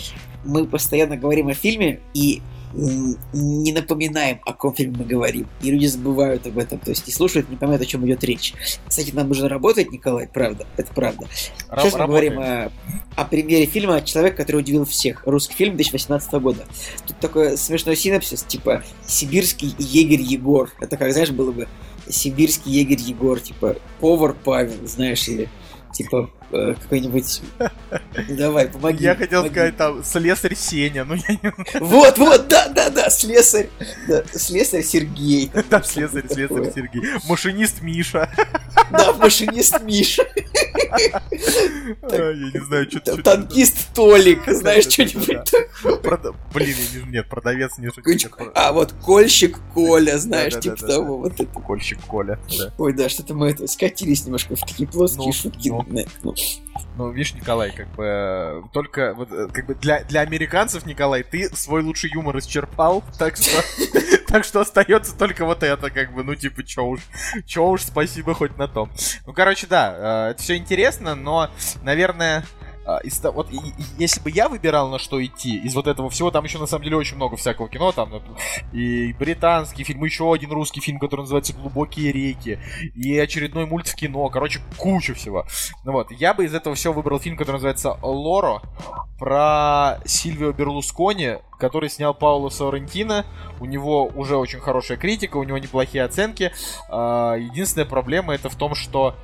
[0.44, 2.42] мы постоянно говорим о фильме и
[2.74, 5.46] не напоминаем, о каком фильме мы говорим.
[5.62, 8.54] И люди забывают об этом, то есть не слушают, не понимают, о чем идет речь.
[8.86, 11.26] Кстати, нам нужно работать, Николай, правда, это правда.
[11.68, 12.34] Ра- Сейчас мы работаем.
[12.34, 12.72] говорим о,
[13.16, 15.22] о примере фильма «Человек, который удивил всех».
[15.26, 16.64] Русский фильм 2018 года.
[17.06, 20.70] Тут такой смешной синопсис, типа «Сибирский егерь Егор».
[20.80, 21.68] Это как, знаешь, было бы
[22.08, 25.48] «Сибирский егерь Егор», типа «Повар Павел», знаешь, или
[25.92, 27.42] типа какой-нибудь...
[28.28, 29.04] Давай, помоги.
[29.04, 29.54] Я хотел помоги.
[29.54, 33.68] сказать там слесарь Сеня, ну я не Вот, вот, да, да, да, слесарь.
[34.08, 35.50] Да, слесарь Сергей.
[35.70, 36.72] Да, слесарь, слесарь Такое.
[36.72, 37.02] Сергей.
[37.28, 38.30] Машинист Миша.
[38.90, 40.24] Да, машинист Миша.
[42.10, 45.52] Я не знаю, что Танкист Толик, знаешь, что-нибудь
[46.02, 46.76] Прода- Блин,
[47.08, 48.50] нет, продавец не такое.
[48.54, 51.18] А вот Кольщик Коля, знаешь, типа того.
[51.18, 51.34] Вот.
[51.66, 52.38] Кольщик Коля.
[52.78, 55.68] Ой, да, что-то мы это скатились немножко в такие плоские Ну, шутки.
[56.96, 57.10] Ну.
[57.10, 61.48] Видишь, Николай, как бы э, только вот э, как бы для, для американцев, Николай, ты
[61.54, 63.62] свой лучший юмор исчерпал, так что
[64.28, 67.00] так что остается только вот это, как бы, ну типа, чё уж,
[67.46, 68.90] чё уж, спасибо хоть на том.
[69.26, 71.50] Ну, короче, да, э, это все интересно, но,
[71.82, 72.44] наверное,
[73.04, 76.10] из того- вот и- и- если бы я выбирал на что идти из вот этого
[76.10, 78.38] всего, там еще на самом деле очень много всякого кино, там например,
[78.72, 82.58] и британский фильм, еще один русский фильм, который называется "Глубокие реки",
[82.94, 85.46] и очередной мульт в кино, короче куча всего.
[85.84, 88.60] Ну вот, я бы из этого всего выбрал фильм, который называется "Лоро"
[89.22, 93.24] про Сильвио Берлускони, который снял Пауло Соррентино.
[93.60, 96.50] У него уже очень хорошая критика, у него неплохие оценки.
[96.90, 99.14] А, Единственная проблема это в том, что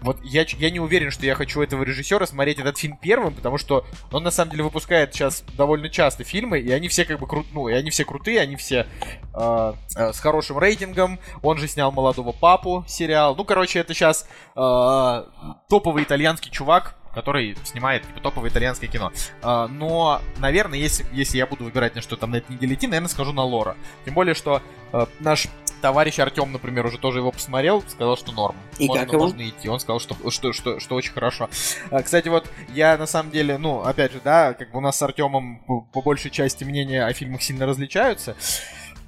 [0.00, 3.58] вот я, я не уверен, что я хочу этого режиссера смотреть этот фильм первым, потому
[3.58, 7.26] что он на самом деле выпускает сейчас довольно часто фильмы, и они все как бы
[7.26, 8.86] крут, ну, и они все крутые, они все
[9.34, 11.18] э, э, с хорошим рейтингом.
[11.42, 13.36] Он же снял молодого папу сериал.
[13.36, 19.10] Ну, короче, это сейчас топовый итальянский чувак, который снимает типа, топовое итальянское кино.
[19.40, 22.86] А, но, наверное, если, если я буду выбирать на что там на этой неделе идти,
[22.86, 23.74] наверное, скажу на Лора.
[24.04, 24.60] Тем более, что
[24.92, 25.48] э, наш
[25.80, 28.54] товарищ Артем, например, уже тоже его посмотрел, сказал, что норм.
[28.78, 29.22] И можно, как ему?
[29.24, 29.66] можно идти.
[29.68, 31.48] Он сказал, что, что, что, что очень хорошо.
[31.90, 34.98] А, Кстати, вот я на самом деле, ну, опять же, да, как бы у нас
[34.98, 38.36] с Артемом по, по большей части мнения о фильмах сильно различаются.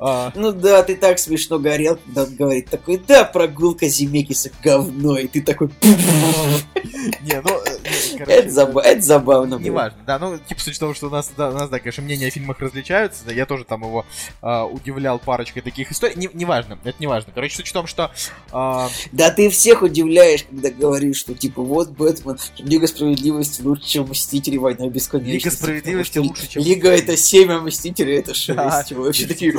[0.01, 5.19] А, Ну да, ты так смешно горел, когда он говорит такой, да, прогулка Земекиса говно,
[5.19, 7.79] и ты такой, не, ну, э,
[8.13, 9.65] не, короче, это, заба- это забавно было.
[9.65, 12.03] Неважно, да, ну, типа, суть в том, что у нас, да, у нас, да, конечно,
[12.03, 14.07] мнения о фильмах различаются, да, я тоже там его
[14.41, 18.13] а, удивлял парочкой таких историй, не, неважно, это неважно, короче, суть в том, что
[18.53, 24.09] а, Да ты всех удивляешь, когда говоришь, что типа вот Бэтмен, Лига Справедливости лучше, чем
[24.09, 25.47] Мстители, Война Бесконечности.
[25.47, 28.57] Лига Справедливости лучше, чем Лига это 7, а Мстители это 6.
[28.57, 28.85] Да.
[28.91, 29.53] Вообще такие...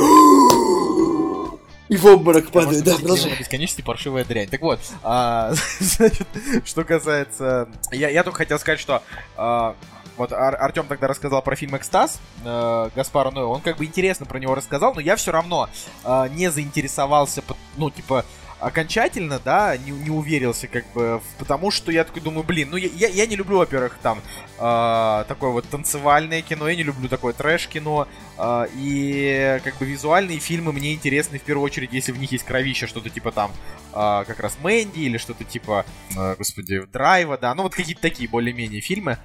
[1.89, 3.35] И в обморок что да, продолжай.
[3.37, 4.47] бесконечности паршивая дрянь.
[4.47, 6.27] Так вот, а, значит,
[6.63, 7.67] что касается...
[7.91, 9.01] Я, я только хотел сказать, что
[9.35, 9.75] а,
[10.15, 13.45] вот Ар- Артем тогда рассказал про фильм «Экстаз» э, Гаспара Ноя.
[13.45, 15.67] Он как бы интересно про него рассказал, но я все равно
[16.03, 17.41] а, не заинтересовался,
[17.77, 18.23] ну, типа,
[18.59, 22.89] окончательно, да, не, не уверился, как бы, потому что я такой думаю, блин, ну, я,
[22.93, 24.21] я, я не люблю, во-первых, там,
[24.57, 28.07] а, такое вот танцевальное кино, я не люблю такое трэш-кино,
[28.37, 32.43] а, и, как бы, визуальные фильмы мне интересны в первую очередь, если в них есть
[32.43, 33.51] кровище, что-то типа там,
[33.93, 35.85] а, как раз Мэнди, или что-то типа,
[36.15, 39.17] э, господи, Драйва, да, ну, вот какие-то такие более-менее фильмы,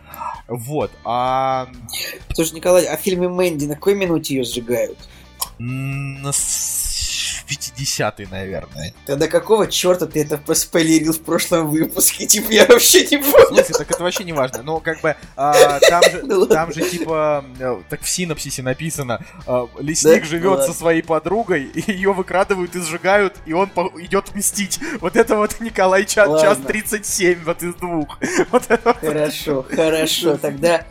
[0.48, 1.68] вот, а...
[2.32, 4.98] Слушай, Николай, а в фильме Мэнди на какой минуте ее сжигают?
[5.58, 6.32] на
[7.56, 8.94] 50-й, наверное.
[9.06, 12.26] Тогда какого черта ты это проспойлерил в прошлом выпуске?
[12.34, 13.48] Типа, я вообще не В понял.
[13.48, 14.62] смысле, так это вообще не важно.
[14.62, 19.24] Но как бы а, там, же, Ну там же типа, э, так в синопсисе написано,
[19.46, 20.26] а, лесник Да?
[20.28, 24.80] живет Ну со своей подругой, и ее выкрадывают и сжигают, и он по- идет мстить.
[25.00, 26.48] Вот это вот Николай час, Ладно.
[26.48, 28.18] час 37, вот из двух.
[28.50, 28.98] Вот это вот.
[29.00, 30.36] Хорошо, хорошо.
[30.36, 30.84] Тогда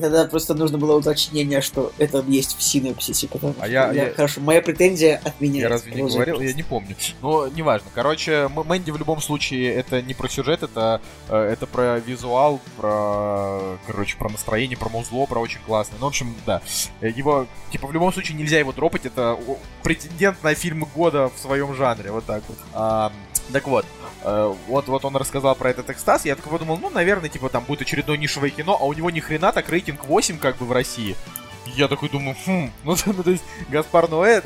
[0.00, 3.28] Тогда просто нужно было уточнение, что это есть в синопсисе.
[3.28, 5.60] Потому А что я- я- Хорошо, моя претензия отменяется.
[5.62, 6.18] Я разве не говорил?
[6.18, 6.56] Я пожалуйста.
[6.56, 6.96] не помню.
[7.22, 7.88] Но неважно.
[7.94, 13.78] Короче, Мэнди в любом случае это не про сюжет, это, э, это про визуал, про,
[13.86, 15.96] короче, про настроение, про музло, про очень классный.
[16.00, 16.60] Ну, в общем, да.
[17.00, 19.06] Э, Его, типа, в любом случае нельзя его дропать.
[19.06, 19.38] Это
[19.82, 22.10] претендент на фильм года в своем жанре.
[22.10, 22.58] Вот так вот.
[22.72, 23.12] А,
[23.52, 23.86] так вот.
[24.24, 27.64] Э, Вот, вот он рассказал про этот экстаз, я такой подумал, ну, наверное, типа, там
[27.64, 30.72] будет очередное нишевое кино, а у него ни хрена так рейтинг 8, как бы, в
[30.72, 31.16] России.
[31.66, 34.42] Я такой думаю, хм, ну, ну, то есть, Гаспар Ноэ,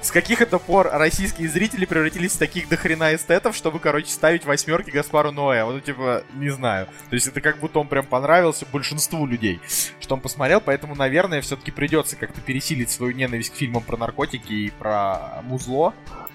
[0.00, 4.90] с каких это пор российские зрители превратились в таких дохрена эстетов, чтобы, короче, ставить восьмерки
[4.90, 5.64] Гаспару Ноэ?
[5.64, 6.86] Ну, типа, не знаю.
[7.08, 9.60] То есть это как будто он прям понравился большинству людей,
[10.00, 14.52] что он посмотрел, поэтому, наверное, все-таки придется как-то пересилить свою ненависть к фильмам про наркотики
[14.52, 15.94] и про музло.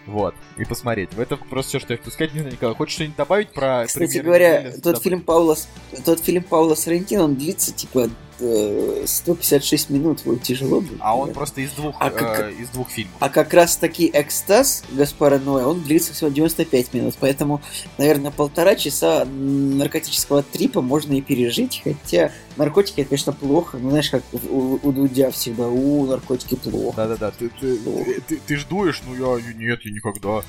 [0.09, 1.09] Вот, и посмотреть.
[1.17, 2.33] Это просто все, что я хочу сказать.
[2.33, 3.85] Не знаю, Николай, хочешь что-нибудь добавить про...
[3.85, 5.55] Кстати говоря, тот фильм Паула,
[6.03, 8.09] тот фильм Паула Соррентино, он длится типа
[8.39, 10.97] э, 156 минут, вот тяжело будет.
[10.99, 13.13] А он просто из двух, А как- э, из двух фильмов.
[13.19, 17.61] А как раз таки экстаз Гаспара Ноя, он длится всего 95 минут, поэтому,
[17.99, 24.09] наверное, полтора часа наркотического трипа можно и пережить, хотя наркотики, это, конечно, плохо, ну, знаешь,
[24.09, 26.95] как у, у Дудя всегда, у, наркотики плохо.
[26.97, 30.41] Да-да-да, ты, ты, ты, ты- ты ж дуешь, ну я нет, я никогда.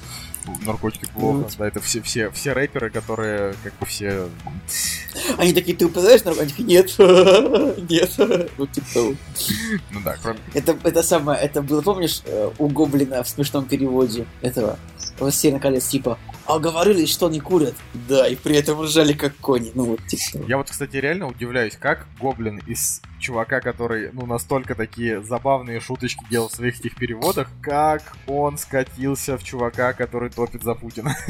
[0.65, 1.39] Наркотики плохо.
[1.39, 1.49] Ну.
[1.59, 4.29] Да, это все, все, все рэперы, которые как бы все.
[5.37, 6.63] Они такие, ты упадаешь наркотики?
[6.63, 8.11] Нет, нет,
[8.59, 9.15] вот типа того.
[9.93, 10.39] Ну да, кроме.
[10.55, 14.79] Это, это самое, это было, помнишь, э, у Гоблина в смешном переводе этого
[15.19, 17.75] «Властелина колец», типа «А говорили, что они курят?»
[18.09, 20.45] Да, и при этом ржали как кони, ну вот типа.
[20.49, 26.25] Я вот, кстати, реально удивляюсь, как Гоблин из чувака, который, ну, настолько такие забавные шуточки
[26.31, 31.17] делал в своих этих переводах, как он скатился в чувака, который топит за Путина.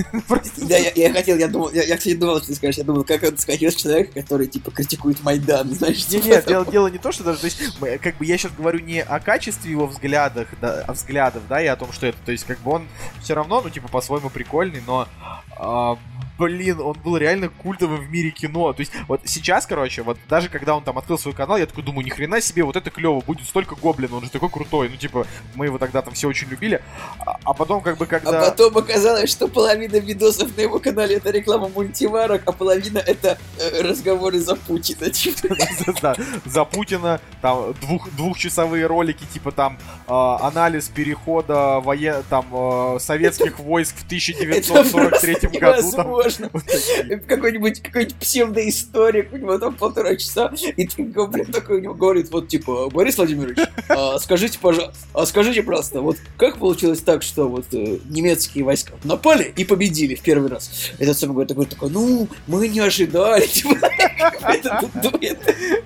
[0.56, 3.04] Да, я, я хотел, я думал, я, я, кстати, думал, что ты скажешь, я думал,
[3.04, 6.98] как он скатился человек, который, типа, критикует Майдан, знаешь, Не, типа нет, дело, дело не
[6.98, 10.48] то, что даже, то есть, как бы я сейчас говорю не о качестве его взглядах,
[10.60, 12.88] да, о взглядах, да, и о том, что это, то есть, как бы он
[13.22, 15.08] все равно, ну, типа, по-своему прикольный, но,
[15.56, 15.98] а,
[16.40, 18.72] блин, он был реально культовым в мире кино.
[18.72, 21.84] То есть, вот сейчас, короче, вот даже когда он там открыл свой канал, я такой
[21.84, 24.96] думаю, ни хрена себе, вот это клево, будет столько гоблина, он же такой крутой, ну,
[24.96, 26.82] типа, мы его тогда там все очень любили,
[27.18, 28.40] а, а потом, как бы, А когда...
[28.40, 33.82] потом оказалось, что половина видосов на его канале это реклама мультиварок, а половина это э,
[33.82, 35.54] разговоры за Путина, типа.
[36.46, 42.22] За Путина, там двух, двухчасовые ролики, типа там э, анализ перехода воен...
[42.30, 46.29] там э, советских войск в 1943 Это году.
[46.38, 47.18] Просто такие.
[47.18, 52.30] какой-нибудь какой-нибудь псевдоисторик, у него там полтора часа, и ты, гоблин такой у него говорит,
[52.30, 53.58] вот типа, Борис Владимирович,
[53.88, 58.92] а, скажите, пожалуйста, а скажите, пожалуйста, вот как получилось так, что вот э, немецкие войска
[59.04, 60.92] напали и победили в первый раз?
[60.98, 63.76] Этот самый говорит такой, такой, ну, мы не ожидали, типа.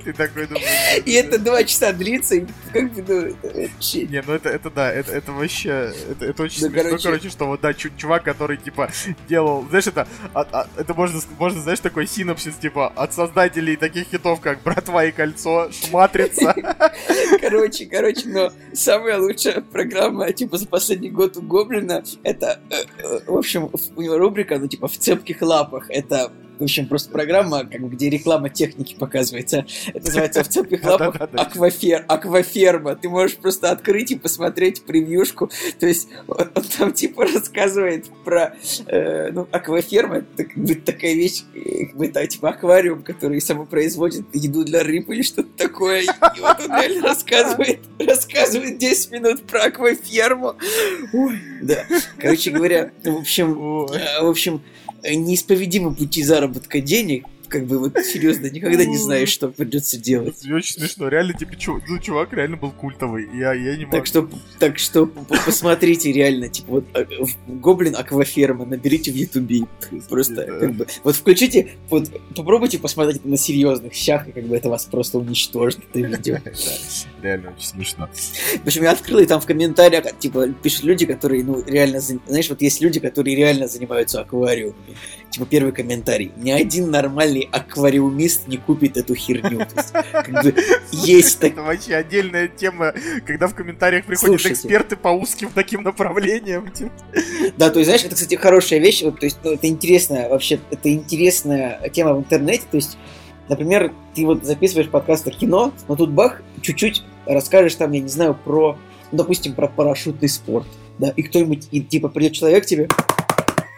[0.05, 1.03] Ты такой думаешь...
[1.05, 3.61] и это два часа длится, и как бы, ну.
[3.95, 7.31] Не, ну это, это да, это, это вообще, это, это очень Ну, смешно, короче.
[7.31, 8.91] что вот, да, чу- чувак, который, типа,
[9.29, 14.09] делал, знаешь, это, от- от- это можно, можно, знаешь, такой синопсис, типа, от создателей таких
[14.09, 16.55] хитов, как «Братва и кольцо», «Матрица»,
[17.41, 23.21] Короче, короче, но самая лучшая программа, типа, за последний год у Гоблина, это, э, э,
[23.27, 25.87] в общем, у него рубрика, ну, типа, в цепких лапах.
[25.91, 29.67] Это, в общем, просто программа, как бы, где реклама техники показывается.
[29.89, 32.97] Это называется в цепких лапах аквафер, акваферма.
[32.97, 35.51] Ты можешь просто открыть и посмотреть превьюшку.
[35.79, 38.55] То есть он, он там, типа, рассказывает про,
[38.87, 43.41] э, ну, акваферма, это как бы такая вещь, э, как бы, это, типа, аквариум, который
[43.41, 46.03] самопроизводит еду для рыб или что-то такое.
[46.03, 50.55] И вот он реально рассказывает, рассказывает 10 минут про акваферму.
[51.13, 51.85] Ой, да.
[52.19, 54.63] Короче говоря, в общем, э, в общем,
[55.05, 57.27] неисповедимы пути заработка денег.
[57.55, 60.45] Как бы вот серьезно, никогда не знаешь, что придется делать.
[60.45, 63.97] Это очень смешно, реально, типа, чу- ну, чувак реально был культовый, я, я не могу.
[63.97, 64.29] Так что,
[64.59, 65.07] так что
[65.47, 66.85] посмотрите реально, типа вот
[67.21, 69.67] в- Гоблин Акваферма, наберите в Ютубе,
[70.09, 70.59] просто Да.
[70.59, 74.85] как бы, вот включите, вот попробуйте посмотреть на серьезных щах, и как бы это вас
[74.87, 76.39] просто уничтожит, это видео.
[77.23, 78.09] Реально очень смешно.
[78.63, 82.49] В общем, я открыл, и там в комментариях, типа, пишут люди, которые, ну, реально, знаешь,
[82.51, 84.75] вот есть люди, которые реально занимаются аквариумами.
[85.31, 86.31] Типа, первый комментарий.
[86.37, 89.67] Ни один нормальный аквариумист не купит эту херню.
[90.93, 91.53] Есть, так...
[91.53, 92.93] Это вообще отдельная тема,
[93.27, 96.71] когда в комментариях приходят эксперты по узким таким направлениям.
[96.71, 96.93] типа.
[97.57, 99.03] Да, то есть, знаешь, это, кстати, хорошая вещь.
[99.03, 102.65] Вот, то есть, ну, это интересная, вообще, это интересная тема в интернете.
[102.71, 102.97] То есть,
[103.49, 108.09] например, ты вот записываешь подкаст о кино, но тут бах, чуть-чуть расскажешь там, я не
[108.09, 108.79] знаю, про,
[109.11, 110.67] ну, допустим, про парашютный спорт.
[110.99, 112.89] Да, и кто-нибудь, и, типа, придет человек тебе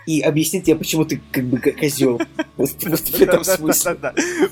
[0.06, 2.20] и объяснит тебе, почему ты как бы козел.
[2.56, 3.96] Просто в этом смысле.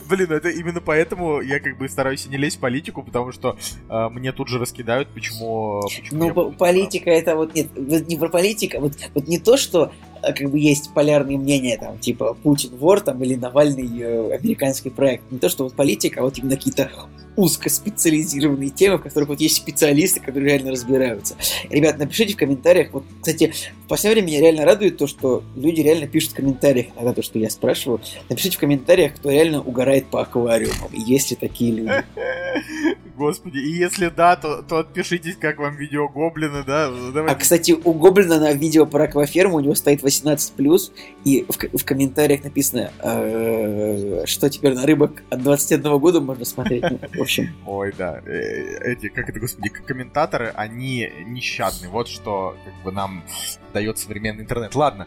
[0.08, 3.56] Блин, это именно поэтому я как бы стараюсь не лезть в политику, потому что
[3.88, 5.80] э, мне тут же раскидают, почему...
[6.10, 10.50] Ну, политика это вот нет, не про политика, вот, вот не то, что а, как
[10.50, 15.30] бы есть полярные мнения, там, типа Путин вор, там, или Навальный э, американский проект.
[15.30, 16.90] Не то, что вот политика, а вот именно какие-то
[17.36, 21.36] узкоспециализированные темы, в которых вот есть специалисты, которые реально разбираются.
[21.70, 22.92] Ребят, напишите в комментариях.
[22.92, 23.52] Вот, кстати,
[23.84, 27.22] в последнее время меня реально радует то, что люди реально пишут в комментариях, иногда то,
[27.22, 28.00] что я спрашиваю.
[28.28, 30.92] Напишите в комментариях, кто реально угорает по аквариумам.
[30.92, 32.04] Есть ли такие люди?
[33.16, 36.86] Господи, и если да, то, то отпишитесь, как вам видео гоблины, да?
[36.88, 37.40] А, Давайте.
[37.40, 40.92] кстати, у Гоблина на видео про акваферму у него стоит 18+,
[41.24, 46.84] и в, в комментариях написано, э, что теперь на рыбок от 21 года можно смотреть.
[47.24, 48.20] Общем, Ой, да.
[48.24, 51.88] Э, Эти, как это, господи, комментаторы, они нещадны.
[51.88, 53.24] Вот что как бы нам
[53.72, 54.74] дает современный интернет.
[54.74, 55.06] Ладно.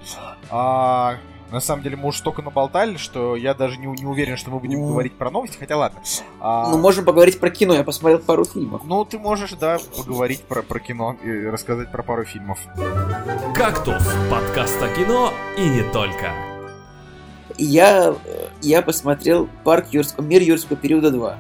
[0.49, 1.17] А,
[1.51, 4.59] на самом деле мы уж столько наболтали, что я даже не, не уверен, что мы
[4.59, 4.89] будем Ну.
[4.89, 6.01] говорить про новости, хотя ладно.
[6.41, 8.81] А, ну, можем поговорить про кино, я посмотрел пару фильмов.
[8.83, 12.59] ну, ты можешь, да, поговорить про, про кино и рассказать про пару фильмов.
[13.55, 16.33] «Кактус»— подкаст о кино и не только.
[17.57, 21.35] Я, э, я посмотрел «Парк юрского, мир юрского периода 2».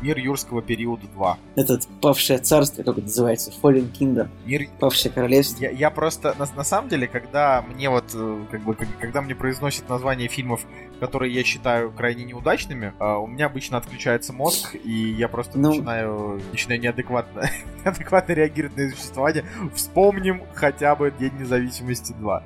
[0.00, 1.38] Мир юрского периода 2.
[1.56, 4.68] Этот «Павшее царство», как это называется, Fallen Kingdom, Мир...
[4.80, 5.62] «Павшее королевство».
[5.64, 9.34] Я, я просто, на, на самом деле, когда мне вот, э, как бы, когда мне
[9.34, 10.66] произносят название фильмов,
[11.00, 15.70] которые я считаю крайне неудачными, э, у меня обычно отключается мозг, и я просто Ну.
[15.70, 17.50] начинаю, начинаю неадекватно,
[17.84, 19.44] неадекватно реагировать на существование.
[19.74, 22.42] Вспомним хотя бы День независимости 2.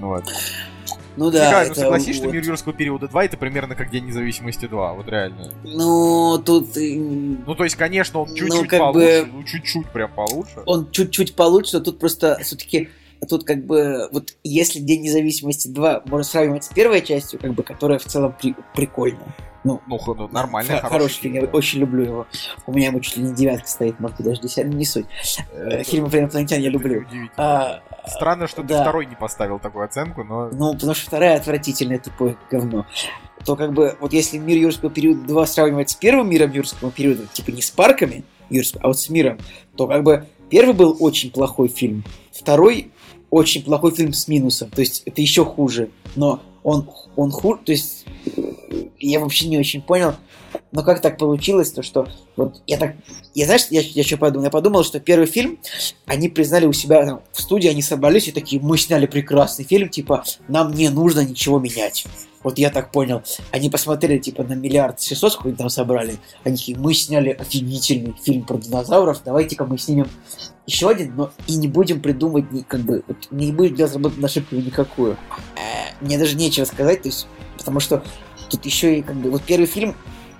[0.00, 0.24] Вот.
[1.16, 3.90] Ну Николай, да, ну это согласись, что вот- Мир юрского периода 2 это примерно как
[3.90, 5.50] День независимости 2, вот реально.
[5.64, 10.10] Ну, тут Ну, то есть, конечно, он Ну, чуть-чуть как получше, бы- ну, чуть-чуть прям
[10.12, 10.62] получше.
[10.66, 12.88] он чуть-чуть получше, но тут просто все-таки
[13.28, 17.62] тут как бы вот если День независимости 2 можно сравнивать с первой частью, как бы,
[17.62, 19.34] которая в целом при- прикольная.
[19.64, 22.26] Ну, Ну, х- ну, нормальный, хо- хороший, хороший фильм, я очень люблю его.
[22.66, 25.06] У меня ему чуть ли не девятка стоит, может быть, даже десятка, не суть.
[25.52, 27.04] Э, Фильмы про инопланетян я люблю.
[27.36, 28.82] А, Странно, что ты да.
[28.82, 30.50] второй не поставил такую оценку, но...
[30.52, 32.86] Ну, потому что вторая отвратительное тупое говно.
[33.44, 37.26] То как бы, вот если мир юрского периода 2 сравнивать с первым миром юрского периода,
[37.32, 39.38] типа не с парками юрского, а вот с миром,
[39.76, 42.92] то как бы первый был очень плохой фильм, второй
[43.36, 47.72] очень плохой фильм с минусом, то есть это еще хуже, но он, он хуже, то
[47.72, 48.06] есть
[48.98, 50.14] я вообще не очень понял,
[50.72, 52.96] но как так получилось, то что вот я так,
[53.34, 55.58] я знаешь, я, я что подумал, я подумал, что первый фильм
[56.06, 59.90] они признали у себя там, в студии, они собрались и такие, мы сняли прекрасный фильм,
[59.90, 62.06] типа, нам не нужно ничего менять.
[62.46, 63.24] Вот я так понял.
[63.50, 66.18] Они посмотрели, типа, на миллиард шестьсот, сколько там собрали.
[66.44, 70.08] Они такие, мы сняли офигительный фильм про динозавров, давайте-ка мы снимем
[70.64, 74.20] еще один, но и не будем придумывать, ни- как бы, вот не будем делать работу
[74.20, 75.16] на ошибку никакую.
[75.56, 77.26] Э, Мне даже нечего сказать, то есть,
[77.58, 78.04] потому что
[78.48, 79.96] тут еще и, как бы, вот первый фильм,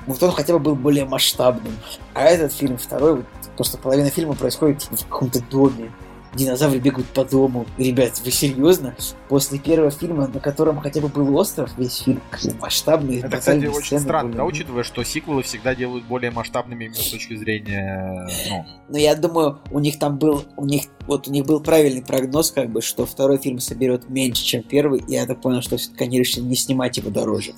[0.07, 1.75] вот он хотя бы был более масштабным.
[2.15, 3.27] А этот фильм, второй, вот,
[3.57, 5.91] просто половина фильма происходит в каком-то доме.
[6.37, 7.67] Динозавры бегают по дому.
[7.79, 8.95] Ребят, вы серьезно?
[9.29, 12.21] После первого фильма, на котором хотя бы был остров, весь фильм
[12.61, 13.21] масштабный.
[13.21, 14.37] Это, кстати, очень странно, были.
[14.37, 19.15] да, учитывая, что сиквелы всегда делают более масштабными именно с точки зрения, ну, Но я
[19.15, 22.83] думаю, у них там был, у них, вот у них был правильный прогноз, как бы,
[22.83, 26.45] что второй фильм соберет меньше, чем первый, и я так понял, что все-таки они решили
[26.45, 27.55] не снимать его дороже.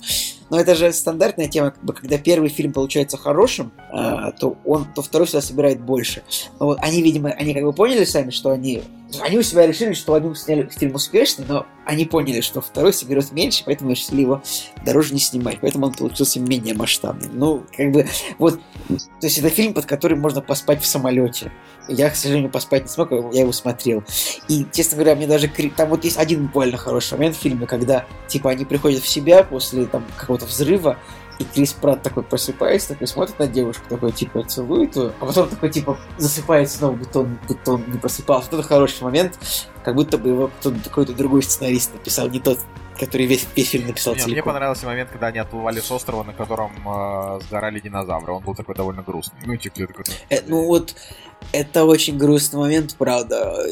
[0.49, 4.87] Но это же стандартная тема, как бы, когда первый фильм получается хорошим, а, то он,
[4.93, 6.23] то второй всегда собирает больше.
[6.59, 8.81] Но вот они, видимо, они как бы поняли сами, что они,
[9.21, 13.31] они у себя решили, что они сняли фильм успешный, но они поняли, что второй соберет
[13.31, 14.43] меньше, поэтому решили его
[14.85, 17.31] дороже не снимать, поэтому он получился менее масштабным.
[17.33, 18.07] Ну, как бы,
[18.37, 21.51] вот, то есть это фильм, под который можно поспать в самолете.
[21.87, 24.03] Я, к сожалению, поспать не смог, я его смотрел.
[24.47, 25.49] И, честно говоря, мне даже...
[25.75, 29.43] Там вот есть один буквально хороший момент в фильме, когда, типа, они приходят в себя
[29.43, 30.99] после, там, какого-то взрыва,
[31.39, 35.47] и Крис Пратт такой просыпается, такой смотрит на девушку, такой, типа, целует ее, а потом
[35.47, 38.49] такой, типа, засыпает снова, будто он, будто он не просыпался.
[38.51, 39.39] Вот это хороший момент.
[39.83, 42.59] Как будто бы его кто-то какой-то другой сценарист написал, не тот,
[42.99, 46.33] который весь, весь фильм написал Не, мне понравился момент, когда они отплывали с острова, на
[46.33, 48.33] котором э, сгорали динозавры.
[48.33, 49.39] Он был такой довольно грустный.
[49.45, 50.95] Ну, типа, такой, Э, ну вот,
[51.53, 53.65] это очень грустный момент, правда.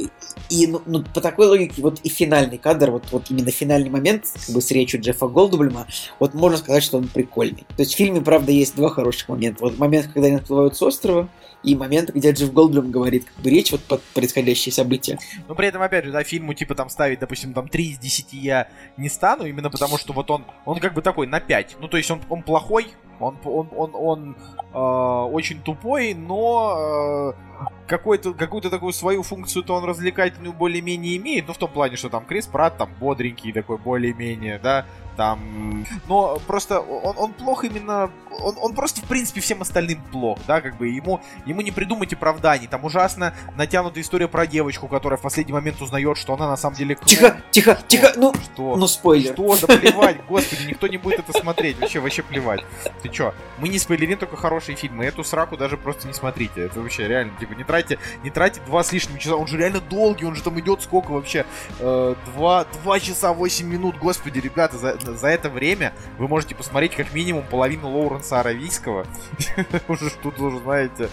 [0.49, 4.25] И ну, ну, по такой логике, вот и финальный кадр, вот, вот именно финальный момент,
[4.45, 5.87] как бы с речью Джеффа Голдблюма,
[6.19, 7.65] вот можно сказать, что он прикольный.
[7.75, 9.63] То есть в фильме, правда, есть два хороших момента.
[9.63, 11.27] Вот момент, когда они отплывают с острова,
[11.63, 15.19] и момент, где Джефф Голдблюм говорит как бы речь вот под происходящие события.
[15.47, 18.33] Ну, при этом, опять же, да, фильму, типа, там ставить, допустим, там 3 из 10
[18.33, 21.77] я не стану, именно потому что вот он, он как бы такой на 5.
[21.79, 22.87] Ну, то есть он, он плохой,
[23.19, 24.35] он, он, он, он
[24.73, 31.47] э, очень тупой, но э, какой-то, какую-то такую свою функцию-то он развлекательную более-менее имеет.
[31.47, 34.85] Ну, в том плане, что там Крис Пратт там бодренький такой, более-менее, да,
[35.17, 35.85] там...
[36.07, 38.09] Но просто он, он плох именно...
[38.39, 42.13] Он, он просто, в принципе, всем остальным плох, да, как бы ему, ему не придумать
[42.13, 42.67] оправданий.
[42.67, 46.75] Там ужасно натянутая история про девочку, которая в последний момент узнает, что она на самом
[46.75, 46.95] деле...
[46.95, 47.07] клон.
[47.07, 47.87] Тихо, тихо, Что?
[47.87, 48.75] тихо, ну, Что?
[48.75, 49.33] ну спойлер.
[49.33, 49.57] Что?
[49.67, 51.79] Да плевать, господи, никто не будет это смотреть.
[51.79, 52.63] Вообще, вообще плевать.
[53.01, 53.33] Ты чё?
[53.57, 55.05] Мы не спойлерим только хорошие фильмы.
[55.05, 56.61] Эту сраку даже просто не смотрите.
[56.61, 59.35] Это вообще реально, типа, не тратьте, не тратьте два с лишним часа.
[59.35, 61.45] Он же реально долгий, он же там идет сколько вообще?
[61.79, 63.97] Э, два, два часа восемь минут.
[63.97, 69.05] Господи, ребята, за, за это время вы можете посмотреть как минимум половину Лоуренса Аравийского.
[69.87, 71.09] Уже тут уже, знаете...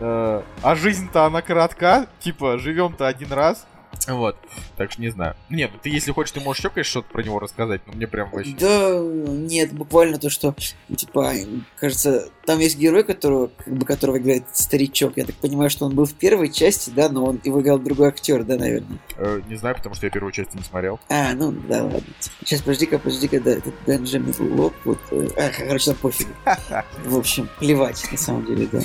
[0.00, 2.06] э, А жизнь-то она коротка.
[2.20, 3.66] Типа, живем-то один раз.
[4.06, 4.36] Вот.
[4.76, 5.36] Так что не знаю.
[5.50, 8.30] Нет, ты если хочешь, ты можешь еще, конечно, что-то про него рассказать, но мне прям
[8.30, 8.54] вообще...
[8.58, 10.54] Да, нет, буквально то, что,
[10.94, 11.32] типа,
[11.76, 15.16] кажется, там есть герой, которого, как бы, которого играет старичок.
[15.16, 18.08] Я так понимаю, что он был в первой части, да, но он его играл другой
[18.08, 18.98] актер, да, наверное.
[19.16, 21.00] Э, не знаю, потому что я первую часть не смотрел.
[21.08, 22.02] А, ну, да, ладно.
[22.44, 26.28] Сейчас, подожди-ка, подожди-ка, да, это Бенджамин Лок, вот, э, а, короче, там пофиг.
[27.04, 28.80] В общем, плевать, на самом деле, да.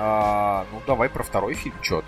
[0.00, 1.84] А, ну давай про второй фильм, ты?
[1.84, 2.04] что?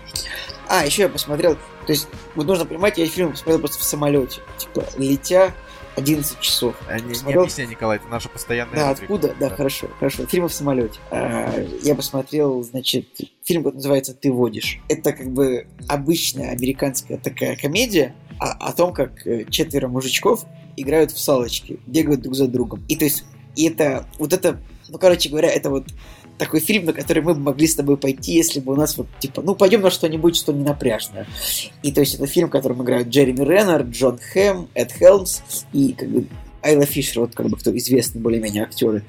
[0.67, 4.39] А, еще я посмотрел, то есть, вот нужно понимать, я фильм посмотрел просто в самолете,
[4.57, 5.53] типа, летя
[5.97, 6.75] 11 часов.
[6.87, 9.03] А, не, не объясняй, Николай, это наша постоянная Да, рубрика.
[9.13, 9.35] откуда?
[9.37, 10.25] Да, хорошо, хорошо.
[10.25, 10.99] Фильмы в самолете.
[11.09, 11.53] А,
[11.83, 13.07] я посмотрел, значит,
[13.43, 14.79] фильм вот называется «Ты водишь».
[14.87, 20.45] Это как бы обычная американская такая комедия о, о том, как э, четверо мужичков
[20.77, 22.85] играют в салочки, бегают друг за другом.
[22.87, 23.25] И то есть,
[23.57, 25.87] и это, вот это, ну, короче говоря, это вот
[26.41, 29.07] такой фильм, на который мы бы могли с тобой пойти, если бы у нас вот,
[29.19, 31.27] типа, ну, пойдем на что-нибудь, что не напряжное.
[31.83, 35.41] И то есть, это фильм, в котором играют Джереми Реннер, Джон Хэм, Эд Хелмс
[35.71, 36.25] и, как бы,
[36.63, 39.03] Айла Фишер, вот как бы кто известные более-менее актеры.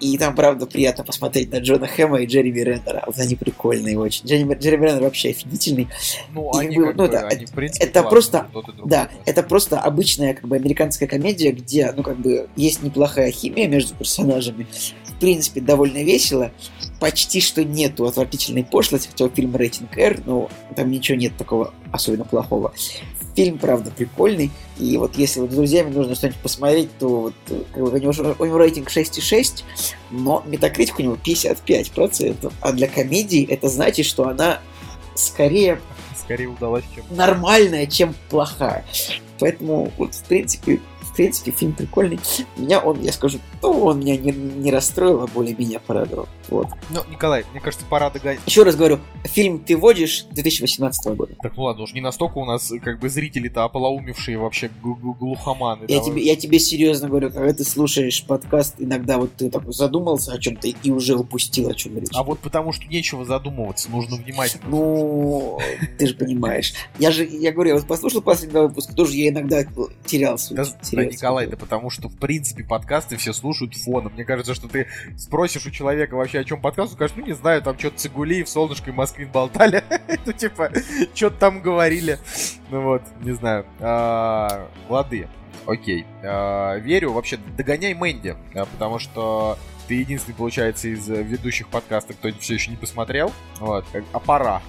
[0.00, 3.02] И там, правда, приятно посмотреть на Джона Хэма и Джереми Реннера.
[3.06, 4.26] Вот они прикольные очень.
[4.26, 5.88] Джереми, Джереми Реннер вообще офигительный.
[6.32, 8.68] Ну, И они вы- как ну бы, да, они, в принципе, это классные, просто- тот
[8.68, 12.82] и другой Да, это просто обычная как бы американская комедия, где, ну, как бы, есть
[12.82, 14.66] неплохая химия между персонажами.
[15.20, 16.50] В принципе, довольно весело.
[16.98, 22.24] Почти что нету отвратительной пошлости, хотя фильм рейтинг R, но там ничего нет такого особенно
[22.24, 22.72] плохого.
[23.36, 24.50] Фильм, правда, прикольный.
[24.78, 27.96] И вот если вот с друзьями нужно что-нибудь посмотреть, то вот, э, как бы, у,
[27.98, 29.62] него, у него рейтинг 6,6,
[30.10, 32.50] но метакритик у него 55%.
[32.62, 34.60] А для комедии это значит, что она
[35.14, 35.80] скорее
[36.18, 37.04] Скорее удалось, чем...
[37.10, 38.86] нормальная, чем плохая.
[39.38, 40.80] Поэтому, вот, в принципе,
[41.10, 42.18] в принципе, фильм прикольный.
[42.56, 46.28] Меня он, я скажу, ну, он меня не, не расстроил, а более-менее порадовал.
[46.48, 46.68] Вот.
[46.90, 48.40] Ну, Николай, мне кажется, пора догонять.
[48.46, 51.34] Еще раз говорю, фильм «Ты водишь» 2018 года.
[51.42, 55.84] Так, ну ладно, уж не настолько у нас, как бы, зрители-то ополоумевшие вообще глухоманы.
[55.88, 60.32] Я тебе, я тебе серьезно говорю, когда ты слушаешь подкаст, иногда вот ты такой задумался
[60.32, 62.10] о чем-то и уже упустил о чем речь.
[62.14, 64.64] А вот потому что нечего задумываться, нужно внимательно.
[64.68, 65.58] Ну,
[65.98, 66.74] ты же понимаешь.
[66.98, 69.64] Я же, я говорю, я вот послушал последний выпуск, тоже я иногда
[70.04, 70.54] терялся.
[70.54, 70.64] Да,
[71.06, 71.12] да.
[71.12, 74.12] Николай, да потому что, в принципе, подкасты все слушают фоном.
[74.14, 74.86] Мне кажется, что ты
[75.16, 78.48] спросишь у человека вообще, о чем подкаст, он скажет, ну, не знаю, там что-то Цигулиев,
[78.48, 79.84] Солнышко и Москвин болтали.
[80.26, 80.70] Ну, типа,
[81.14, 82.18] что-то там говорили.
[82.70, 83.64] Ну вот, не знаю.
[83.78, 85.28] А, Лады.
[85.66, 86.04] Окей.
[86.22, 87.12] А, Верю.
[87.12, 89.58] Вообще, догоняй Мэнди, а, потому что
[89.88, 93.32] ты единственный, получается, из э, ведущих подкастов, кто все еще не посмотрел.
[93.58, 93.84] Вот.
[94.12, 94.62] А пора.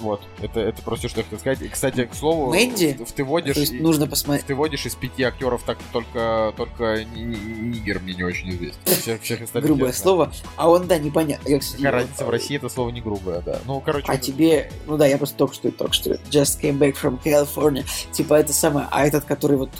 [0.00, 0.20] Вот.
[0.40, 1.62] Это, это просто что я хотел сказать.
[1.62, 2.96] И, кстати, к слову, Мэнди?
[2.98, 3.54] в- в ты водишь...
[3.54, 4.46] То есть и- нужно посмотреть.
[4.46, 8.78] ты водишь из пяти актеров так только только Ни- Ни- Нигер мне не очень известен.
[8.84, 11.48] Всех, всех остальных грубое слово, а он, да, непонятно.
[11.48, 13.60] Я, кстати, Какая разница в России это слово не грубое, да.
[13.66, 16.94] Ну, короче, А тебе, ну да, я просто только что, только что, just came back
[17.00, 19.70] from California, типа это самое, а этот, который вот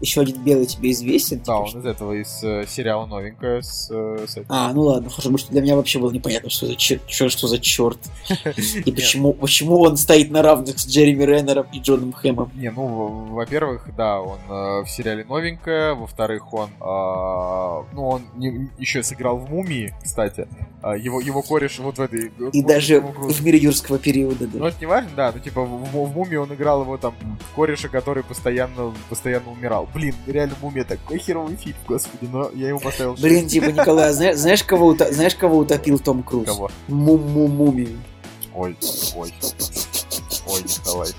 [0.00, 1.38] еще один белый тебе известен?
[1.38, 4.46] Да, типа, он что- из этого, из э, сериала новенькая с, э, с этим.
[4.48, 7.48] А, ну ладно, хорошо, потому что для меня вообще было непонятно, что за черт, что
[7.48, 7.98] за черт.
[8.84, 12.50] И почему, почему он стоит на равных с Джереми Реннером и Джоном Хэмом.
[12.54, 18.68] Не, ну, во-первых, да, он э, в сериале новенькая, во-вторых, он, а, ну, он не-
[18.78, 20.48] еще сыграл в «Мумии», кстати,
[20.80, 22.30] А, его, его кореш вот в этой...
[22.52, 24.68] И даже в мире юрского периода, Ну, да.
[24.68, 27.14] это не важно, да, ну, типа, в, в- в «Мумии» он играл его там
[27.56, 29.88] кореша, который постоянно, постоянно умирал.
[29.92, 33.14] Блин, реально «Мумия» такой херовый фильм, господи, но я ему поставил.
[33.14, 36.46] Блин, типа, Николай, а зна- знаешь, кого, знаешь, кого утопил Том Круз?
[36.46, 36.70] Кого?
[36.86, 37.98] Му-му-мумию.
[38.60, 38.76] Ой,
[39.14, 39.32] ой,
[40.48, 41.10] ой, Николай.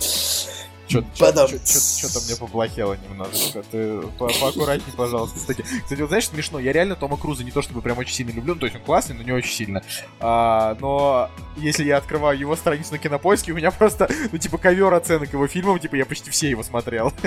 [1.99, 3.63] Что-то мне поплохело немножечко.
[3.71, 5.37] Ты по- поаккуратней, пожалуйста.
[5.39, 8.31] Кстати, кстати, вот знаешь, смешно, я реально Тома Круза не то чтобы прям очень сильно
[8.31, 9.83] люблю, ну, то есть он классный, но не очень сильно.
[10.19, 14.93] А, но если я открываю его страницу на кинопоиске, у меня просто, ну, типа, ковер
[14.93, 17.13] оценок его фильмов, типа, я почти все его смотрел.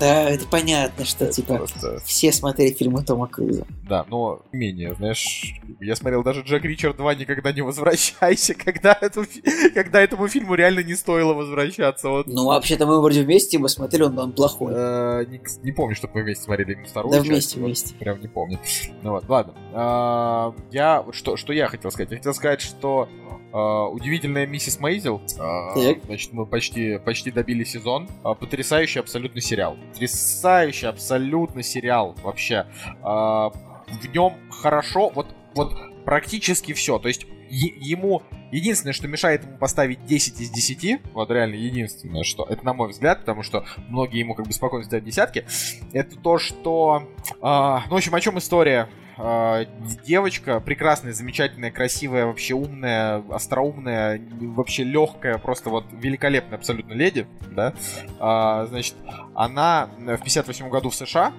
[0.00, 1.66] Да, это понятно, что, типа,
[2.04, 3.66] все смотрели фильмы Тома Круза.
[3.88, 9.24] Да, но менее, знаешь, я смотрел даже Джек Ричард 2 «Никогда не возвращайся», когда, эту
[9.24, 9.42] фи-
[9.74, 12.08] когда этому фильму реально не стоило возвращаться.
[12.08, 12.26] Вот.
[12.26, 14.72] Ну, вообще-то мы вроде вместе его смотрели, он, он плохой.
[14.74, 17.94] Э, не, не помню, чтобы мы вместе смотрели именно вторую Да часть, вместе, вот вместе.
[17.94, 18.58] Прям не помню.
[19.02, 19.54] Ну вот, ладно.
[19.72, 22.10] А, я, что, что я хотел сказать?
[22.10, 23.08] Я хотел сказать, что
[23.52, 25.20] а, удивительная миссис Мейзел.
[25.36, 26.04] Так.
[26.04, 28.08] значит, мы почти, почти добили сезон.
[28.22, 29.76] А, потрясающий абсолютно сериал.
[29.92, 32.66] Потрясающий абсолютно сериал вообще.
[33.02, 35.74] В нем хорошо, вот, вот
[36.06, 36.98] практически все.
[36.98, 42.44] То есть ему единственное, что мешает ему поставить 10 из 10, вот реально единственное, что
[42.44, 45.44] это на мой взгляд, потому что многие ему как бы спокойно ставят десятки,
[45.92, 47.08] это то, что,
[47.40, 48.88] а, ну в общем, о чем история?
[49.16, 49.64] А,
[50.04, 57.74] девочка прекрасная, замечательная, красивая, вообще умная, остроумная, вообще легкая, просто вот великолепная абсолютно леди, да,
[58.18, 58.94] А, значит,
[59.34, 61.32] она в 58 году в США,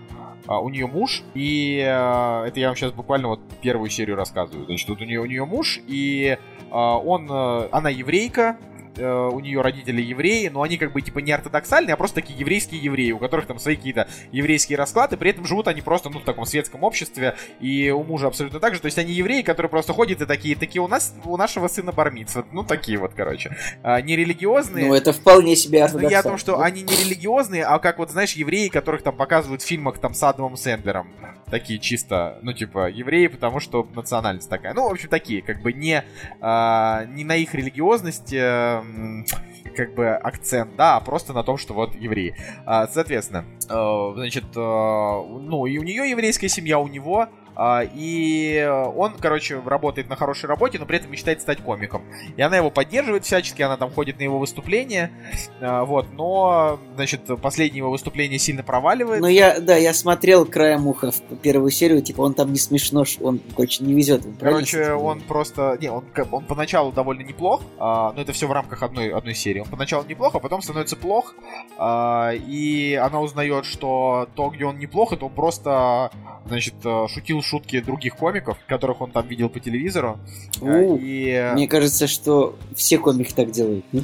[0.48, 4.66] а, у нее муж, и э, это я вам сейчас буквально вот первую серию рассказываю.
[4.66, 8.58] Значит, вот у нее, у нее муж, и э, он, э, она еврейка,
[8.98, 12.38] э, у нее родители евреи, но они как бы типа не ортодоксальные, а просто такие
[12.40, 16.20] еврейские евреи, у которых там свои какие-то еврейские расклады, при этом живут они просто, ну,
[16.20, 19.70] в таком светском обществе, и у мужа абсолютно так же, то есть они евреи, которые
[19.70, 23.14] просто ходят и такие, такие у нас, у нашего сына бармиц, вот, ну, такие вот,
[23.16, 24.88] короче, А, не религиозные.
[24.88, 26.66] Ну, это вполне себе Ну, я о том, что ортодоксально.
[26.66, 30.24] они не религиозные, а как вот, знаешь, евреи, которых там показывают в фильмах там с
[30.24, 31.12] Адамом Сэндлером.
[31.50, 34.74] Такие чисто, ну, типа, евреи, потому что национальность такая.
[34.74, 36.04] Ну, в общем, такие, как бы не,
[36.42, 38.36] а, не на их религиозности
[39.76, 42.36] как бы акцент, да, а просто на том, что вот евреи.
[42.66, 49.14] А, соответственно, э, значит, э, ну, и у нее еврейская семья, у него, и он,
[49.20, 52.04] короче, работает на хорошей работе, но при этом мечтает стать комиком.
[52.36, 55.12] И она его поддерживает всячески, она там ходит на его выступления,
[55.62, 59.22] а, вот, но, значит, последнее его выступление сильно проваливает.
[59.22, 63.04] Ну, я, да, я смотрел краем уха в первую серию, типа, он там не смешно,
[63.22, 64.22] он, короче, не везет.
[64.22, 65.78] правильно Короче, он просто...
[65.80, 69.60] Не, он, он поначалу довольно неплох, а, но это все в рамках одной, одной серии.
[69.60, 71.36] Он поначалу неплох, а потом становится плох,
[71.78, 76.12] а, и она узнает, что то, где он неплох, это он просто,
[76.46, 80.20] значит, э, шутил шутки других комиков, которых он там видел по телевизору.
[80.62, 81.52] А, У, И...
[81.54, 83.86] Мне кажется, что все комики так делают.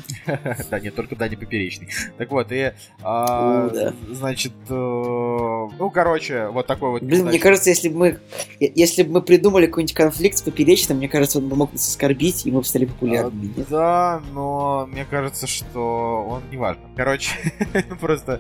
[0.69, 1.89] Да, нет, только Даня Поперечный.
[2.17, 2.73] Так вот, и...
[3.03, 3.93] а.
[4.09, 7.03] Значит, э, ну, короче, вот такой вот...
[7.03, 8.19] Блин, мне кажется, если бы мы,
[8.59, 12.45] если бы мы придумали какой-нибудь конфликт с Поперечным, мне кажется, он бы мог нас оскорбить,
[12.45, 13.53] и мы бы стали популярными.
[13.57, 13.67] нет?
[13.69, 16.83] Да, но мне кажется, что он не важно.
[16.95, 17.31] Короче,
[17.99, 18.39] просто...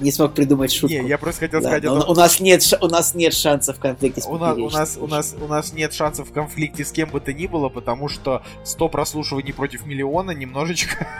[0.00, 0.96] Не смог придумать шутку.
[0.96, 4.38] Не, я просто хотел сказать у, нас нет, у нас нет шансов в конфликте у
[4.38, 7.32] нас, у, нас, у, нас, у нас нет шансов в конфликте с кем бы то
[7.32, 11.06] ни было, потому что 100 прослушиваний против миллиона немножечко...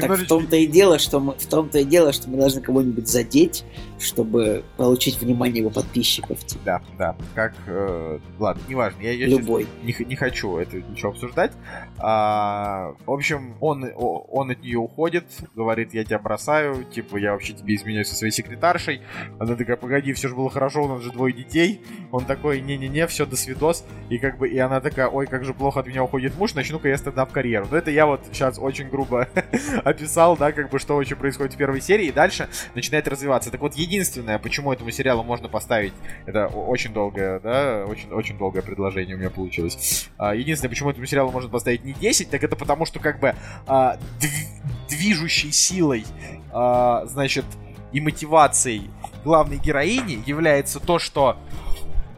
[0.00, 3.06] Так в том-то и дело, что мы в том-то и дело, что мы должны кого-нибудь
[3.06, 3.64] задеть,
[3.98, 6.38] чтобы получить внимание его подписчиков.
[6.64, 7.52] Да, да, как...
[7.66, 9.66] э, ладно, неважно, я, я любой.
[9.82, 11.52] не, не хочу это ничего обсуждать.
[11.98, 17.52] А, в общем, он, он от нее уходит, говорит, я тебя бросаю, типа, я вообще
[17.52, 19.02] тебе изменяю со своей секретаршей.
[19.38, 21.82] Она такая, погоди, все же было хорошо, у нас же двое детей.
[22.12, 23.84] Он такой, не-не-не, все, до свидос.
[24.08, 26.88] И как бы, и она такая, ой, как же плохо от меня уходит муж, начну-ка
[26.88, 27.66] я стендап-карьеру.
[27.68, 29.28] Но это я вот сейчас очень грубо
[29.84, 33.50] описал, да, как бы, что вообще происходит в первой серии, и дальше начинает развиваться.
[33.50, 35.92] Так вот, единственное, почему этому сериалу можно поставить,
[36.24, 40.08] это очень долгое, да, очень, очень долгое предложение у меня получилось.
[40.16, 43.34] А, единственное, почему этому сериалу можно поставить не 10, так это потому, что как бы
[43.66, 46.04] а, дв- движущей силой,
[46.52, 47.44] а, значит,
[47.90, 48.88] и мотивацией
[49.24, 51.36] главной героини является то, что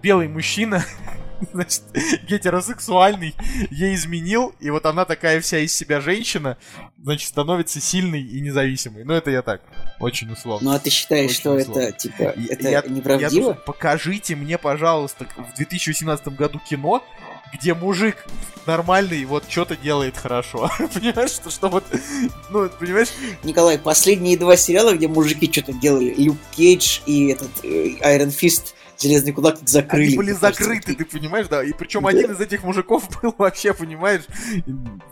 [0.02, 0.84] белый мужчина
[1.52, 1.82] значит,
[2.28, 3.34] гетеросексуальный,
[3.70, 6.56] ей изменил, и вот она такая вся из себя женщина,
[7.02, 9.04] значит, становится сильной и независимой.
[9.04, 9.62] Ну, это я так,
[9.98, 10.70] очень условно.
[10.70, 11.80] Ну а ты считаешь, Очень что условно.
[11.80, 13.48] это, типа, это я- неправдиво?
[13.48, 17.04] я покажите мне, пожалуйста, в 2018 году кино,
[17.52, 18.16] где мужик
[18.66, 20.70] нормальный вот что-то делает хорошо.
[20.94, 21.84] Понимаешь, что, что вот,
[22.50, 23.08] ну, понимаешь,
[23.42, 28.74] Николай, последние два сериала, где мужики что-то делали, Люк Кейдж и этот э, Iron Fist,
[29.02, 30.06] Железный кулак, их закрыли.
[30.08, 31.62] они были закрыты, ты понимаешь, да?
[31.62, 34.22] И причем один из этих мужиков был вообще, понимаешь,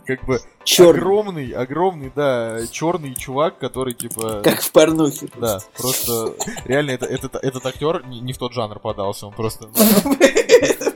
[0.05, 4.41] как бы Чёрный, огромный, огромный, да, черный чувак, который типа...
[4.43, 5.27] как в порнухе.
[5.35, 6.35] Да, просто
[6.65, 9.69] реально это, этот, этот актер не, не в тот жанр подался, он просто...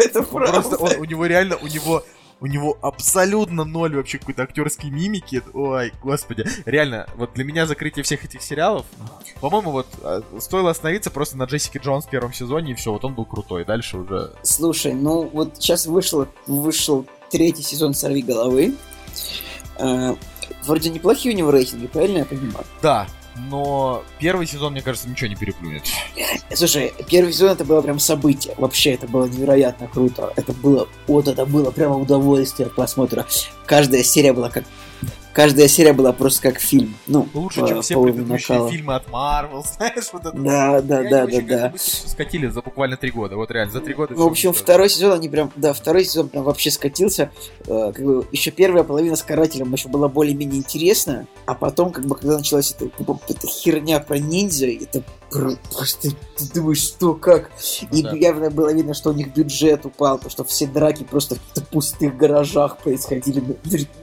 [0.05, 0.77] Это просто, правда.
[0.77, 2.03] он- у него реально, у него,
[2.41, 5.41] у него абсолютно ноль вообще какой-то актерской мимики.
[5.53, 6.45] Ой, господи.
[6.65, 8.85] Реально, вот для меня закрытие всех этих сериалов,
[9.41, 13.05] по-моему, вот а, стоило остановиться просто на Джессике Джонс в первом сезоне, и все, вот
[13.05, 13.65] он был крутой.
[13.65, 14.33] Дальше уже...
[14.43, 18.75] Слушай, ну вот сейчас вышел, вышел третий сезон «Сорви головы».
[19.77, 20.15] Э,
[20.65, 22.65] Вроде неплохие у него рейтинги, правильно я понимаю?
[22.81, 25.83] Да, но первый сезон, мне кажется, ничего не переплюнет.
[26.53, 28.55] Слушай, первый сезон это было прям событие.
[28.57, 30.31] Вообще, это было невероятно круто.
[30.35, 33.25] Это было, вот это было прямо удовольствие от просмотра.
[33.65, 34.63] Каждая серия была как...
[35.35, 36.95] Каждая серия была просто как фильм.
[37.07, 38.71] Ну, Лучше, по- чем все предыдущие накала.
[38.71, 40.37] фильмы от Марвел, знаешь, вот это.
[40.37, 41.73] Да, да, да, да, очень да.
[41.77, 43.35] скатили за буквально три года.
[43.35, 46.29] Вот реально, за три года Ну, в общем, второй сезон они прям, да, второй сезон
[46.29, 47.31] прям вообще скатился.
[47.67, 52.05] Э, как бы еще первая половина с карателем еще была более-менее интересная, а потом, как
[52.05, 52.89] бы, когда началась эта,
[53.27, 57.51] эта херня про ниндзя, это про- просто ты думаешь, что, как.
[57.91, 58.13] И Да.
[58.15, 62.15] явно было видно, что у них бюджет упал, то что все драки просто в пустых
[62.15, 63.41] гаражах происходили.
[63.41, 63.57] Ну,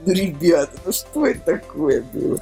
[0.05, 2.39] ну, ребята, ну что это такое было?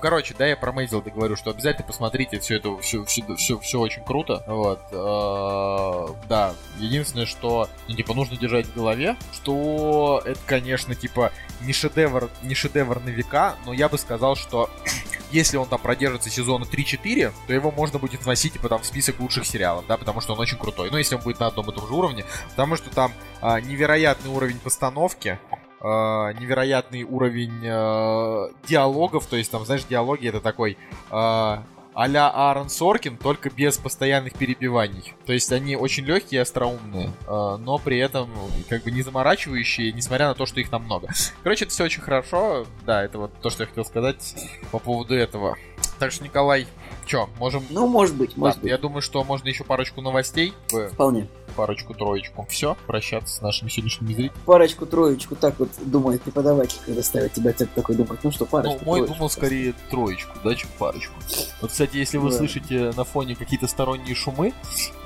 [0.00, 3.80] Короче, да, я про Мейзел договорю, что обязательно посмотрите все это, все, все, все, все
[3.80, 4.42] очень круто.
[4.46, 4.80] Вот.
[4.90, 11.32] э, Да, единственное, что, ну, типа, нужно держать в голове, что это, конечно, типа,
[11.62, 14.70] не шедевр, не шедевр на века, но я бы сказал, что
[15.30, 19.20] если он там продержится сезона 3-4, то его можно будет вносить, типа, там, в список
[19.20, 20.90] лучших сериалов, да, потому что он очень крутой.
[20.90, 24.30] Ну, если он будет на одном и том же уровне, потому что там а, невероятный
[24.30, 25.38] уровень постановки,
[25.86, 30.78] а, невероятный уровень э, диалогов, то есть там, знаешь, диалоги это такой
[31.10, 31.62] а,
[31.92, 35.14] а-ля Аарон Соркин, только без постоянных перебиваний.
[35.26, 38.30] То есть они очень легкие и остроумные, э, но при этом
[38.68, 41.08] как бы не заморачивающие, несмотря на то, что их там много.
[41.42, 42.66] Короче, это все очень хорошо.
[42.86, 44.34] Да, это вот то, что я хотел сказать
[44.72, 45.56] по поводу этого.
[45.98, 46.66] Так что, Николай,
[47.06, 47.62] чё, можем...
[47.70, 48.70] Ну, может быть, Да, может быть.
[48.70, 51.28] я думаю, что можно еще парочку новостей, э, Вполне.
[51.54, 52.46] Парочку-троечку.
[52.50, 54.32] Все, прощаться с нашими сегодняшними зрителями.
[54.46, 58.50] Парочку, троечку, так вот думает преподаватель, когда ставит тебя цель такой, думает, ну что, Ну,
[58.50, 59.14] парочку, мой троечку.
[59.16, 61.14] думал скорее троечку, да, чем парочку.
[61.60, 62.36] Вот, кстати, если вы Да.
[62.38, 64.52] слышите на фоне какие-то сторонние шумы,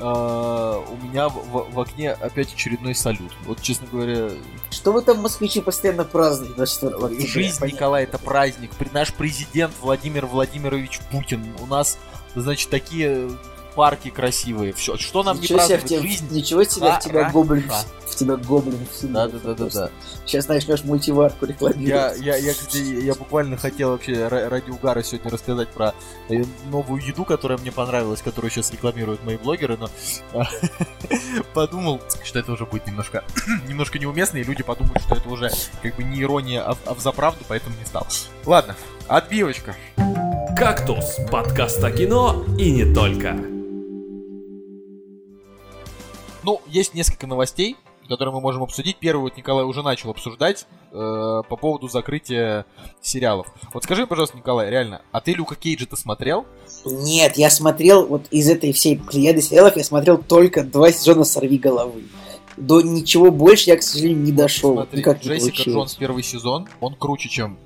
[0.01, 3.33] э, у меня в, в- окне опять очередной салют.
[3.47, 4.31] Вот, честно говоря,
[4.70, 7.27] Что вы там, москвичи, постоянно празднуете 24 октября?
[7.27, 7.77] жизнь, Понятно.
[7.77, 8.70] Николай, это праздник.
[8.79, 11.45] При- Наш президент Владимир Владимирович Путин.
[11.61, 11.99] У нас,
[12.35, 13.31] значит, такие
[13.79, 14.73] парки красивые.
[14.73, 15.85] Все, что нам ничего не в праздновать?
[15.89, 16.35] тебя, Жизнь.
[16.35, 17.71] ничего себе в тебя гоблин,
[18.05, 18.77] в тебя гоблин.
[19.03, 19.91] Да, да, да, да, да.
[20.27, 22.21] Сейчас начнешь мультиварку Я, рекламировать.
[22.21, 25.95] я, я, кстати, я буквально хотел вообще ра- ради угара сегодня рассказать про
[26.29, 26.43] э,
[26.73, 29.89] новую еду, которая мне понравилась, которую сейчас рекламируют мои блогеры, но
[31.55, 33.23] подумал, что это уже будет немножко,
[33.69, 35.53] немножко неуместно, и люди подумают, что это уже
[35.83, 38.09] как бы не ирония, а, а взаправду, поэтому не стал.
[38.45, 38.75] Ладно,
[39.07, 39.77] отбивочка.
[40.57, 43.39] «Кактус»— подкаст о кино и не только.
[46.43, 47.77] Ну, есть несколько новостей,
[48.09, 48.97] которые мы можем обсудить.
[48.97, 52.65] Первый вот Николай уже начал обсуждать э, по поводу закрытия
[53.02, 53.47] сериалов.
[53.74, 56.47] Вот скажи, пожалуйста, Николай, реально, а ты Люка Кейджа-то смотрел?
[56.85, 61.59] Нет, я смотрел, вот из этой всей плеяды сериалов, я смотрел только два сезона «Сорви
[61.59, 62.05] головы».
[62.56, 64.74] До ничего больше я, к сожалению, не дошел.
[64.74, 65.74] Смотри, Никак не Джессика получилось.
[65.74, 67.56] Джонс первый сезон, он круче, чем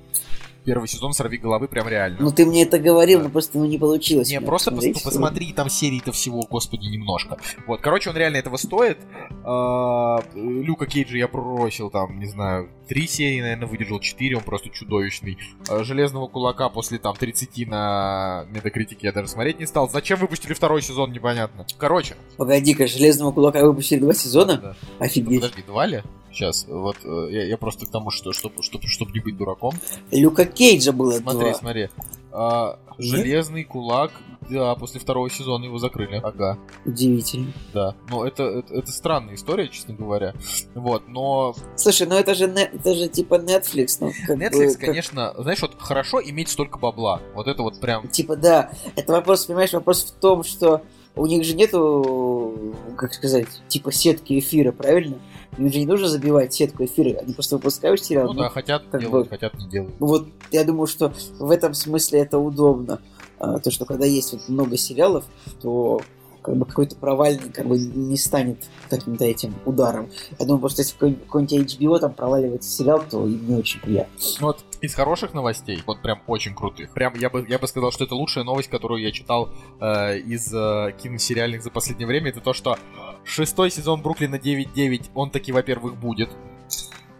[0.63, 2.17] первый сезон «Сорви головы», прям реально.
[2.21, 3.25] Ну ты мне это говорил, Да.
[3.25, 4.29] но просто ну, не получилось.
[4.29, 5.03] Не, просто пос- посмотреть.
[5.03, 7.37] посмотри, там серий-то всего, господи, немножко.
[7.67, 8.97] Вот, короче, он реально этого стоит.
[9.43, 14.69] А, Люка Кейджа я бросил там, не знаю, три серии, наверное, выдержал, четыре, он просто
[14.69, 15.39] чудовищный.
[15.67, 19.89] А, Железного кулака после там 30 на метакритике я даже смотреть не стал.
[19.89, 21.65] Зачем выпустили второй сезон, непонятно.
[21.79, 22.15] Короче.
[22.37, 24.57] Погоди-ка, «Железного кулака» выпустили два сезона?
[24.57, 24.75] да.
[24.99, 25.41] Офигеть.
[25.41, 26.03] Подожди, два ли?
[26.31, 29.73] Сейчас, вот, э, я, я просто к тому, что, чтобы, чтобы, чтобы не быть дураком.
[30.11, 31.53] Люка Кейджа было Смотри, два.
[31.55, 31.89] смотри.
[32.33, 34.11] А, железный кулак,
[34.49, 36.19] да, после второго сезона его закрыли.
[36.23, 36.57] Ага.
[36.85, 37.53] Удивительно.
[37.73, 40.33] Да, ну это, это, это странная история, честно говоря.
[40.73, 44.79] Вот, но Слушай, ну это же, это же типа Netflix, ну как бы, Netflix, как-
[44.89, 47.21] конечно, знаешь, вот хорошо иметь столько бабла.
[47.35, 48.07] Вот это вот прям...
[48.07, 50.81] Типа, да, это вопрос, понимаешь, вопрос в том, что
[51.15, 55.19] у них же нету, как сказать, типа сетки эфира, правильно?
[55.57, 58.33] Им же не нужно забивать сетку эфира, они просто выпускают сериал.
[58.33, 59.93] Ну да, хотят как делают, бы- хотят не делают.
[59.99, 62.99] Ну вот я думаю, что в этом смысле это удобно.
[63.39, 65.25] А, То, что когда есть вот много сериалов,
[65.61, 65.99] то
[66.41, 70.09] как бы какой-то провальный как бы не станет каким-то этим ударом.
[70.39, 74.13] Я думаю, просто если какой- какой-нибудь HBO там проваливается сериал, то им не очень приятно.
[74.41, 76.91] Ну вот из хороших новостей, вот прям очень крутых.
[76.91, 80.53] Прям я бы, я бы сказал, что это лучшая новость, которую я читал э, из
[80.53, 82.29] э, киносериальных за последнее время.
[82.29, 82.77] Это то, что
[83.23, 86.29] шестой сезон Бруклина 9.9, он таки, во-первых, будет.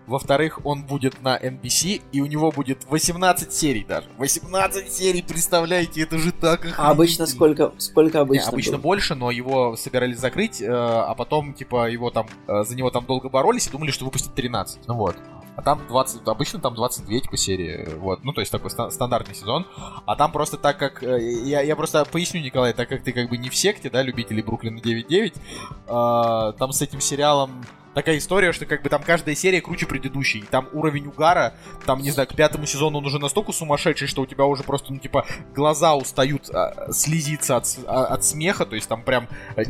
[0.06, 4.10] Во-вторых, он будет на NBC, и у него будет 18 серий даже.
[4.18, 8.50] 18 серий, представляете, это же так А обычно сколько, сколько Не, обычно?
[8.50, 8.82] обычно было?
[8.82, 13.06] больше, но его собирались закрыть, э, а потом, типа, его там, э, за него там
[13.06, 14.82] долго боролись и думали, что выпустят 13.
[14.88, 15.16] Ну вот.
[15.56, 19.36] А там 20, обычно там 22 типа серии, вот, ну то есть такой ста- стандартный
[19.36, 19.68] сезон,
[20.06, 23.30] а там просто так как, э, я, я просто поясню, Николай, так как ты как
[23.30, 25.34] бы не в секте, да, любители Бруклина 9.9,
[25.88, 27.64] э, там с этим сериалом
[27.94, 31.54] такая история, что как бы там каждая серия круче предыдущей, там уровень угара,
[31.86, 34.92] там, не знаю, к пятому сезону он уже настолько сумасшедший, что у тебя уже просто,
[34.92, 39.64] ну, типа, глаза устают а, слезиться от, а, от смеха, то есть там прям э,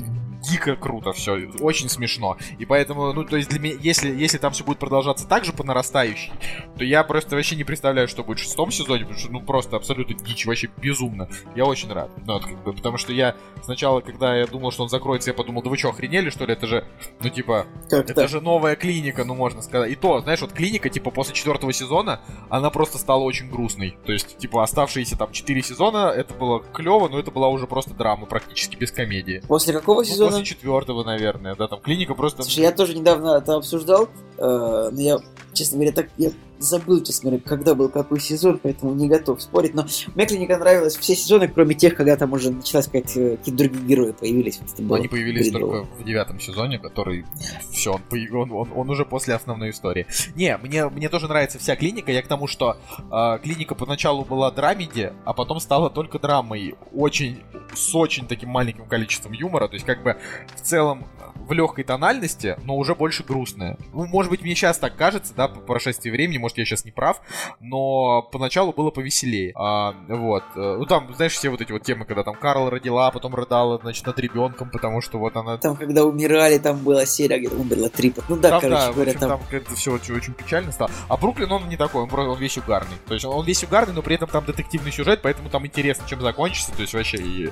[0.50, 2.38] дико круто все, очень смешно.
[2.60, 5.54] И поэтому, ну, то есть для меня, если, если там все будет продолжаться так же
[5.54, 6.32] по нарастающей,
[6.78, 9.76] то я просто вообще не представляю, что будет в шестом сезоне, потому что, ну, просто
[9.78, 11.30] абсолютно дичь, вообще безумно.
[11.56, 12.10] Я очень рад.
[12.26, 15.34] Ну, вот, как бы, потому что я сначала, когда я думал, что он закроется, я
[15.34, 16.54] подумал, да вы что, охренели, что ли?
[16.54, 16.86] Это же,
[17.22, 18.30] ну, типа, Как это так?
[18.30, 19.92] же новая клиника, ну можно сказать.
[19.92, 23.98] И то, знаешь, вот клиника, типа, после четвертого сезона, она просто стала очень грустной.
[24.06, 27.94] То есть, типа, оставшиеся там четыре сезона, это было клево, но это была уже просто
[27.94, 29.42] драма, практически без комедии.
[29.48, 30.33] После какого Ну, сезона?
[30.40, 32.44] После четвертого, наверное, да, там клиника просто...
[32.44, 35.20] Слушай, я тоже недавно это обсуждал, э, но я,
[35.54, 39.74] честно говоря, так я забыл, честно говоря, когда был какой сезон, поэтому не готов спорить.
[39.74, 39.86] Но
[40.16, 44.12] мне клиника нравилась все сезоны, кроме тех, когда там уже началась какая-то какие-то другие герои
[44.12, 44.60] появились.
[44.62, 45.82] Вот это было Они появились бредово.
[45.84, 47.26] только в девятом сезоне, который
[47.72, 48.02] все, он,
[48.34, 50.06] он, он- он уже после основной истории.
[50.36, 52.12] Не, мне, мне тоже нравится вся клиника.
[52.12, 52.78] Я к тому, что
[53.12, 56.76] э, клиника поначалу была драмеди, а потом стала только драмой.
[56.94, 57.42] Очень
[57.76, 59.68] с очень таким маленьким количеством юмора.
[59.68, 60.18] То есть, как бы
[60.56, 61.06] в целом
[61.36, 63.78] в легкой тональности, но уже больше грустная.
[63.94, 66.92] Ну, может быть, мне сейчас так кажется, да, по прошествии времени, может, я сейчас не
[66.92, 67.22] прав,
[67.60, 69.54] но поначалу было повеселее.
[69.56, 70.44] А, вот.
[70.56, 73.36] Э, Ну, там, знаешь, все вот эти вот темы, когда там Карл родила, а потом
[73.36, 75.58] рыдала, значит, над ребенком, потому что вот она...
[75.58, 78.26] Там, когда умирали, там была серия, где умерла Трипот.
[78.30, 79.30] Ну да, Там, короче да, говоря, общем, там...
[79.30, 80.92] там как-то все очень, очень печально стало.
[81.08, 82.98] А Бруклин, он не такой, он, он весь угарный.
[83.08, 86.06] То есть он, он весь угарный, но при этом там детективный сюжет, поэтому там интересно,
[86.08, 86.72] чем закончится.
[86.72, 87.48] То есть вообще, и,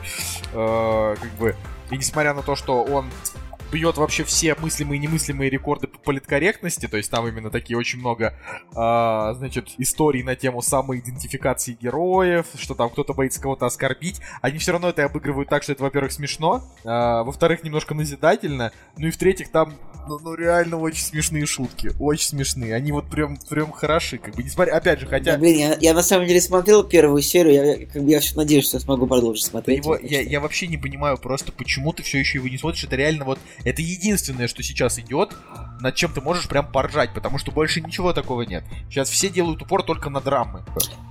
[0.54, 1.56] э, как бы,
[1.90, 3.10] и несмотря на то, что он
[3.72, 8.00] бьет вообще все мыслимые и немыслимые рекорды по политкорректности, то есть там именно такие очень
[8.00, 8.36] много,
[8.76, 14.22] а, значит, историй на тему самоидентификации героев, что там кто-то боится кого-то оскорбить.
[14.42, 19.08] Они все равно это обыгрывают так, что это, во-первых, смешно, а, во-вторых, немножко назидательно, ну
[19.08, 19.76] и в-третьих, там,
[20.08, 22.74] ну, ну, реально очень смешные шутки, очень смешные.
[22.74, 25.34] Они вот прям, прям хороши, как бы, несмотря, опять же, хотя...
[25.34, 28.36] Да, блин, я, я на самом деле смотрел первую серию, я, как бы, я все
[28.36, 29.80] надеюсь, что я смогу продолжить смотреть.
[29.80, 32.84] его, я, я вообще не понимаю просто, почему ты все еще его не смотришь.
[32.84, 35.36] Это реально вот, это единственное, что сейчас идет,
[35.80, 38.64] над чем ты можешь прям поржать, потому что больше ничего такого нет.
[38.90, 40.64] Сейчас все делают упор только на драмы.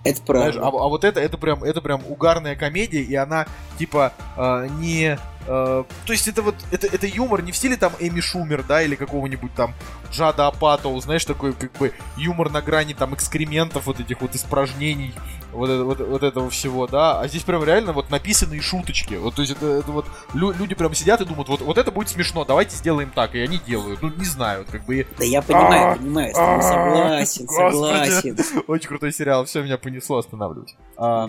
[0.04, 0.60] Это Знаешь, правда.
[0.60, 3.46] а, а вот это, это прям, это прям угарная комедия, и она
[3.78, 7.92] типа э, не, э, то есть это вот, это, это юмор не в стиле там
[8.00, 9.74] Эми Шумер, да, или какого-нибудь там
[10.12, 15.14] Джада Апатоу, знаешь, такой как бы юмор на грани там экскрементов, вот этих вот испражнений,
[15.52, 19.34] вот, это- вот, вот этого всего, да, а здесь прям реально вот написанные шуточки, вот,
[19.36, 22.08] то есть это, это вот лю- люди прям сидят и думают, вот, вот это будет
[22.08, 25.06] смешно, давайте сделаем так, и они делают, ну не знаю, как бы.
[25.18, 28.36] Да я понимаю, А, понимаю, тобой согласен, согласен.
[28.66, 30.74] очень крутой сериал, все меня понесло, останавливаюсь.
[30.96, 31.28] А,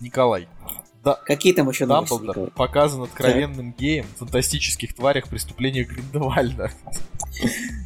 [0.00, 0.48] Николай,
[1.08, 6.70] да, Какие там еще новости, Дамблдор показан откровенным геем в фантастических тварях преступления Гриндевальда.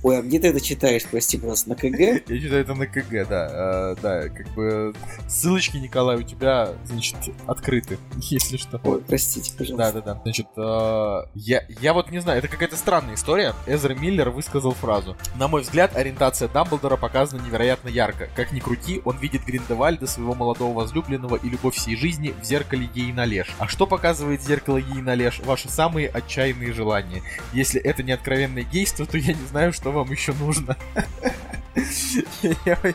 [0.03, 1.99] Ой, а где ты это читаешь, прости, просто на КГ?
[1.99, 3.49] Я читаю это на КГ, да.
[3.53, 4.95] Э, да, как бы
[5.29, 7.17] ссылочки, Николай, у тебя, значит,
[7.47, 8.81] открыты, если что.
[8.85, 9.93] Ой, простите, Да, пожалуйста.
[9.93, 10.21] да, да.
[10.23, 13.55] Значит, э, я, я вот не знаю, это какая-то странная история.
[13.67, 15.17] Эзра Миллер высказал фразу.
[15.37, 18.29] На мой взгляд, ориентация Дамблдора показана невероятно ярко.
[18.35, 22.89] Как ни крути, он видит Гриндевальда, своего молодого возлюбленного и любовь всей жизни в зеркале
[22.95, 23.49] ей належ.
[23.59, 25.41] А что показывает зеркало ей належ?
[25.41, 27.23] Ваши самые отчаянные желания.
[27.53, 30.77] Если это не откровенное гейство, то я не знаю, что вам еще нужно.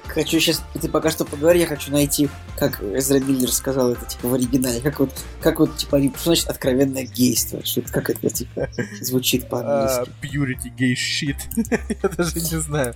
[0.07, 4.27] Хочу сейчас, ты пока что поговори, я хочу найти, как Эзра Миллер сказал это, типа,
[4.27, 4.81] в оригинале.
[4.81, 5.11] Как вот,
[5.41, 7.65] как вот, типа, они, что значит откровенное гейство?
[7.65, 8.69] Что это, как это, типа,
[9.02, 10.11] звучит по-английски?
[10.11, 11.38] А, Purity gay shit.
[12.03, 12.94] Я даже не знаю.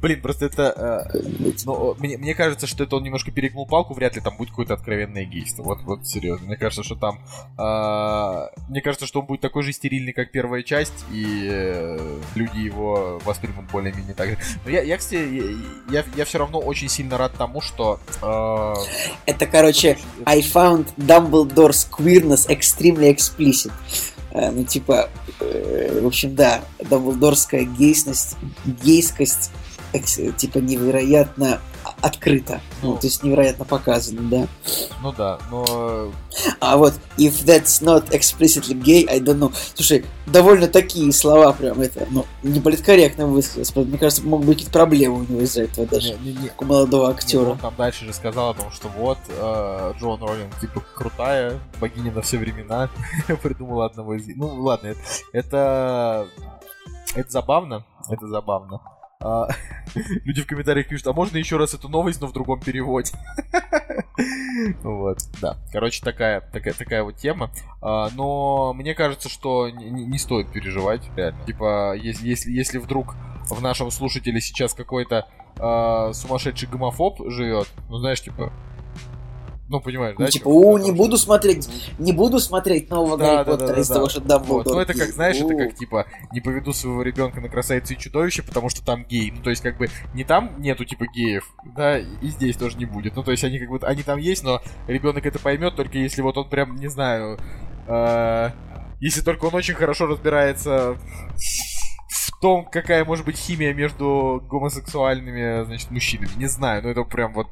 [0.00, 1.10] Блин, просто это...
[1.64, 4.74] Ну, мне, мне кажется, что это он немножко перегнул палку, вряд ли там будет какое-то
[4.74, 5.64] откровенное гейство.
[5.64, 6.53] Вот, вот серьезно.
[6.54, 7.18] Мне кажется, что там...
[7.58, 12.58] а, Мне кажется, что он будет такой же стерильный, как первая часть, и э, люди
[12.58, 14.38] его воспримут более-менее так же.
[14.64, 15.56] Но я, я кстати,
[15.90, 17.98] я, я все равно очень сильно рад тому, что...
[18.22, 18.74] а,
[19.26, 23.72] Это, короче, I found Dumbledore's queerness extremely explicit.
[24.30, 25.10] Э, Ну, типа,
[25.40, 29.50] э, в общем, да, Дамблдорская гейсность, гейскость,
[30.00, 31.60] типа, невероятно
[32.00, 32.60] открыта.
[32.82, 32.96] Ну, Ну.
[32.96, 34.46] то есть невероятно показана, да.
[35.02, 36.12] Ну да, но...
[36.60, 39.54] А вот, if that's not explicitly gay, I don't know.
[39.74, 43.74] Слушай, довольно такие слова прям это, ну, не политкорректно высказать.
[43.76, 46.14] Мне кажется, могут быть какие-то проблемы у него из-за этого даже.
[46.18, 47.50] Не, не, не, у молодого Не, актера.
[47.50, 52.12] Он там дальше же сказал о том, что вот э, Джоан Роллинг типа крутая, богиня
[52.12, 52.90] на все времена,
[53.42, 54.26] придумала одного из...
[54.36, 54.98] Ну ладно, это,
[55.32, 56.28] это,
[57.14, 58.80] это забавно, это забавно.
[60.24, 63.12] Люди в комментариях пишут, а можно еще раз эту новость, но в другом переводе?
[64.82, 65.56] Вот, да.
[65.72, 67.50] Короче, такая, такая, такая вот тема.
[67.82, 71.44] А, но мне кажется, что не, стоит переживать, реально.
[71.44, 73.16] Типа, если, если, если вдруг
[73.50, 75.26] в нашем слушателе сейчас какой-то
[75.58, 78.52] а, сумасшедший гомофоб живет, ну знаешь, типа,
[79.74, 80.30] ну понимаешь, Ну, да?
[80.30, 81.68] типа, у, не буду смотреть,
[81.98, 83.94] не буду смотреть нового Да, Гарри да, Поттера да, из да.
[83.94, 84.64] того, что Дамблдор.
[84.64, 84.74] Вот.
[84.74, 88.42] Ну это как, знаешь, это как типа не поведу своего ребенка на красавицу и чудовище,
[88.42, 89.32] потому что там гей.
[89.32, 92.84] Ну то есть как бы не там нету типа геев, да, и здесь тоже не
[92.84, 93.16] будет.
[93.16, 96.22] Ну то есть они как бы они там есть, но ребенок это поймет только если
[96.22, 97.38] вот он прям не знаю,
[97.88, 98.50] э,
[99.00, 100.96] если только он очень хорошо разбирается
[102.44, 106.28] том, какая может быть химия между гомосексуальными, значит, мужчинами.
[106.36, 107.46] Не знаю, но это прям вот...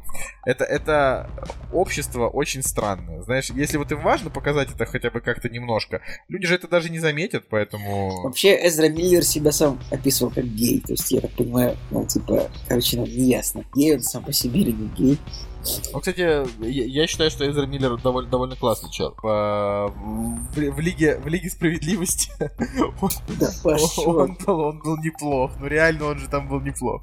[0.44, 1.31] Это, это
[1.73, 3.23] общество очень странное.
[3.23, 6.90] Знаешь, если вот им важно показать это хотя бы как-то немножко, люди же это даже
[6.90, 8.23] не заметят, поэтому...
[8.23, 10.82] Вообще, Эзра Миллер себя сам описывал как гей.
[10.82, 14.32] То есть, я так понимаю, ну, типа, короче, нам не ясно, гей он сам по
[14.35, 15.19] себе или не гей.
[15.93, 19.12] Ну, кстати, я, считаю, что Эзра Миллер довольно, довольно классный чел.
[19.12, 22.32] По- в, в лиге, в Лиге Справедливости
[23.01, 23.48] он, Да
[24.09, 25.52] он был, он был неплох.
[25.60, 27.02] Ну, реально, он же там был неплох.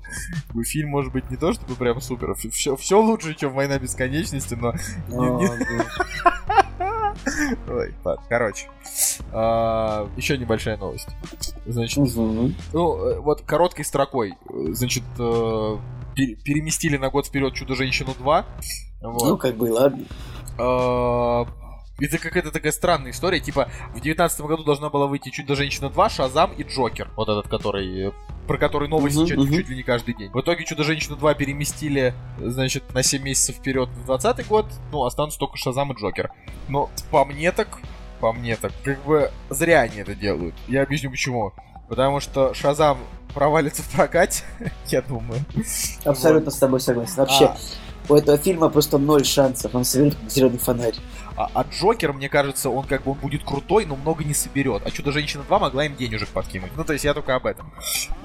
[0.65, 2.35] Фильм, может быть, не то, чтобы прям супер.
[2.51, 4.73] Все, все лучше, чем «Война бесконечности», но...
[5.07, 5.49] не-
[7.69, 8.67] Ой, ладно, короче.
[9.31, 11.07] А, еще небольшая новость.
[11.65, 12.55] Значит, Мгм.
[12.73, 15.77] ну, э, вот короткой строкой, э, значит, э,
[16.27, 18.45] переместили на год вперед Чудо-женщину 2.
[19.01, 19.29] Вот.
[19.29, 20.05] Ну, как бы, ладно.
[20.57, 21.45] А,
[21.99, 23.39] Это какая-то такая странная история.
[23.39, 27.09] Типа, в девятнадцатом году должна была выйти Чудо-женщина 2, Шазам и Джокер.
[27.15, 28.11] Вот этот, который
[28.49, 29.53] про который новости Мгм, чуть, мгм.
[29.53, 30.31] чуть ли не каждый день.
[30.31, 34.65] В итоге Чудо-женщину 2 переместили, значит, на 7 месяцев вперед в 20 год.
[34.91, 36.31] Ну, останутся только Шазам и Джокер.
[36.67, 37.77] Но по мне так,
[38.19, 40.55] по мне так, как бы зря они это делают.
[40.67, 41.53] Я объясню почему.
[41.89, 42.97] Потому что Шазам
[43.33, 44.43] провалится в прокате,
[44.87, 45.41] я думаю.
[46.03, 47.15] Абсолютно с тобой согласен.
[47.17, 47.57] Вообще, А,
[48.09, 49.73] у этого фильма просто ноль шансов.
[49.75, 50.95] Он как зеленый фонарь.
[51.39, 54.81] А, а Джокер, мне кажется, он как бы он будет крутой, но много не соберет.
[54.85, 56.71] А Чудо-женщина 2 могла им денежек подкинуть.
[56.75, 57.71] Ну, то есть я только об этом.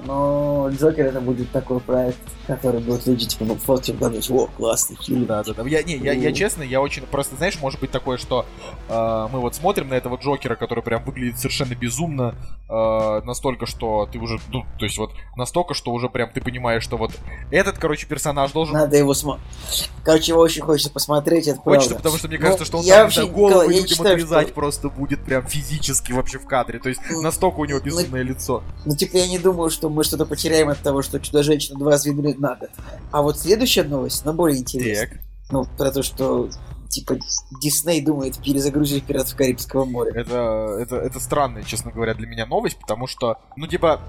[0.03, 4.97] Но Джокер это будет такой проект, который будут люди типа ну, фотки гадать, о, классный
[4.97, 5.25] фильм.
[5.27, 5.63] Да, да, да.
[5.63, 7.03] Я, не, я, я честно, я очень...
[7.03, 8.45] Просто, знаешь, может быть такое, что
[8.89, 12.35] э, мы вот смотрим на этого Джокера, который прям выглядит совершенно безумно,
[12.67, 14.39] э, настолько, что ты уже...
[14.51, 17.11] Ну, то есть вот настолько, что уже прям ты понимаешь, что вот
[17.49, 18.73] этот, короче, персонаж должен...
[18.73, 19.89] Надо его смотреть.
[20.03, 22.03] Короче, его очень хочется посмотреть, это Хочется, правда.
[22.03, 24.45] потому что мне Ну, кажется, что он я вообще, знаю, голову Николай, людям считаю, отрезать
[24.47, 26.79] что- просто будет прям физически вообще в кадре.
[26.79, 28.63] То есть Ну, настолько у него ну, безумное лицо.
[28.85, 32.33] Ну, типа, я не думаю, что мы что-то потеряем от того, что Чудо-женщина 2 сдвинули
[32.33, 32.69] на год.
[33.11, 35.07] А вот следующая новость, она более интересная.
[35.07, 35.19] Так.
[35.51, 36.49] Ну, про то, что,
[36.89, 37.17] типа,
[37.61, 40.11] Дисней думает перезагрузить «Пиратов Карибского моря».
[40.15, 44.01] Это, это, это странная, честно говоря, для меня новость, потому что, ну, типа,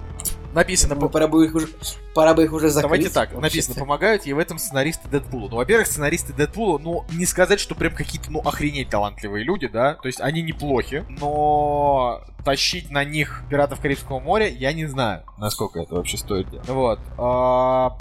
[0.55, 0.95] написано...
[0.95, 1.69] Ну, по- пора бы их уже,
[2.15, 2.83] пора бы их уже закрыть.
[2.83, 3.41] Давайте так, вообще-то.
[3.41, 5.49] написано, помогают ей в этом сценаристы Дэдпула.
[5.49, 9.95] Ну, во-первых, сценаристы Дэдпула, ну, не сказать, что прям какие-то, ну, охренеть талантливые люди, да,
[9.95, 15.81] то есть они неплохи, но тащить на них Пиратов Карибского моря, я не знаю, насколько
[15.81, 16.69] это вообще стоит делать.
[16.69, 17.01] Вот.
[17.19, 17.97] а,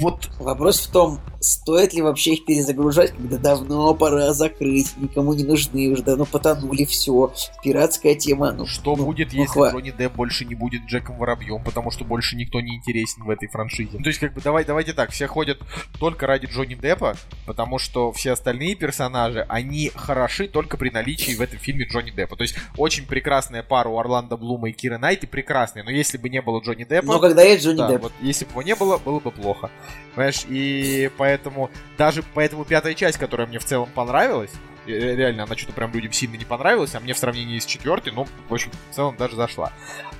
[0.00, 5.44] вот Вопрос в том, стоит ли вообще их перезагружать, когда давно пора закрыть, никому не
[5.44, 7.32] нужны, уже давно потонули, все.
[7.62, 11.18] Пиратская тема, ну, что ну, будет, ну, если хва- Джонни Депп больше не будет Джеком
[11.18, 13.98] Воробьем, потому что больше никто не интересен в этой франшизе.
[13.98, 15.58] То есть, как бы, давай, давайте так, все ходят
[15.98, 17.16] только ради Джонни Деппа,
[17.46, 22.36] потому что все остальные персонажи, они хороши только при наличии в этом фильме Джонни Деппа.
[22.36, 26.28] То есть, очень прекрасная пара у Орландо Блума и Киры Найт, прекрасные, но если бы
[26.28, 27.06] не было Джонни Деппа...
[27.06, 29.70] Но когда есть Джонни Да, Депп, вот если бы его не было, было бы плохо.
[30.14, 34.50] Понимаешь, и поэтому, даже поэтому пятая часть, которая мне в целом понравилась,
[34.86, 38.12] э, реально, она что-то прям людям сильно не понравилась, а мне в сравнении с четвертой,
[38.12, 39.72] ну, в общем, в целом даже зашла.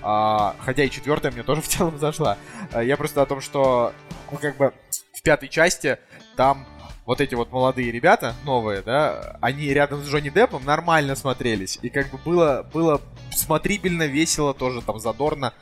[0.02, 2.36] А, хотя и четвертая мне тоже в целом зашла.
[2.72, 3.93] А, я просто о том, что,
[4.30, 4.72] ну, как бы,
[5.14, 5.98] в пятой части
[6.36, 6.66] там
[7.06, 11.78] вот эти вот молодые ребята, новые, да, они рядом с Джонни Деппом нормально смотрелись.
[11.80, 15.55] И как бы было, было смотрибельно, весело, тоже там задорно.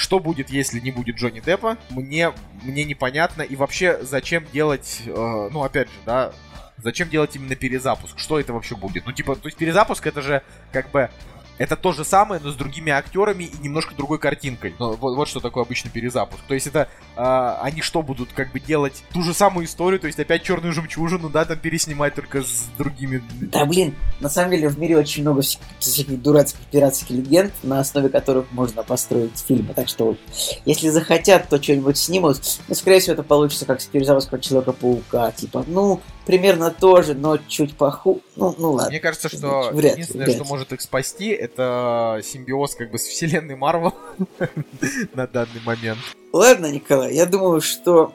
[0.00, 2.32] Что будет, если не будет Джонни Деппа, мне,
[2.62, 3.42] мне непонятно.
[3.42, 6.32] И вообще, зачем делать, э, ну, опять же, да,
[6.78, 8.18] зачем делать именно перезапуск?
[8.18, 9.04] Что это вообще будет?
[9.04, 11.10] Ну, типа, то есть перезапуск это же как бы
[11.60, 14.74] это то же самое, но с другими актерами и немножко другой картинкой.
[14.78, 16.42] Ну, вот, вот что такое обычно перезапуск.
[16.48, 20.06] То есть это э, они что будут как бы делать ту же самую историю, то
[20.06, 23.22] есть опять черную жемчужину, да, там переснимать только с другими.
[23.42, 28.08] Да, блин, на самом деле в мире очень много всяких, дурацких пиратских легенд, на основе
[28.08, 29.74] которых можно построить фильмы.
[29.74, 30.16] Так что,
[30.64, 32.40] если захотят, то что-нибудь снимут.
[32.68, 35.32] Но, скорее всего, это получится как с перезапуском Человека-паука.
[35.32, 38.20] Типа, ну, примерно то же, но чуть поху...
[38.36, 38.90] Ну, ну ладно.
[38.90, 43.02] Мне кажется, что Вряд единственное, вряд что может их спасти, это симбиоз как бы с
[43.04, 43.94] вселенной Марвел
[45.14, 45.98] на данный момент.
[46.32, 48.12] Ладно, Николай, я думаю, что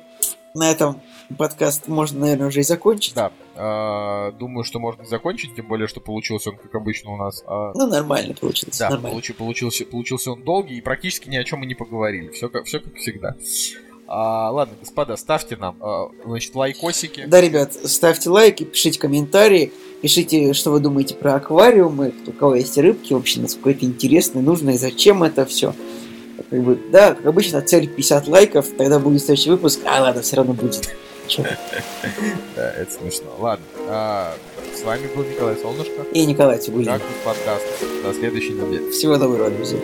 [0.54, 1.02] на этом
[1.38, 3.16] подкаст можно, наверное, уже и закончить.
[3.16, 7.42] Да, э, думаю, что можно закончить, тем более, что получился он, как обычно, у нас.
[7.42, 8.78] э, Ну, нормально получилось.
[8.78, 9.18] Да, нормально.
[9.18, 12.30] получи- получился, получился он долгий и практически ни о чем мы не поговорили.
[12.30, 13.36] Все как, все как всегда.
[14.08, 17.26] А, ладно, господа, ставьте нам, а, значит, лайкосики.
[17.26, 22.78] Да, ребят, ставьте лайки, пишите комментарии, пишите, что вы думаете про аквариумы, у кого есть
[22.78, 25.74] рыбки, вообще, насколько это интересно, нужно и зачем это все.
[26.50, 30.36] Как бы, да, как обычно, цель 50 лайков, тогда будет следующий выпуск, а ладно, все
[30.38, 30.94] равно будет.
[32.56, 33.36] Да, это смешно.
[33.40, 34.36] Ладно, а,
[34.76, 36.04] с вами был Николай Солнышко.
[36.14, 36.86] И Николай Тигулин.
[36.86, 37.66] Как подкаст.
[38.04, 38.92] До следующей недели.
[38.92, 39.80] Всего доброго, друзья.